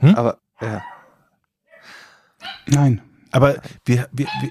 [0.00, 0.82] Aber, ja.
[2.66, 3.02] Nein.
[3.32, 4.50] Aber wir, wir, wir,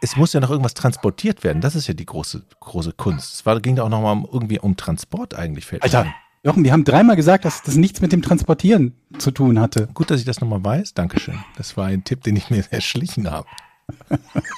[0.00, 1.62] es muss ja noch irgendwas transportiert werden.
[1.62, 3.34] Das ist ja die große, große Kunst.
[3.34, 5.66] Es war, ging da auch noch mal um, irgendwie um Transport eigentlich.
[5.66, 6.12] Fällt Alter.
[6.44, 9.88] Jochen, wir haben dreimal gesagt, dass das nichts mit dem Transportieren zu tun hatte.
[9.94, 10.94] Gut, dass ich das nochmal weiß.
[10.94, 11.38] Dankeschön.
[11.56, 13.46] Das war ein Tipp, den ich mir erschlichen habe.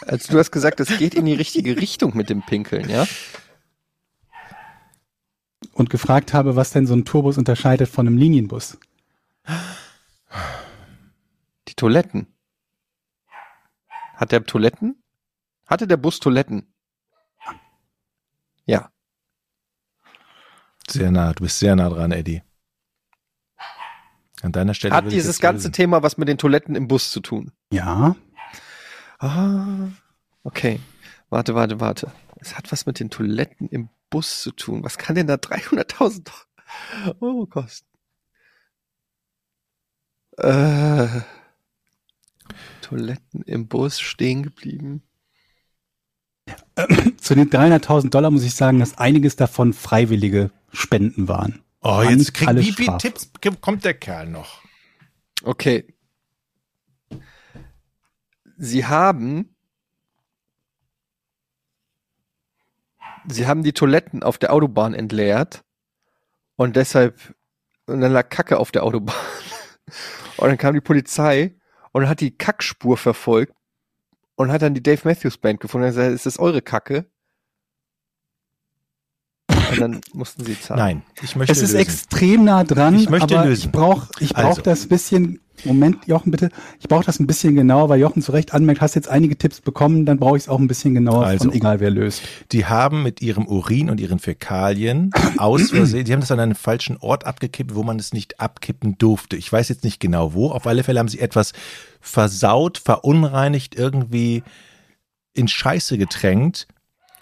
[0.06, 3.06] Also du hast gesagt, es geht in die richtige Richtung mit dem Pinkeln, ja?
[5.74, 8.78] Und gefragt habe, was denn so ein Tourbus unterscheidet von einem Linienbus.
[11.68, 12.28] Die Toiletten.
[14.14, 15.02] Hat der Toiletten?
[15.66, 16.72] Hatte der Bus Toiletten?
[18.66, 18.90] Ja.
[20.88, 22.42] Sehr nah, du bist sehr nah dran, Eddie.
[24.42, 24.94] An deiner Stelle.
[24.94, 25.72] Hat dieses ganze lösen.
[25.72, 27.52] Thema was mit den Toiletten im Bus zu tun?
[27.72, 28.14] Ja,
[29.18, 29.88] Ah,
[30.42, 30.80] okay.
[31.30, 32.12] Warte, warte, warte.
[32.36, 34.84] Es hat was mit den Toiletten im Bus zu tun.
[34.84, 36.30] Was kann denn da 300.000
[37.20, 37.88] Euro kosten?
[40.36, 41.20] Äh,
[42.80, 45.02] Toiletten im Bus stehen geblieben.
[47.18, 51.62] zu den 300.000 Dollar muss ich sagen, dass einiges davon freiwillige Spenden waren.
[51.80, 53.02] Oh, War jetzt kriegt, wie viele Straf.
[53.02, 54.62] Tipps kommt der Kerl noch?
[55.42, 55.94] Okay.
[58.56, 59.53] Sie haben
[63.28, 65.64] Sie haben die Toiletten auf der Autobahn entleert
[66.56, 67.34] und deshalb
[67.86, 69.14] und dann lag Kacke auf der Autobahn.
[70.38, 71.54] Und dann kam die Polizei
[71.92, 73.52] und hat die Kackspur verfolgt
[74.34, 77.06] und hat dann die Dave Matthews Band gefunden und gesagt, ist das eure Kacke?
[79.70, 80.78] Und dann mussten sie zahlen.
[80.78, 81.80] Nein, ich möchte Es ist lösen.
[81.80, 83.66] extrem nah dran, Ich möchte aber lösen.
[83.66, 84.62] ich brauche ich brauch Also.
[84.62, 86.50] das bisschen, Moment, Jochen, bitte,
[86.80, 89.60] ich brauche das ein bisschen genauer, weil Jochen zu Recht anmerkt, hast jetzt einige Tipps
[89.60, 91.44] bekommen, dann brauche ich es auch ein bisschen genauer Also.
[91.44, 92.22] von egal wer löst.
[92.52, 96.54] Die haben mit ihrem Urin und ihren Fäkalien aus Versehen, die haben das an einen
[96.54, 99.36] falschen Ort abgekippt, wo man es nicht abkippen durfte.
[99.36, 100.50] Ich weiß jetzt nicht genau wo.
[100.50, 101.52] Auf alle Fälle haben sie etwas
[102.00, 104.42] versaut, verunreinigt, irgendwie
[105.32, 106.66] in Scheiße getränkt.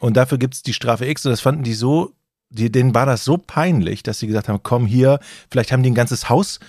[0.00, 1.24] Und dafür gibt's die Strafe X.
[1.24, 2.12] Und das fanden die so,
[2.50, 5.90] die, denen war das so peinlich, dass sie gesagt haben, komm hier, vielleicht haben die
[5.90, 6.60] ein ganzes Haus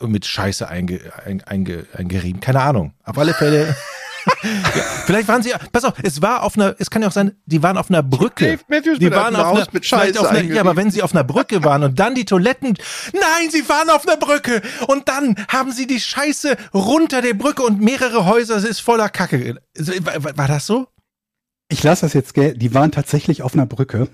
[0.00, 2.40] mit Scheiße einge, ein, einge, eingerieben.
[2.40, 2.94] Keine Ahnung.
[3.04, 3.76] Auf alle Fälle.
[4.42, 7.32] ja, vielleicht waren sie, pass auf, es war auf einer, es kann ja auch sein,
[7.46, 8.58] die waren auf einer Brücke.
[8.68, 11.14] Matthews Die mit waren auf einer, mit Scheiße auf einer, ja, aber wenn sie auf
[11.14, 12.76] einer Brücke waren und dann die Toiletten,
[13.12, 17.62] nein, sie waren auf einer Brücke und dann haben sie die Scheiße runter der Brücke
[17.62, 19.60] und mehrere Häuser, es ist voller Kacke.
[19.76, 20.88] War, war- das so?
[21.68, 24.08] Ich lasse das jetzt gelten, die waren tatsächlich auf einer Brücke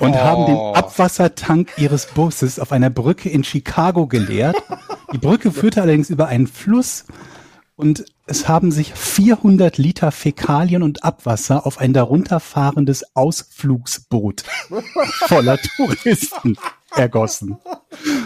[0.00, 4.56] und haben den Abwassertank ihres Busses auf einer Brücke in Chicago geleert.
[5.12, 7.04] Die Brücke führte allerdings über einen Fluss
[7.76, 14.42] und es haben sich 400 Liter Fäkalien und Abwasser auf ein darunter fahrendes Ausflugsboot
[15.26, 16.58] voller Touristen
[16.94, 17.58] ergossen.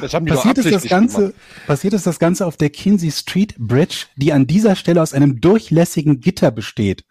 [0.00, 1.34] Das haben die Passiert ist, das Ganze, gemacht.
[1.66, 5.40] passiert ist das Ganze auf der Kinsey Street Bridge, die an dieser Stelle aus einem
[5.40, 7.04] durchlässigen Gitter besteht.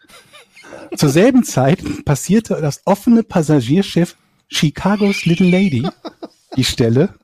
[0.95, 4.17] Zur selben Zeit passierte das offene Passagierschiff
[4.51, 5.87] Chicago's Little Lady
[6.55, 7.15] die Stelle.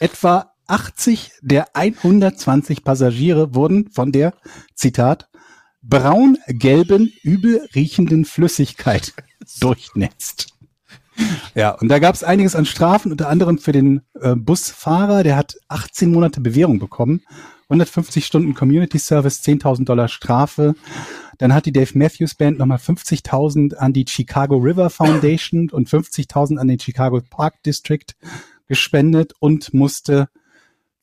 [0.00, 4.34] Etwa 80 der 120 Passagiere wurden von der,
[4.74, 5.28] Zitat,
[5.82, 9.14] braun-gelben, übel riechenden Flüssigkeit
[9.60, 10.48] durchnetzt.
[11.54, 15.36] Ja, und da gab es einiges an Strafen, unter anderem für den äh, Busfahrer, der
[15.36, 17.22] hat 18 Monate Bewährung bekommen,
[17.64, 20.74] 150 Stunden Community Service, 10.000 Dollar Strafe.
[21.38, 26.58] Dann hat die Dave Matthews Band nochmal 50.000 an die Chicago River Foundation und 50.000
[26.58, 28.06] an den Chicago Park District
[28.66, 30.28] gespendet und musste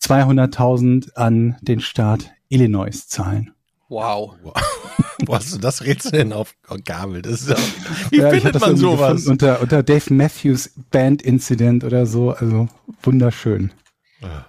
[0.02, 3.54] 200.000 an den Staat Illinois zahlen.
[3.90, 4.36] Wow.
[5.26, 7.26] Wo hast du das Rätsel denn aufgabelt?
[7.26, 7.56] Das ist ja,
[8.10, 9.28] wie Ja, ich findet man sowas?
[9.28, 12.32] Unter, unter Dave Matthews Band Incident oder so.
[12.32, 12.68] Also
[13.02, 13.72] wunderschön.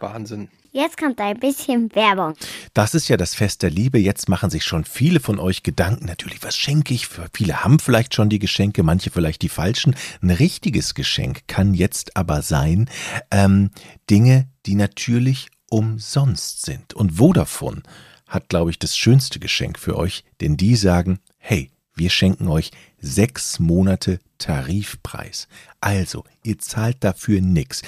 [0.01, 0.49] Wahnsinn.
[0.77, 2.35] Jetzt kommt ein bisschen Werbung.
[2.74, 3.98] Das ist ja das Fest der Liebe.
[3.98, 6.05] Jetzt machen sich schon viele von euch Gedanken.
[6.05, 7.09] Natürlich, was schenke ich?
[7.32, 9.97] Viele haben vielleicht schon die Geschenke, manche vielleicht die falschen.
[10.20, 12.90] Ein richtiges Geschenk kann jetzt aber sein,
[13.31, 13.70] ähm,
[14.11, 16.93] Dinge, die natürlich umsonst sind.
[16.93, 17.82] Und Vodafone
[18.27, 22.70] hat, glaube ich, das schönste Geschenk für euch, denn die sagen, hey, wir schenken euch
[23.01, 25.48] sechs Monate Tarifpreis.
[25.81, 27.81] Also, ihr zahlt dafür nix.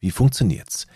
[0.00, 0.88] Wie funktioniert's?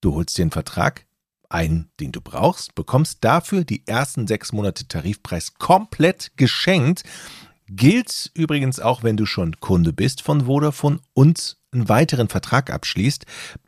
[0.00, 1.04] Du holst dir einen Vertrag,
[1.50, 7.02] einen, den du brauchst, bekommst dafür die ersten sechs Monate Tarifpreis komplett geschenkt.
[7.66, 13.26] Gilt übrigens auch, wenn du schon Kunde bist von Vodafone und einen weiteren Vertrag abschließt.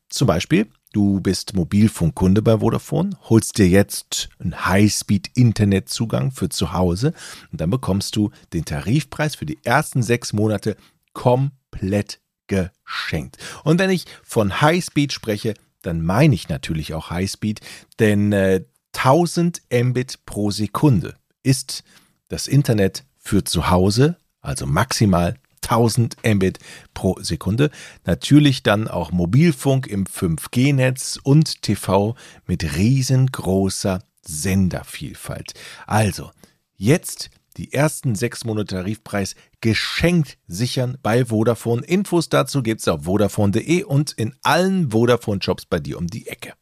[0.09, 7.13] Zum Beispiel, du bist Mobilfunkkunde bei Vodafone, holst dir jetzt einen Highspeed-Internetzugang für zu Hause
[7.51, 10.77] und dann bekommst du den Tarifpreis für die ersten sechs Monate
[11.13, 13.39] komplett geschenkt.
[13.65, 17.61] Und wenn ich von Highspeed spreche, dann meine ich natürlich auch Highspeed,
[17.99, 18.65] denn äh,
[18.95, 21.85] 1000 Mbit pro Sekunde ist
[22.29, 26.59] das Internet für zu Hause, also maximal 1000 Mbit
[26.95, 27.71] pro Sekunde.
[28.05, 35.55] Natürlich dann auch Mobilfunk im 5G-Netz und TV mit riesengroßer Sendervielfalt.
[35.87, 36.31] Also,
[36.77, 41.83] jetzt die ersten sechs Monate Tarifpreis geschenkt sichern bei Vodafone.
[41.83, 46.55] Infos dazu gibt's auf vodafone.de und in allen Vodafone-Shops bei dir um die Ecke.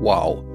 [0.00, 0.49] Wow.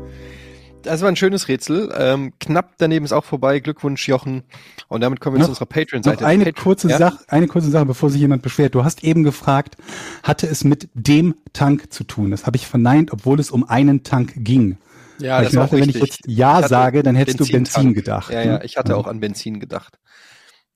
[0.85, 1.93] Das war ein schönes Rätsel.
[1.97, 3.59] Ähm, knapp daneben ist auch vorbei.
[3.59, 4.43] Glückwunsch, Jochen.
[4.87, 6.25] Und damit kommen wir Noch- zu unserer Patreon-Seite.
[6.25, 6.97] eine Patreon- kurze ja?
[6.97, 8.75] Sache, eine kurze Sache, bevor sich jemand beschwert.
[8.75, 9.75] Du hast eben gefragt,
[10.23, 12.31] hatte es mit dem Tank zu tun?
[12.31, 14.77] Das habe ich verneint, obwohl es um einen Tank ging.
[15.19, 17.45] Ja, Weil das ich war dachte, auch wenn ich jetzt Ja sage, dann hättest du
[17.45, 17.85] Benzintank.
[17.85, 18.31] Benzin gedacht.
[18.33, 18.65] Ja, ja, ne?
[18.65, 18.97] ich hatte Ja.
[18.97, 19.97] auch an Benzin gedacht.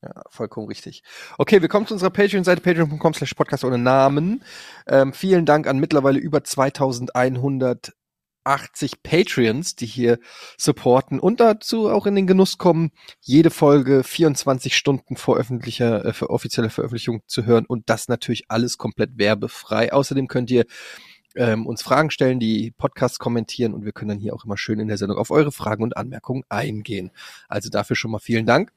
[0.02, 1.04] Ja, vollkommen richtig.
[1.38, 4.42] Okay, wir kommen zu unserer Patreon-Seite, patreon.com slash podcast ohne Namen.
[4.88, 6.42] Ähm, vielen Dank an mittlerweile über
[8.50, 10.20] 2180 Patreons, die hier
[10.58, 16.14] supporten und dazu auch in den Genuss kommen, jede Folge 24 Stunden vor öffentlicher, äh,
[16.14, 19.94] für offizielle Veröffentlichung zu hören und das natürlich alles komplett werbefrei.
[19.94, 20.66] Außerdem könnt ihr
[21.36, 24.80] ähm, uns Fragen stellen, die Podcasts kommentieren und wir können dann hier auch immer schön
[24.80, 27.12] in der Sendung auf eure Fragen und Anmerkungen eingehen.
[27.48, 28.72] Also dafür schon mal vielen Dank.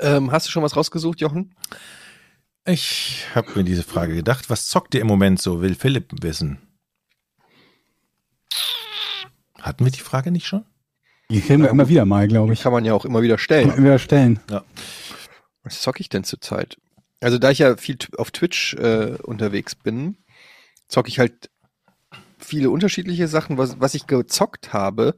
[0.00, 1.54] Ähm, hast du schon was rausgesucht, Jochen?
[2.66, 4.50] Ich habe mir diese Frage gedacht.
[4.50, 5.62] Was zockt ihr im Moment so?
[5.62, 6.67] Will Philipp wissen.
[9.60, 10.64] Hatten wir die Frage nicht schon?
[11.30, 12.62] Die kriegen wir immer wieder mal, glaube ich.
[12.62, 13.70] Kann man ja auch immer wieder stellen.
[13.70, 14.40] Immer wieder stellen.
[15.62, 16.78] Was zocke ich denn zurzeit?
[17.20, 20.16] Also da ich ja viel auf Twitch äh, unterwegs bin,
[20.86, 21.50] zocke ich halt
[22.38, 23.58] viele unterschiedliche Sachen.
[23.58, 25.16] Was, was ich gezockt habe,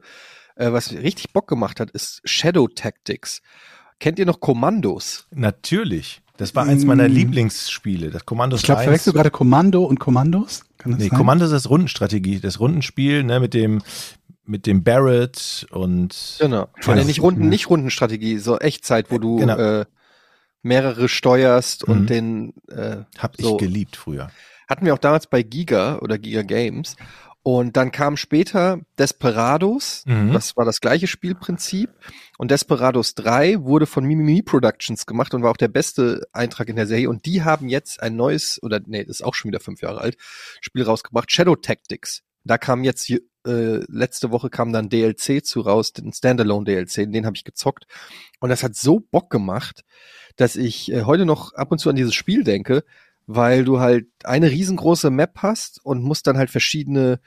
[0.55, 3.41] äh, was richtig Bock gemacht hat, ist Shadow Tactics.
[3.99, 5.27] Kennt ihr noch Kommandos?
[5.31, 6.21] Natürlich.
[6.41, 7.11] Das war eins meiner Mm.
[7.11, 8.09] Lieblingsspiele.
[8.09, 8.85] Das Kommandos Ich glaube, 1.
[8.85, 10.63] verwechselst du gerade Kommando und Kommandos?
[10.79, 11.17] Kann das Nee, sein?
[11.17, 13.83] Kommando ist das Rundenstrategie, das Rundenspiel, ne, mit dem,
[14.45, 16.67] mit dem Barrett und Genau.
[16.83, 17.49] Ja, nee, nicht das- Runden, ja.
[17.49, 19.55] nicht Rundenstrategie, so Echtzeit, wo du Genau.
[19.55, 19.85] äh,
[20.63, 22.07] mehrere steuerst und Mhm.
[22.07, 23.57] den äh, hab ich So.
[23.57, 24.31] geliebt früher.
[24.67, 26.95] hatten wir auch damals bei Giga oder Giga Games.
[27.43, 30.31] Und dann kam später Desperados, Mhm.
[30.33, 31.89] das war das gleiche Spielprinzip.
[32.41, 36.75] Und Desperados 3 wurde von Mimimi Productions gemacht und war auch der beste Eintrag in
[36.75, 37.07] der Serie.
[37.07, 40.01] Und die haben jetzt ein neues, oder nee, das ist auch schon wieder fünf Jahre
[40.01, 40.17] alt,
[40.59, 42.23] Spiel rausgebracht, Shadow Tactics.
[42.43, 47.27] Da kam jetzt, äh, letzte Woche kam dann DLC zu raus, den Standalone DLC, den
[47.27, 47.85] habe ich gezockt.
[48.39, 49.83] Und das hat so Bock gemacht,
[50.35, 52.83] dass ich äh, heute noch ab und zu an dieses Spiel denke,
[53.27, 57.19] weil du halt eine riesengroße Map hast und musst dann halt verschiedene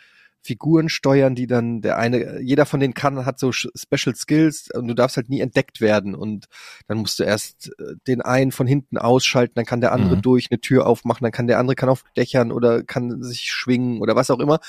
[0.44, 4.86] Figuren steuern, die dann der eine, jeder von denen kann, hat so Special Skills und
[4.86, 6.46] du darfst halt nie entdeckt werden und
[6.86, 10.22] dann musst du erst äh, den einen von hinten ausschalten, dann kann der andere Mhm.
[10.22, 14.00] durch eine Tür aufmachen, dann kann der andere kann auf Dächern oder kann sich schwingen
[14.02, 14.60] oder was auch immer.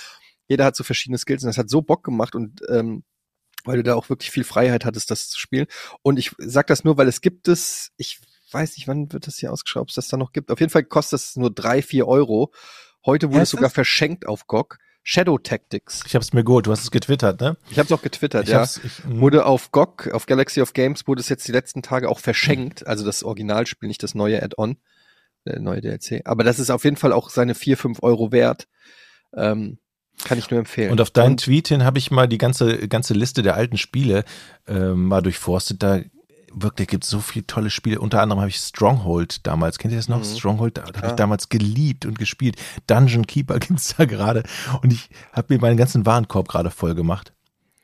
[0.48, 3.04] Jeder hat so verschiedene Skills und das hat so Bock gemacht und ähm,
[3.66, 5.66] weil du da auch wirklich viel Freiheit hattest, das zu spielen.
[6.04, 8.20] Und ich sag das nur, weil es gibt es, ich
[8.52, 10.52] weiß nicht, wann wird das hier ausgeschrieben, ob es das da noch gibt.
[10.52, 12.54] Auf jeden Fall kostet es nur drei, vier Euro.
[13.06, 14.78] Heute wurde es sogar verschenkt auf GOG.
[15.08, 16.02] Shadow Tactics.
[16.08, 17.58] Ich habe es mir geholt, du hast es getwittert, ne?
[17.70, 18.64] Ich habe es auch getwittert, Ich ja.
[18.64, 22.10] ich, mm, Wurde auf GOG, auf Galaxy of Games, wurde es jetzt die letzten Tage
[22.10, 22.88] auch verschenkt.
[22.88, 24.78] Also das Originalspiel, nicht das neue Add-on,
[25.46, 26.24] der neue DLC.
[26.26, 28.68] Aber das ist auf jeden Fall auch seine vier, fünf Euro wert.
[29.36, 29.78] Ähm,
[30.24, 30.92] kann ich nur empfehlen.
[30.92, 34.24] Und auf deinen Tweet hin habe ich mal die ganze, ganze Liste der alten Spiele
[34.66, 35.84] äh, mal durchforstet.
[35.84, 36.00] Da
[36.56, 38.00] wirklich gibt es so viele tolle Spiele.
[38.00, 39.78] Unter anderem habe ich Stronghold damals.
[39.78, 40.20] Kennt ihr das noch?
[40.20, 40.38] Mhm.
[40.38, 42.56] Stronghold, da, da habe ich damals geliebt und gespielt.
[42.88, 44.44] Dungeon Keeper gibt's da gerade.
[44.82, 47.34] Und ich habe mir meinen ganzen Warenkorb gerade voll gemacht.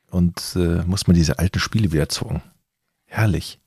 [0.09, 2.41] Und äh, muss man diese alten Spiele wieder zocken.
[3.05, 3.59] Herrlich.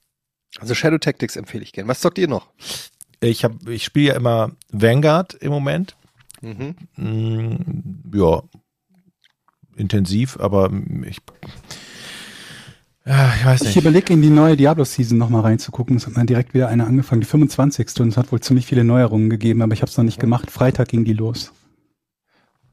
[0.58, 1.88] also Shadow Tactics empfehle ich gerne.
[1.88, 2.48] Was zockt ihr noch?
[3.20, 5.96] Ich, hab- ich spiele ja immer Vanguard im Moment.
[6.42, 6.74] Mhm.
[6.96, 8.42] Mm, ja,
[9.76, 10.70] intensiv, aber
[11.06, 11.18] ich,
[13.06, 13.76] ja, ich weiß Ich nicht.
[13.76, 15.96] überlege, in die neue Diablo-Season nochmal reinzugucken.
[15.96, 18.00] Es hat mir direkt wieder eine angefangen, die 25.
[18.00, 20.50] Und es hat wohl ziemlich viele Neuerungen gegeben, aber ich habe es noch nicht gemacht.
[20.50, 21.52] Freitag ging die los.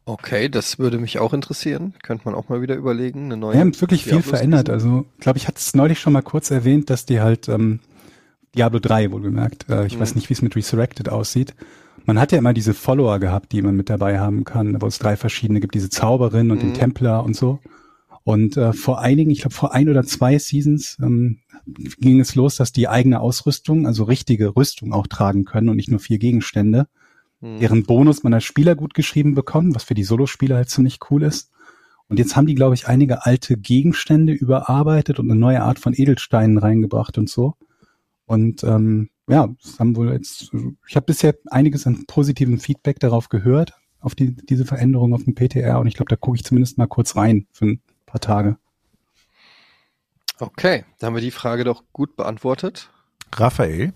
[0.06, 1.94] Okay, das würde mich auch interessieren.
[2.02, 3.26] Könnte man auch mal wieder überlegen.
[3.26, 4.70] Eine neue Wir haben wirklich viel verändert.
[4.70, 7.80] Also, glaube ich, hatte es neulich schon mal kurz erwähnt, dass die halt ähm,
[8.56, 9.70] Diablo 3 wohlgemerkt.
[9.70, 10.02] Äh, ich Mhm.
[10.02, 11.54] weiß nicht, wie es mit Resurrected aussieht.
[12.06, 14.98] Man hat ja immer diese Follower gehabt, die man mit dabei haben kann, wo es
[14.98, 16.74] drei verschiedene gibt, diese Zauberin und den Mhm.
[16.76, 17.60] Templer und so.
[18.24, 22.56] Und äh, vor einigen, ich glaube vor ein oder zwei Seasons ähm, ging es los,
[22.56, 26.88] dass die eigene Ausrüstung, also richtige Rüstung auch tragen können und nicht nur vier Gegenstände
[27.42, 27.60] Mhm.
[27.60, 31.24] deren Bonus man als Spieler gut geschrieben bekommt, was für die Solospieler halt ziemlich cool
[31.24, 31.50] ist.
[32.08, 35.94] Und jetzt haben die, glaube ich, einige alte Gegenstände überarbeitet und eine neue Art von
[35.94, 37.56] Edelsteinen reingebracht und so.
[38.26, 40.52] Und ähm, ja, es haben wohl jetzt,
[40.88, 45.36] ich habe bisher einiges an positivem Feedback darauf gehört, auf die, diese Veränderung auf dem
[45.36, 47.78] PTR und ich glaube, da gucke ich zumindest mal kurz rein für
[48.12, 48.58] paar Tage.
[50.40, 52.90] Okay, da haben wir die Frage doch gut beantwortet.
[53.34, 53.94] Raphael,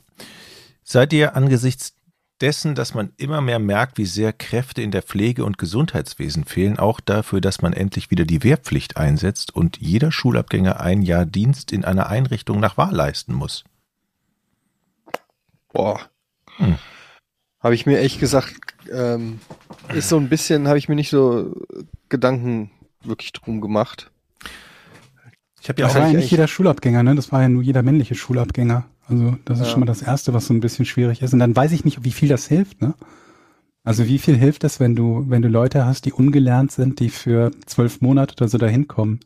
[0.84, 1.96] seid ihr angesichts
[2.42, 6.78] dessen, dass man immer mehr merkt, wie sehr Kräfte in der Pflege- und Gesundheitswesen fehlen,
[6.78, 11.72] auch dafür, dass man endlich wieder die Wehrpflicht einsetzt und jeder Schulabgänger ein Jahr Dienst
[11.72, 13.64] in einer Einrichtung nach Wahl leisten muss?
[15.72, 16.00] Boah.
[16.58, 16.78] Hm.
[17.60, 18.56] Habe ich mir echt gesagt,
[18.92, 19.40] ähm,
[19.94, 21.54] ist so ein bisschen, habe ich mir nicht so
[22.10, 22.70] Gedanken
[23.08, 24.12] wirklich drum gemacht.
[25.62, 27.16] Ich habe ja Das war ja nicht jeder Schulabgänger, ne?
[27.16, 28.86] Das war ja nur jeder männliche Schulabgänger.
[29.08, 29.72] Also das ist Ja.
[29.72, 31.34] schon mal das Erste, was so ein bisschen schwierig ist.
[31.34, 32.94] Und dann weiß ich nicht, wie viel das hilft, ne?
[33.84, 37.10] Also wie viel hilft das, wenn du, wenn du Leute hast, die ungelernt sind, die
[37.10, 39.20] für zwölf Monate oder so dahin kommen?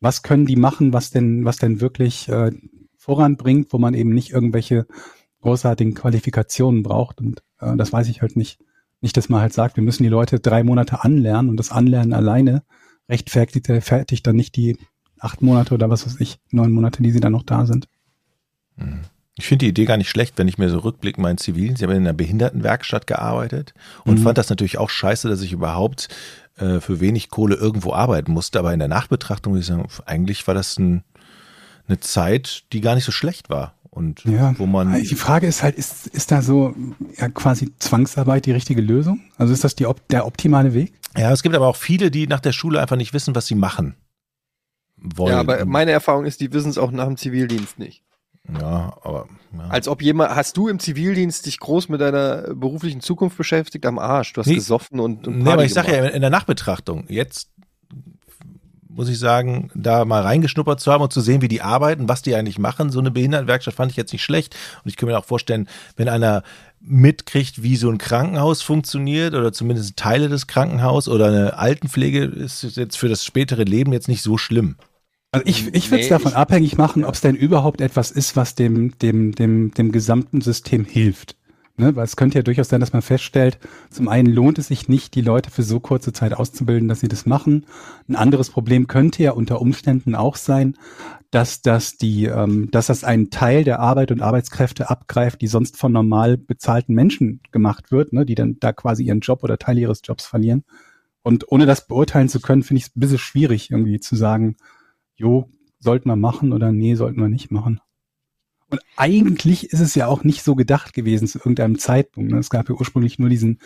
[0.00, 2.52] Was können die machen, was denn, was denn wirklich äh,
[2.96, 4.86] voranbringt, wo man eben nicht irgendwelche
[5.40, 7.20] großartigen Qualifikationen braucht?
[7.20, 8.60] Und äh, das weiß ich halt nicht.
[9.00, 12.12] Nicht, dass man halt sagt, wir müssen die Leute drei Monate anlernen und das Anlernen
[12.12, 12.62] alleine
[13.08, 14.76] rechtfertigt fertigt dann nicht die
[15.18, 17.88] acht Monate oder was weiß ich, neun Monate, die sie dann noch da sind.
[19.38, 21.76] Ich finde die Idee gar nicht schlecht, wenn ich mir so rückblicke, meinen Zivilen.
[21.76, 23.74] Sie haben in einer Behindertenwerkstatt gearbeitet
[24.04, 24.22] und Mhm.
[24.22, 26.08] fand das natürlich auch scheiße, dass ich überhaupt
[26.58, 28.58] äh, für wenig Kohle irgendwo arbeiten musste.
[28.58, 31.04] Aber in der Nachbetrachtung würde ich sagen, eigentlich war das ein,
[31.86, 33.74] eine Zeit, die gar nicht so schlecht war.
[33.96, 34.92] Und Ja, wo man.
[35.02, 36.74] die Frage ist halt, ist, ist da so
[37.16, 39.22] ja, quasi Zwangsarbeit die richtige Lösung?
[39.38, 40.92] Also ist das die, der optimale Weg?
[41.16, 43.54] Ja, es gibt aber auch viele, die nach der Schule einfach nicht wissen, was sie
[43.54, 43.96] machen
[44.98, 45.32] wollen.
[45.32, 48.02] Ja, aber meine Erfahrung ist, die wissen es auch nach dem Zivildienst nicht.
[48.52, 49.68] ja, aber ja.
[49.68, 53.86] Als ob jemand, hast du im Zivildienst dich groß mit deiner beruflichen Zukunft beschäftigt?
[53.86, 54.34] Am Arsch.
[54.34, 54.56] Du hast Nee.
[54.56, 57.50] gesoffen und, und Nee, aber ich sage ja, in der Nachbetrachtung, jetzt
[58.96, 62.22] muss ich sagen, da mal reingeschnuppert zu haben und zu sehen, wie die arbeiten, was
[62.22, 62.90] die eigentlich machen.
[62.90, 64.56] So eine Behindertenwerkstatt fand ich jetzt nicht schlecht.
[64.82, 66.42] Und ich kann mir auch vorstellen, wenn einer
[66.80, 72.64] mitkriegt, wie so ein Krankenhaus funktioniert oder zumindest Teile des Krankenhauses oder eine Altenpflege, ist
[72.64, 74.76] es jetzt für das spätere Leben jetzt nicht so schlimm.
[75.32, 78.10] Also ich, ich würde es Nee, davon ich- abhängig machen, ob es denn überhaupt etwas
[78.10, 81.36] ist, was dem, dem, dem, dem gesamten System hilft.
[81.78, 81.94] Ne?
[81.94, 83.58] Weil es könnte ja durchaus sein, dass man feststellt,
[83.90, 87.08] zum einen lohnt es sich nicht, die Leute für so kurze Zeit auszubilden, dass sie
[87.08, 87.66] das machen.
[88.08, 90.76] Ein anderes Problem könnte ja unter Umständen auch sein,
[91.30, 95.76] dass das die, ähm, dass das einen Teil der Arbeit und Arbeitskräfte abgreift, die sonst
[95.76, 98.24] von normal bezahlten Menschen gemacht wird, ne?
[98.24, 100.64] die dann da quasi ihren Job oder Teil ihres Jobs verlieren.
[101.22, 104.56] Und ohne das beurteilen zu können, finde ich es ein bisschen schwierig, irgendwie zu sagen,
[105.16, 107.80] jo, sollten wir machen oder nee, sollten wir nicht machen.
[108.68, 112.32] Und eigentlich ist es ja auch nicht so gedacht gewesen zu irgendeinem Zeitpunkt.
[112.32, 112.38] ne?
[112.38, 113.60] Es gab ja ursprünglich nur diesen,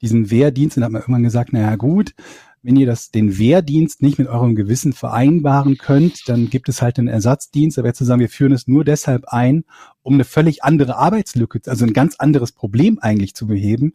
[0.00, 2.14] diesen Wehrdienst und hat man irgendwann gesagt, naja gut,
[2.62, 6.98] wenn ihr das, den Wehrdienst nicht mit eurem Gewissen vereinbaren könnt, dann gibt es halt
[6.98, 7.78] einen Ersatzdienst.
[7.78, 9.64] Aber jetzt zu sagen, wir führen es nur deshalb ein,
[10.02, 13.94] um eine völlig andere Arbeitslücke, also ein ganz anderes Problem eigentlich zu beheben,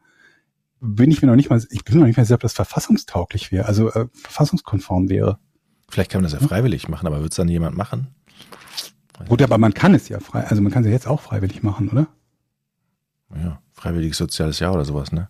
[0.80, 2.54] bin ich mir noch nicht mal, ich bin mir noch nicht mal sicher, ob das
[2.54, 5.38] verfassungstauglich wäre, also äh, verfassungskonform wäre.
[5.90, 8.08] Vielleicht kann man das ja freiwillig machen, aber wird es dann jemand machen?
[9.28, 11.64] Gut, aber man kann es ja frei, also man kann es ja jetzt auch freiwillig
[11.64, 12.08] machen, oder?
[13.36, 15.30] Ja, freiwilliges soziales Jahr oder sowas, ne?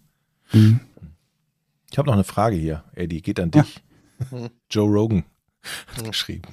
[0.54, 0.80] Mhm.
[1.92, 3.62] Ich habe noch eine Frage hier, Eddie, geht an Ja.
[3.64, 3.84] dich.
[4.70, 5.24] Joe Rogan
[5.96, 6.48] hat geschrieben.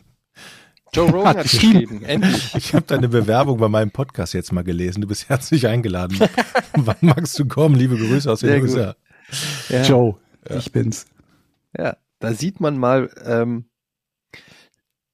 [0.92, 2.02] Joe Rogan Hat geschrieben.
[2.04, 2.54] Endlich.
[2.54, 5.00] Ich habe deine Bewerbung bei meinem Podcast jetzt mal gelesen.
[5.02, 6.18] Du bist herzlich eingeladen.
[6.74, 7.74] Wann magst du kommen?
[7.74, 8.62] Liebe Grüße aus den Sehr.
[8.62, 8.96] USA.
[9.68, 9.82] Ja.
[9.84, 10.16] Joe,
[10.56, 11.06] ich bin's.
[11.76, 13.66] Ja, da sieht man mal, ähm,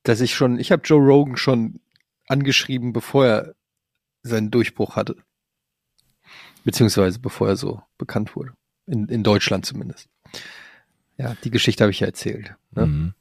[0.04, 1.80] dass ich schon, ich habe Joe Rogan schon
[2.28, 3.54] angeschrieben, bevor er
[4.22, 5.16] seinen Durchbruch hatte.
[6.64, 8.54] Beziehungsweise bevor er so bekannt wurde.
[8.86, 10.08] In, in Deutschland zumindest.
[11.16, 12.54] Ja, die Geschichte habe ich ja erzählt.
[12.72, 12.86] Ne?
[12.86, 13.14] Mhm.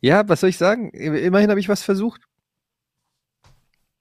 [0.00, 0.90] Ja, was soll ich sagen?
[0.90, 2.22] Immerhin habe ich was versucht.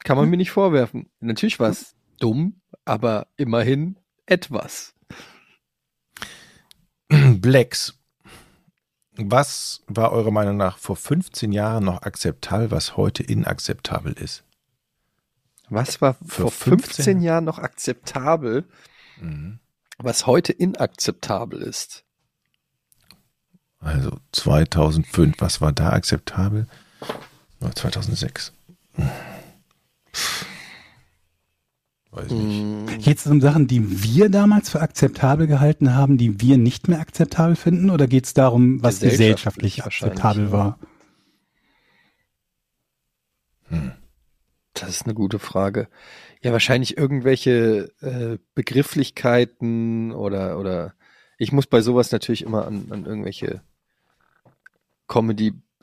[0.03, 1.09] Kann man mir nicht vorwerfen.
[1.19, 4.95] Natürlich war es dumm, aber immerhin etwas.
[7.09, 8.01] Blacks.
[9.17, 14.43] Was war eurer Meinung nach vor 15 Jahren noch akzeptabel, was heute inakzeptabel ist?
[15.69, 18.65] Was war Für vor 15 15 Jahren noch akzeptabel,
[19.19, 19.59] Mhm.
[19.97, 22.03] was heute inakzeptabel ist?
[23.79, 26.67] Also 2005, was war da akzeptabel?
[27.59, 28.53] Ja, 2006.
[28.93, 29.09] Hm.
[32.11, 32.60] Weiß nicht.
[33.02, 36.99] Geht es um Sachen, die wir damals für akzeptabel gehalten haben, die wir nicht mehr
[36.99, 37.90] akzeptabel finden?
[37.90, 40.80] Oder geht es darum, was Gesellschaftlich gesellschaftlich akzeptabel war?
[44.73, 45.88] Das ist eine gute Frage.
[46.44, 50.94] Ja, wahrscheinlich irgendwelche äh, Begrifflichkeiten oder oder
[51.38, 53.61] ich muss bei sowas natürlich immer an, an irgendwelche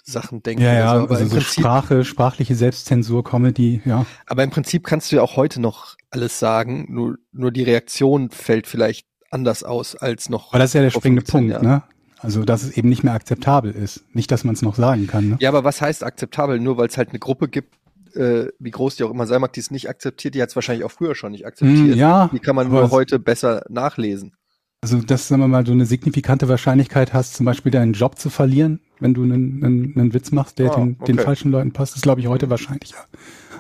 [0.09, 0.63] Comedy-Sachen denken.
[0.63, 4.07] Ja, ja, so, aber, also im so Prinzip, Sprache, sprachliche Selbstzensur, Comedy, ja.
[4.27, 8.31] aber im Prinzip kannst du ja auch heute noch alles sagen, nur, nur die Reaktion
[8.31, 10.51] fällt vielleicht anders aus als noch.
[10.51, 11.67] Aber das ist ja der springende 15 Punkt, Jahren.
[11.67, 11.83] ne?
[12.21, 14.05] Also, dass es eben nicht mehr akzeptabel ist.
[14.13, 15.29] Nicht, dass man es noch sagen kann.
[15.29, 15.37] Ne?
[15.39, 16.59] Ja, aber was heißt akzeptabel?
[16.59, 17.77] Nur weil es halt eine Gruppe gibt,
[18.17, 20.57] äh, wie groß die auch immer sein mag, die es nicht akzeptiert, die hat es
[20.57, 21.95] wahrscheinlich auch früher schon nicht akzeptiert.
[21.95, 24.33] Mm, ja, Die kann man nur heute besser nachlesen.
[24.81, 28.31] Also, dass, sagen wir mal, du eine signifikante Wahrscheinlichkeit hast, zum Beispiel deinen Job zu
[28.31, 31.25] verlieren, wenn du einen, einen, einen Witz machst, der Ah, den, den okay.
[31.25, 33.07] falschen Leuten passt, ist, glaube ich, heute wahrscheinlicher.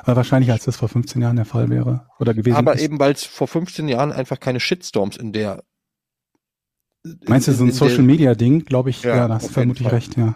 [0.02, 2.82] Aber wahrscheinlicher, als das vor 15 Jahren der Fall wäre oder gewesen Aber ist.
[2.82, 5.62] eben, weil es vor 15 Jahren einfach keine Shitstorms in der
[7.26, 8.64] Meinst du, so ein in- in der- Social Media Ding?
[8.64, 9.96] Glaube ich, Ja, ja, das auf vermutlich Fall.
[9.96, 10.34] recht, ja.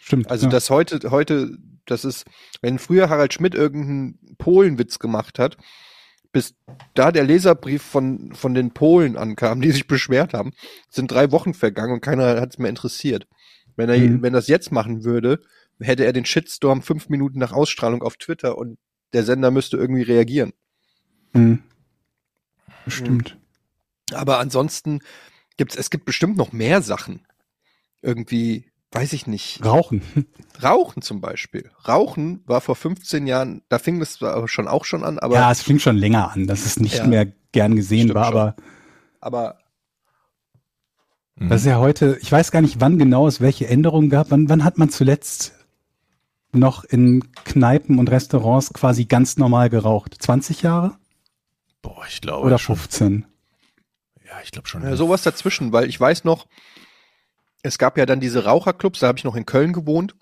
[0.00, 0.30] Stimmt.
[0.30, 0.50] Also ja.
[0.50, 1.56] das heute, heute,
[1.86, 2.24] das ist,
[2.62, 5.56] wenn früher Harald Schmidt irgendeinen Polenwitz gemacht hat,
[6.32, 6.54] bis
[6.94, 10.52] da der Leserbrief von, von den Polen ankam, die sich beschwert haben,
[10.88, 13.26] sind drei Wochen vergangen und keiner hat es mehr interessiert.
[13.78, 14.20] Wenn er, Mhm.
[14.22, 15.40] wenn das jetzt machen würde,
[15.80, 18.76] hätte er den Shitstorm fünf Minuten nach Ausstrahlung auf Twitter und
[19.12, 20.52] der Sender müsste irgendwie reagieren.
[21.32, 21.62] Hm.
[22.84, 23.38] Bestimmt.
[24.12, 25.00] Aber ansonsten
[25.56, 27.26] gibt's, es gibt bestimmt noch mehr Sachen.
[28.02, 29.64] Irgendwie, weiß ich nicht.
[29.64, 30.02] Rauchen.
[30.62, 31.70] Rauchen zum Beispiel.
[31.86, 35.62] Rauchen war vor 15 Jahren, da fing das schon auch schon an, aber, ja, es
[35.62, 37.06] fing schon länger an, dass es nicht Ja.
[37.06, 38.34] mehr gern gesehen war, schon.
[38.36, 38.56] aber
[39.20, 39.58] aber
[41.38, 41.48] Mhm.
[41.48, 44.30] das ist ja heute, ich weiß gar nicht, wann genau es welche Änderungen gab.
[44.30, 45.54] Wann, wann hat man zuletzt
[46.52, 50.16] noch in Kneipen und Restaurants quasi ganz normal geraucht?
[50.18, 50.96] 20 Jahre
[51.82, 52.76] Boah, ich glaube oder schon.
[52.76, 53.26] 15?
[54.26, 54.82] Ja, ich glaube schon.
[54.82, 56.46] ja, sowas dazwischen, weil ich weiß noch,
[57.62, 60.14] es gab ja dann diese Raucherclubs, da habe ich noch in Köln gewohnt.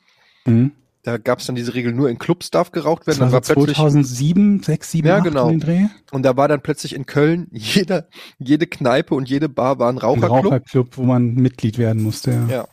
[0.45, 0.73] Hm.
[1.07, 3.21] Da gab es dann diese Regel, nur in Clubs darf geraucht werden.
[3.21, 5.49] Das war Dann so war plötzlich, 2007, 6, 7, Ja, 8 genau.
[5.49, 5.87] in den Dreh?
[6.11, 8.09] und da war dann plötzlich in Köln jeder,
[8.39, 10.45] jede Kneipe und jede Bar war ein Ein Raucherclub.
[10.47, 12.33] Raucherclub, wo man Mitglied werden musste.
[12.33, 12.49] Ja.
[12.49, 12.69] Ja.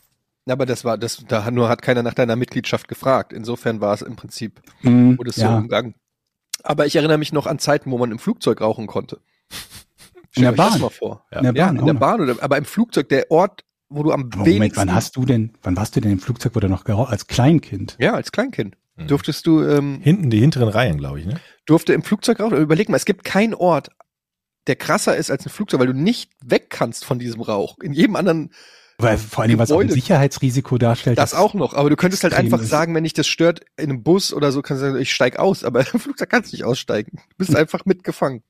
[0.52, 3.34] Aber das war, das, da nur hat keiner nach deiner Mitgliedschaft gefragt.
[3.34, 5.58] Insofern war es im Prinzip Hm, wurde es so ja.
[5.60, 5.94] umgangen.
[6.64, 9.20] Aber ich erinnere mich noch an Zeiten, wo man im Flugzeug rauchen konnte.
[10.36, 10.82] In der das Bahn?
[10.82, 11.24] mal vor.
[11.32, 11.94] In der Ja, Bahn in der.
[11.94, 13.64] Bahn oder, aber im Flugzeug, der Ort,
[13.96, 14.80] wo du am Moment, wenigsten.
[14.80, 17.28] wann hast du denn, wann warst du denn im Flugzeug, wo du noch geraucht, als
[17.28, 17.96] Kleinkind?
[18.00, 18.76] ja, als Kleinkind.
[18.96, 19.08] Mhm.
[19.08, 21.40] Durftest du, ähm, Hinten die hinteren Reihen, glaube ich, ne?
[21.66, 22.58] durfte im Flugzeug rauchen.
[22.58, 23.90] Überleg mal, es gibt keinen Ort,
[24.68, 27.78] der krasser ist als ein Flugzeug, weil du nicht weg kannst von diesem Rauch.
[27.80, 28.52] In jedem anderen
[28.98, 29.94] Weil vor allem, was auch ein Gebäude.
[29.94, 31.18] Sicherheitsrisiko darstellt.
[31.18, 31.74] das auch noch.
[31.74, 32.70] Aber du könntest halt einfach ist.
[32.70, 35.38] sagen, wenn dich das stört, in einem Bus oder so, kannst du sagen, ich steig
[35.38, 35.64] aus.
[35.64, 37.18] Aber im Flugzeug kannst du nicht aussteigen.
[37.30, 38.44] Du bist einfach mitgefangen.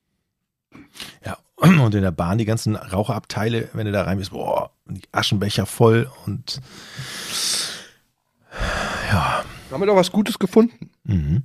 [1.24, 1.38] Ja.
[1.64, 5.66] Und in der Bahn die ganzen Raucherabteile, wenn du da rein bist, boah, die Aschenbecher
[5.66, 6.60] voll und
[9.10, 9.44] ja.
[9.70, 10.90] Haben wir doch was Gutes gefunden.
[11.04, 11.44] Mhm.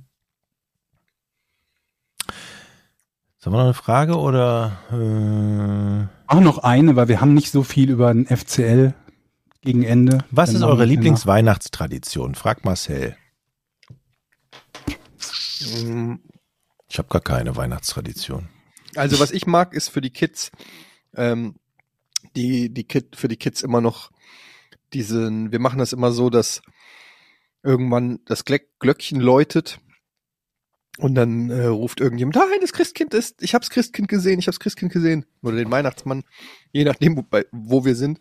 [3.42, 7.62] Haben wir noch eine Frage oder äh, Auch noch eine, weil wir haben nicht so
[7.62, 8.92] viel über den FCL
[9.62, 10.24] gegen Ende.
[10.30, 10.84] was ist eure.
[10.84, 12.34] Lieblingsweihnachtstradition?
[12.34, 13.16] Fragt Marcel.
[16.88, 18.48] Ich habe gar keine Weihnachtstradition.
[18.96, 20.50] Also was ich mag, ist für die Kids,
[21.14, 21.56] ähm,
[22.36, 24.10] die, die Kid, für die Kids immer noch
[24.92, 26.62] diesen, wir machen das immer so, dass
[27.62, 29.80] irgendwann das Glöck Glöckchen läutet
[30.98, 34.60] und dann äh, ruft irgendjemand, nein, das Christkind ist, ich hab's Christkind gesehen, ich hab's
[34.60, 35.24] Christkind gesehen.
[35.42, 36.24] Oder den Weihnachtsmann,
[36.72, 38.20] je nachdem, wo, bei, wo wir sind.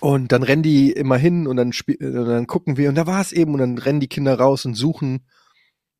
[0.00, 3.06] Und dann rennen die immer hin und dann, spiel, äh, dann gucken wir und da
[3.06, 5.26] war es eben und dann rennen die Kinder raus und suchen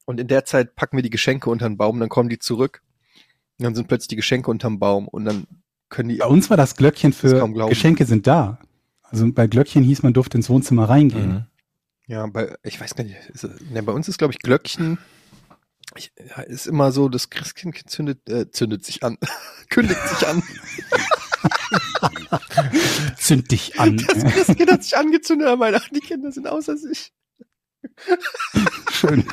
[0.07, 2.83] und in der Zeit packen wir die Geschenke unter den Baum, dann kommen die zurück.
[3.59, 5.47] Und dann sind plötzlich die Geschenke unterm Baum und dann
[5.89, 6.17] können die.
[6.17, 7.71] Bei uns war das Glöckchen Das für glauben.
[7.71, 8.59] Geschenke sind da.
[9.03, 11.33] Also bei Glöckchen hieß man durfte ins Wohnzimmer reingehen.
[11.33, 11.45] Mhm.
[12.07, 13.17] Ja, bei, ich weiß gar nicht.
[13.31, 14.99] Ist, ne, bei uns ist, glaube ich, Glöckchen.
[15.97, 19.19] Ich, ja, ist immer so, das Christkind zündet, äh, zündet sich an.
[19.71, 20.43] Kündigt sich an.
[23.19, 23.97] Zünd dich an.
[23.97, 27.13] Das Christkind hat sich angezündet, aber meine, die Kinder sind außer sich.
[28.91, 29.27] Schön.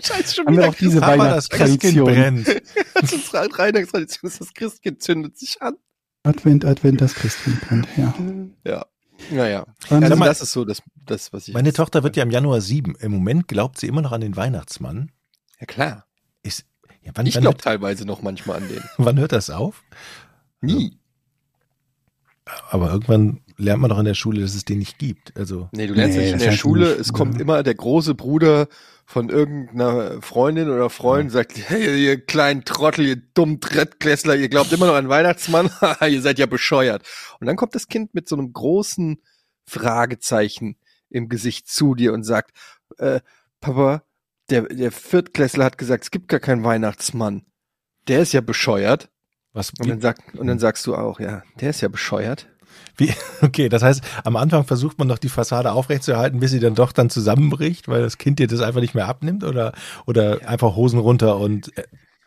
[0.00, 2.46] Scheiße, schon Haben wir wieder auch diese Aber das Christkind brennt.
[2.94, 5.76] Das ist Weihnachtstradition, ist das Christkind zündet sich an.
[6.22, 7.88] Advent, Advent, das Christkind brennt.
[7.96, 8.14] Ja.
[8.64, 8.86] Ja.
[9.30, 9.66] Naja.
[9.90, 11.54] Ähm, Also das ist so das, das was ich.
[11.54, 12.94] Meine Tochter wird ja im Januar sieben.
[12.96, 15.12] Im Moment glaubt sie immer noch an den Weihnachtsmann.
[15.60, 16.06] Ja, klar.
[16.42, 16.64] Ist,
[17.02, 18.82] ja, wann, Ich glaube teilweise noch manchmal an den.
[18.98, 19.82] wann hört das auf?
[20.60, 20.98] Nie.
[22.70, 25.36] Aber irgendwann lernt man doch in der Schule, dass es den nicht gibt.
[25.36, 27.40] Also Nee, du lernst Nee, nicht in der Schule, nicht, es kommt ja.
[27.40, 28.68] immer der große Bruder
[29.06, 34.72] von irgendeiner Freundin oder Freund, sagt, hey, ihr kleinen Trottel, ihr dummen Drittklässler, ihr glaubt
[34.72, 35.70] immer noch an Weihnachtsmann,
[36.08, 37.06] ihr seid ja bescheuert.
[37.38, 39.22] Und dann kommt das Kind mit so einem großen
[39.64, 40.76] Fragezeichen
[41.08, 42.50] im Gesicht zu dir und sagt,
[42.98, 43.20] äh,
[43.60, 44.02] Papa,
[44.50, 47.46] der, der Viertklässler hat gesagt, es gibt gar keinen Weihnachtsmann.
[48.08, 49.08] Der ist ja bescheuert.
[49.52, 49.70] was?
[49.78, 52.48] Und dann, sag, und dann sagst du auch, ja, der ist ja bescheuert.
[52.96, 53.12] Wie,
[53.42, 56.92] okay, das heißt, am Anfang versucht man noch die Fassade aufrechtzuerhalten, bis sie dann doch
[56.92, 59.72] dann zusammenbricht, weil das Kind dir das einfach nicht mehr abnimmt oder
[60.06, 61.84] oder einfach Hosen runter und äh,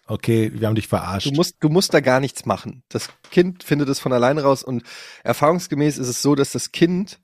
[0.08, 1.28] okay, wir haben dich verarscht.
[1.28, 2.84] Du musst, du musst da gar nichts machen.
[2.90, 4.84] Das Kind findet es von alleine raus und
[5.24, 7.20] erfahrungsgemäß ist es so, dass das Kind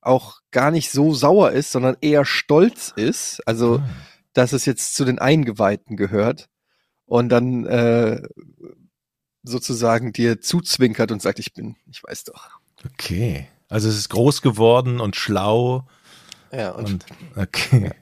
[0.00, 3.40] auch gar nicht so sauer ist, sondern eher stolz ist.
[3.46, 3.88] Also, Ah.
[4.34, 6.48] dass es jetzt zu den Eingeweihten gehört
[7.04, 8.22] und dann äh,
[9.42, 12.48] sozusagen dir zuzwinkert und sagt, ich bin, ich weiß doch.
[12.84, 13.48] Okay.
[13.68, 15.86] Also es ist groß geworden und schlau
[16.52, 17.06] Ja, und, und
[17.36, 17.92] okay.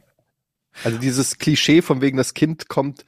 [0.83, 3.05] also dieses Klischee von wegen, das Kind kommt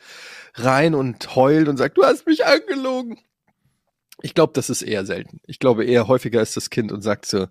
[0.55, 3.19] rein und heult und sagt, du hast mich angelogen.
[4.21, 5.41] Ich glaube, das ist eher selten.
[5.47, 7.49] Ich glaube, eher häufiger ist das Kind und sagt so,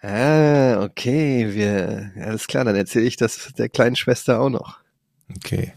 [0.00, 4.78] ah, okay, wir, alles klar, dann erzähle ich das der kleinen Schwester auch noch.
[5.36, 5.72] Okay.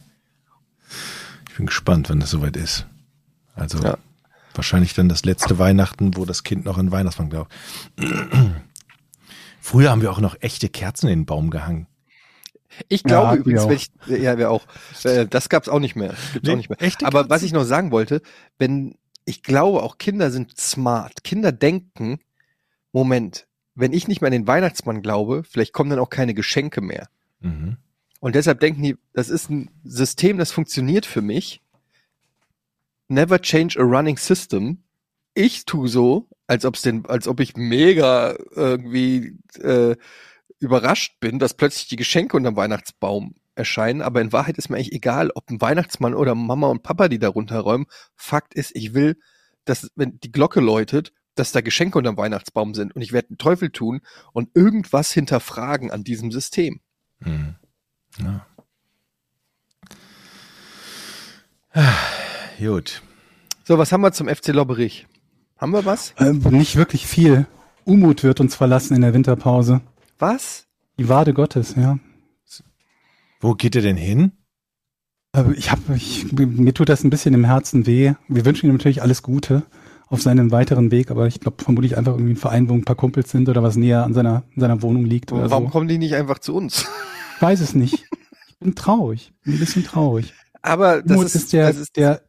[1.49, 2.88] Ich bin gespannt, wann das soweit ist.
[3.53, 3.97] Also Ja.
[4.53, 7.51] Wahrscheinlich dann das letzte Weihnachten, wo das Kind noch an Weihnachtsmann glaubt.
[9.59, 11.87] Früher haben wir auch noch echte Kerzen in den Baum gehangen.
[12.87, 14.65] Ich Ja, glaube hatten übrigens, wir wenn ich, ja, wir auch.
[15.03, 16.15] Äh, das gab's auch nicht mehr.
[16.33, 16.81] Gibt's Nee, auch nicht mehr.
[16.81, 18.21] echte Aber was ich noch sagen wollte,
[18.57, 18.95] wenn,
[19.25, 21.23] ich glaube auch Kinder sind smart.
[21.23, 22.19] Kinder denken,
[22.93, 23.45] Moment,
[23.75, 27.09] wenn ich nicht mehr an den Weihnachtsmann glaube, vielleicht kommen dann auch keine Geschenke mehr.
[27.41, 27.77] Mhm.
[28.19, 31.61] Und deshalb denken die, das ist ein System, das funktioniert für mich.
[33.11, 34.85] Never change a running system.
[35.33, 39.97] Ich tu so, als ob's den, als ob ich mega irgendwie äh,
[40.59, 44.01] überrascht bin, dass plötzlich die Geschenke unterm Weihnachtsbaum erscheinen.
[44.01, 47.19] Aber in Wahrheit ist mir eigentlich egal, ob ein Weihnachtsmann oder Mama und Papa die
[47.19, 47.88] da runterräumen.
[48.15, 49.19] Fakt ist, ich will,
[49.65, 52.95] dass, wenn die Glocke läutet, dass da Geschenke unterm Weihnachtsbaum sind.
[52.95, 53.99] Und ich werde den Teufel tun
[54.31, 56.79] und irgendwas hinterfragen an diesem System.
[57.19, 57.55] Mhm.
[58.19, 58.47] Ja.
[62.61, 63.01] Gut.
[63.63, 65.07] So, was haben wir zum FC Lobberich?
[65.57, 66.13] Haben wir was?
[66.19, 67.47] Ähm, nicht wirklich viel.
[67.85, 69.81] Umut wird uns verlassen in der Winterpause.
[70.19, 70.67] Was?
[70.99, 71.97] Die Wade Gottes, ja.
[73.39, 74.33] Wo geht er denn hin?
[75.31, 78.13] Aber ich habe, ich, mir tut das ein bisschen im Herzen weh.
[78.27, 79.63] Wir wünschen ihm natürlich alles Gute
[80.07, 82.95] auf seinem weiteren Weg, aber ich glaube vermutlich einfach irgendwie ein Verein, wo ein paar
[82.95, 85.69] Kumpels sind oder was näher an seiner, an seiner Wohnung liegt oder Warum so.
[85.71, 86.85] kommen die nicht einfach zu uns?
[87.38, 88.05] Ich weiß es nicht.
[88.49, 90.35] Ich bin traurig, ein bisschen traurig.
[90.61, 92.21] Aber das Umut ist, ist, der, das ist der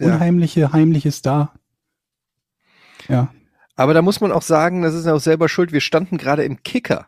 [0.00, 0.14] ja.
[0.14, 1.52] unheimliche, heimliche Star.
[3.08, 3.32] Ja,
[3.76, 5.72] Aber da muss man auch sagen, das ist ja auch selber schuld.
[5.72, 7.06] Wir standen gerade im Kicker.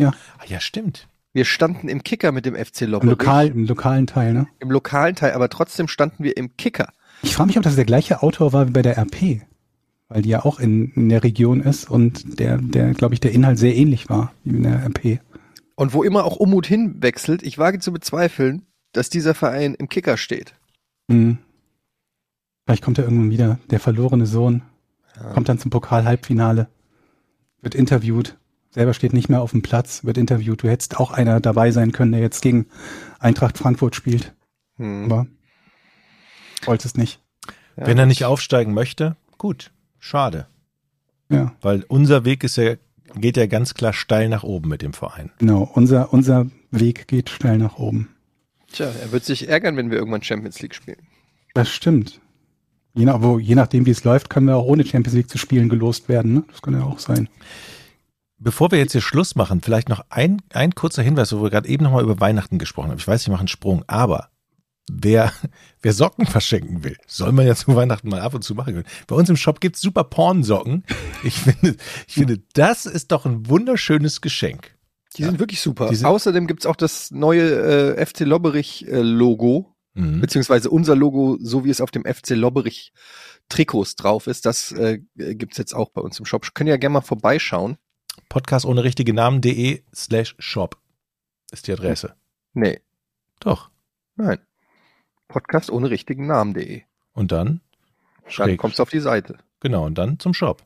[0.00, 0.12] Ah,
[0.46, 1.08] ja, stimmt.
[1.32, 3.18] Wir standen im Kicker mit dem FC im, Lobberich.
[3.18, 4.46] Lokal, im lokalen Teil, ne?
[4.60, 6.92] Im lokalen Teil, aber trotzdem standen wir im Kicker.
[7.22, 9.42] Ich frage mich, ob das der gleiche Autor war wie bei der RP,
[10.08, 13.32] weil die ja auch in, in der Region ist und der, der, glaube ich, der
[13.32, 15.20] Inhalt sehr ähnlich war wie in der RP.
[15.74, 18.62] Und wo immer auch Umut hinwechselt, ich wage zu bezweifeln,
[18.92, 20.54] dass dieser Verein im Kicker steht.
[21.10, 21.38] Hm.
[22.66, 24.62] Vielleicht kommt er irgendwann wieder, der verlorene Sohn,
[25.34, 26.68] kommt dann zum Pokal-Halbfinale,
[27.60, 28.38] wird interviewt,
[28.70, 30.62] selber steht nicht mehr auf dem Platz, wird interviewt.
[30.62, 32.66] Du hättest auch einer dabei sein können, der jetzt gegen
[33.18, 34.34] Eintracht Frankfurt spielt,
[34.76, 35.04] Hm.
[35.04, 35.26] aber
[36.64, 37.20] wolltest nicht.
[37.76, 37.86] Ja.
[37.86, 39.70] Wenn er nicht aufsteigen möchte, gut.
[39.98, 40.46] Schade.
[41.30, 42.74] Ja, Weil unser Weg ist ja,
[43.14, 45.30] geht ja ganz klar steil nach oben mit dem Verein.
[45.38, 45.62] genau.
[45.74, 48.08] Unser, unser Weg geht steil nach oben.
[48.72, 51.06] Tja, er wird sich ärgern, wenn wir irgendwann Champions League spielen.
[51.54, 52.20] Das stimmt.
[52.94, 55.38] Je, nach, wo, je nachdem, wie es läuft, können wir auch ohne Champions League zu
[55.38, 56.32] spielen gelost werden.
[56.34, 56.44] Ne?
[56.50, 57.28] Das kann ja auch sein.
[58.38, 61.68] Bevor wir jetzt hier Schluss machen, vielleicht noch ein, ein kurzer Hinweis, wo wir gerade
[61.68, 62.98] eben nochmal über Weihnachten gesprochen haben.
[62.98, 64.28] Ich weiß, ich mache einen Sprung, aber
[64.90, 65.32] wer,
[65.82, 68.86] wer Socken verschenken will, soll man ja zu Weihnachten mal ab und zu machen können.
[69.06, 70.84] Bei uns im Shop gibt's super Pornsocken.
[71.22, 71.76] Ich finde,
[72.06, 74.76] ich finde, das ist doch ein wunderschönes Geschenk.
[75.16, 75.94] Die sind wirklich super.
[75.94, 80.20] Sind- Außerdem gibt's auch das neue äh, FC Lobberich äh, Logo, Mhm.
[80.20, 82.92] beziehungsweise unser Logo, so wie es auf dem FC Lobberich
[83.48, 84.44] Trikots drauf ist.
[84.46, 86.52] Das äh, gibt's jetzt auch bei uns im Shop.
[86.54, 87.78] Können ja gerne mal vorbeischauen.
[88.28, 90.78] Podcast ohne richtige Namen.de slash shop
[91.52, 92.14] ist die Adresse.
[92.54, 92.80] Nee,
[93.40, 93.70] Doch.
[94.16, 94.38] nein.
[95.28, 96.82] Podcast ohne richtigen Namen.de.
[97.12, 97.60] Und dann
[98.22, 98.58] Dann schräg.
[98.58, 99.38] kommst du auf die Seite.
[99.60, 100.62] Genau, und dann zum Shop.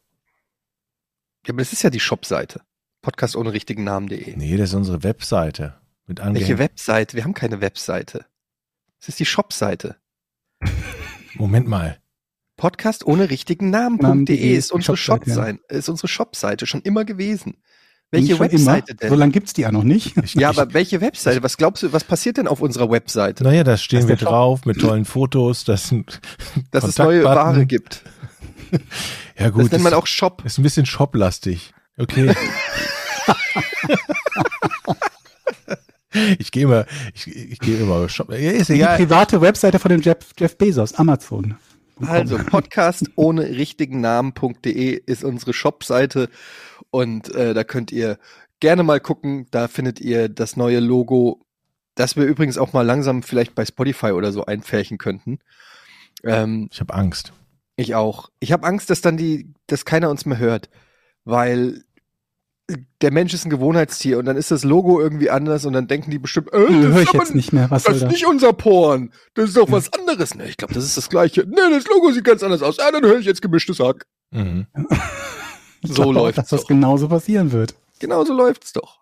[1.47, 2.63] Ja, aber das ist ja die Shop-Seite.
[3.01, 4.37] Podcast ohne richtigen Namen.de.
[4.37, 5.75] Nee, das ist unsere Webseite.
[6.07, 6.59] Mit Welche.
[6.59, 7.17] Webseite?
[7.17, 8.27] Wir haben keine Webseite.
[9.01, 9.97] Das ist die Shop-Seite.
[11.35, 11.99] Moment mal.
[12.57, 15.37] Podcast ohne richtigen Namen.de Namen.de ist unsere Shopseite, ja.
[15.47, 17.59] Shop-Seite, ist unsere Shop-Seite schon immer gewesen.
[18.11, 18.99] Welche Webseite immer.
[19.01, 19.11] denn?
[19.11, 20.17] So lange gibt's die ja noch nicht.
[20.17, 21.43] Ich, ja, ich, aber welche Webseite?
[21.43, 23.45] Was glaubst du, was passiert denn auf unserer Webseite?
[23.45, 24.29] Naja, da stehen Das wir Shop.
[24.29, 25.65] drauf mit tollen Fotos.
[25.65, 26.21] Das sind
[26.73, 27.23] Dass es neue.
[27.25, 28.03] Ware gibt.
[29.39, 30.43] Ja Das gut, nennt man auch Shop.
[30.45, 31.73] ist ein bisschen shoplastig.
[31.97, 32.35] Okay.
[36.39, 38.31] ich gehe immer, ich, ich gehe immer shop.
[38.31, 38.97] Ja, ist Die egal.
[38.97, 41.57] private Webseite von dem Jeff, Jeff Bezos, Amazon.
[42.07, 46.29] Also Podcast ohne richtigen Namen.de ist unsere Shop-Seite
[46.91, 48.19] und äh, da könnt ihr
[48.61, 49.47] gerne mal gucken.
[49.51, 51.41] Da findet ihr das neue Logo,
[51.97, 55.41] das wir übrigens auch mal langsam vielleicht bei Spotify oder so einfärchen könnten.
[56.25, 57.33] Ähm, Ich habe Angst.
[57.75, 58.31] ich auch.
[58.39, 60.71] Ich habe Angst, dass dann die, dass keiner uns mehr hört,
[61.25, 61.83] weil
[63.01, 66.11] der Mensch ist ein Gewohnheitstier und dann ist das Logo irgendwie anders und dann denken
[66.11, 67.71] die bestimmt, äh, das Höre ist ich jetzt nicht mehr.
[67.71, 68.13] Was Das soll ist das?
[68.13, 69.13] nicht unser Porn.
[69.35, 70.35] Das ist doch was anderes.
[70.35, 71.47] Ne, ich glaube, das ist das Gleiche.
[71.47, 72.77] Ne, das Logo sieht ganz anders aus.
[72.77, 74.07] Ja, dann höre ich jetzt gemischtes Hack.
[74.31, 74.67] Mhm.
[75.85, 77.77] So läuft's Dass das genauso passieren wird.
[78.01, 78.99] Genau so läuft's doch.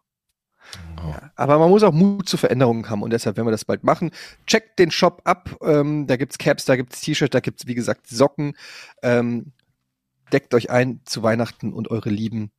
[1.02, 1.09] Oh.
[1.09, 3.82] Ja, aber man muss auch Mut zu Veränderungen haben und deshalb werden wir das bald
[3.82, 4.10] machen.
[4.47, 5.56] Checkt den Shop ab.
[5.62, 8.56] Ähm, da gibt's Caps, da gibt's T-Shirts, da gibt's wie gesagt Socken.
[9.02, 9.52] Ähm,
[10.34, 12.51] deckt euch ein zu Weihnachten und eure Lieben.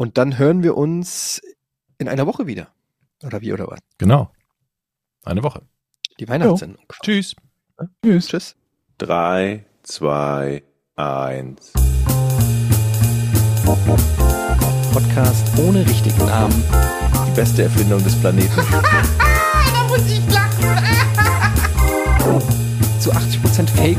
[0.00, 1.42] Und dann hören wir uns
[1.98, 2.68] in einer Woche wieder.
[3.24, 3.80] Oder wie oder was?
[3.98, 4.30] Genau.
[5.24, 5.62] Eine Woche.
[6.20, 6.84] Die Weihnachtssendung.
[7.02, 7.34] Tschüss.
[8.04, 8.28] Tschüss.
[8.28, 8.56] Tschüss.
[8.96, 10.62] Drei, zwei,
[10.94, 11.72] eins.
[14.92, 16.64] Podcast ohne richtigen Namen.
[17.26, 18.54] Die beste Erfindung des Planeten.
[18.70, 20.64] Da muss ich lachen.
[23.00, 23.98] Zu 80% Fake.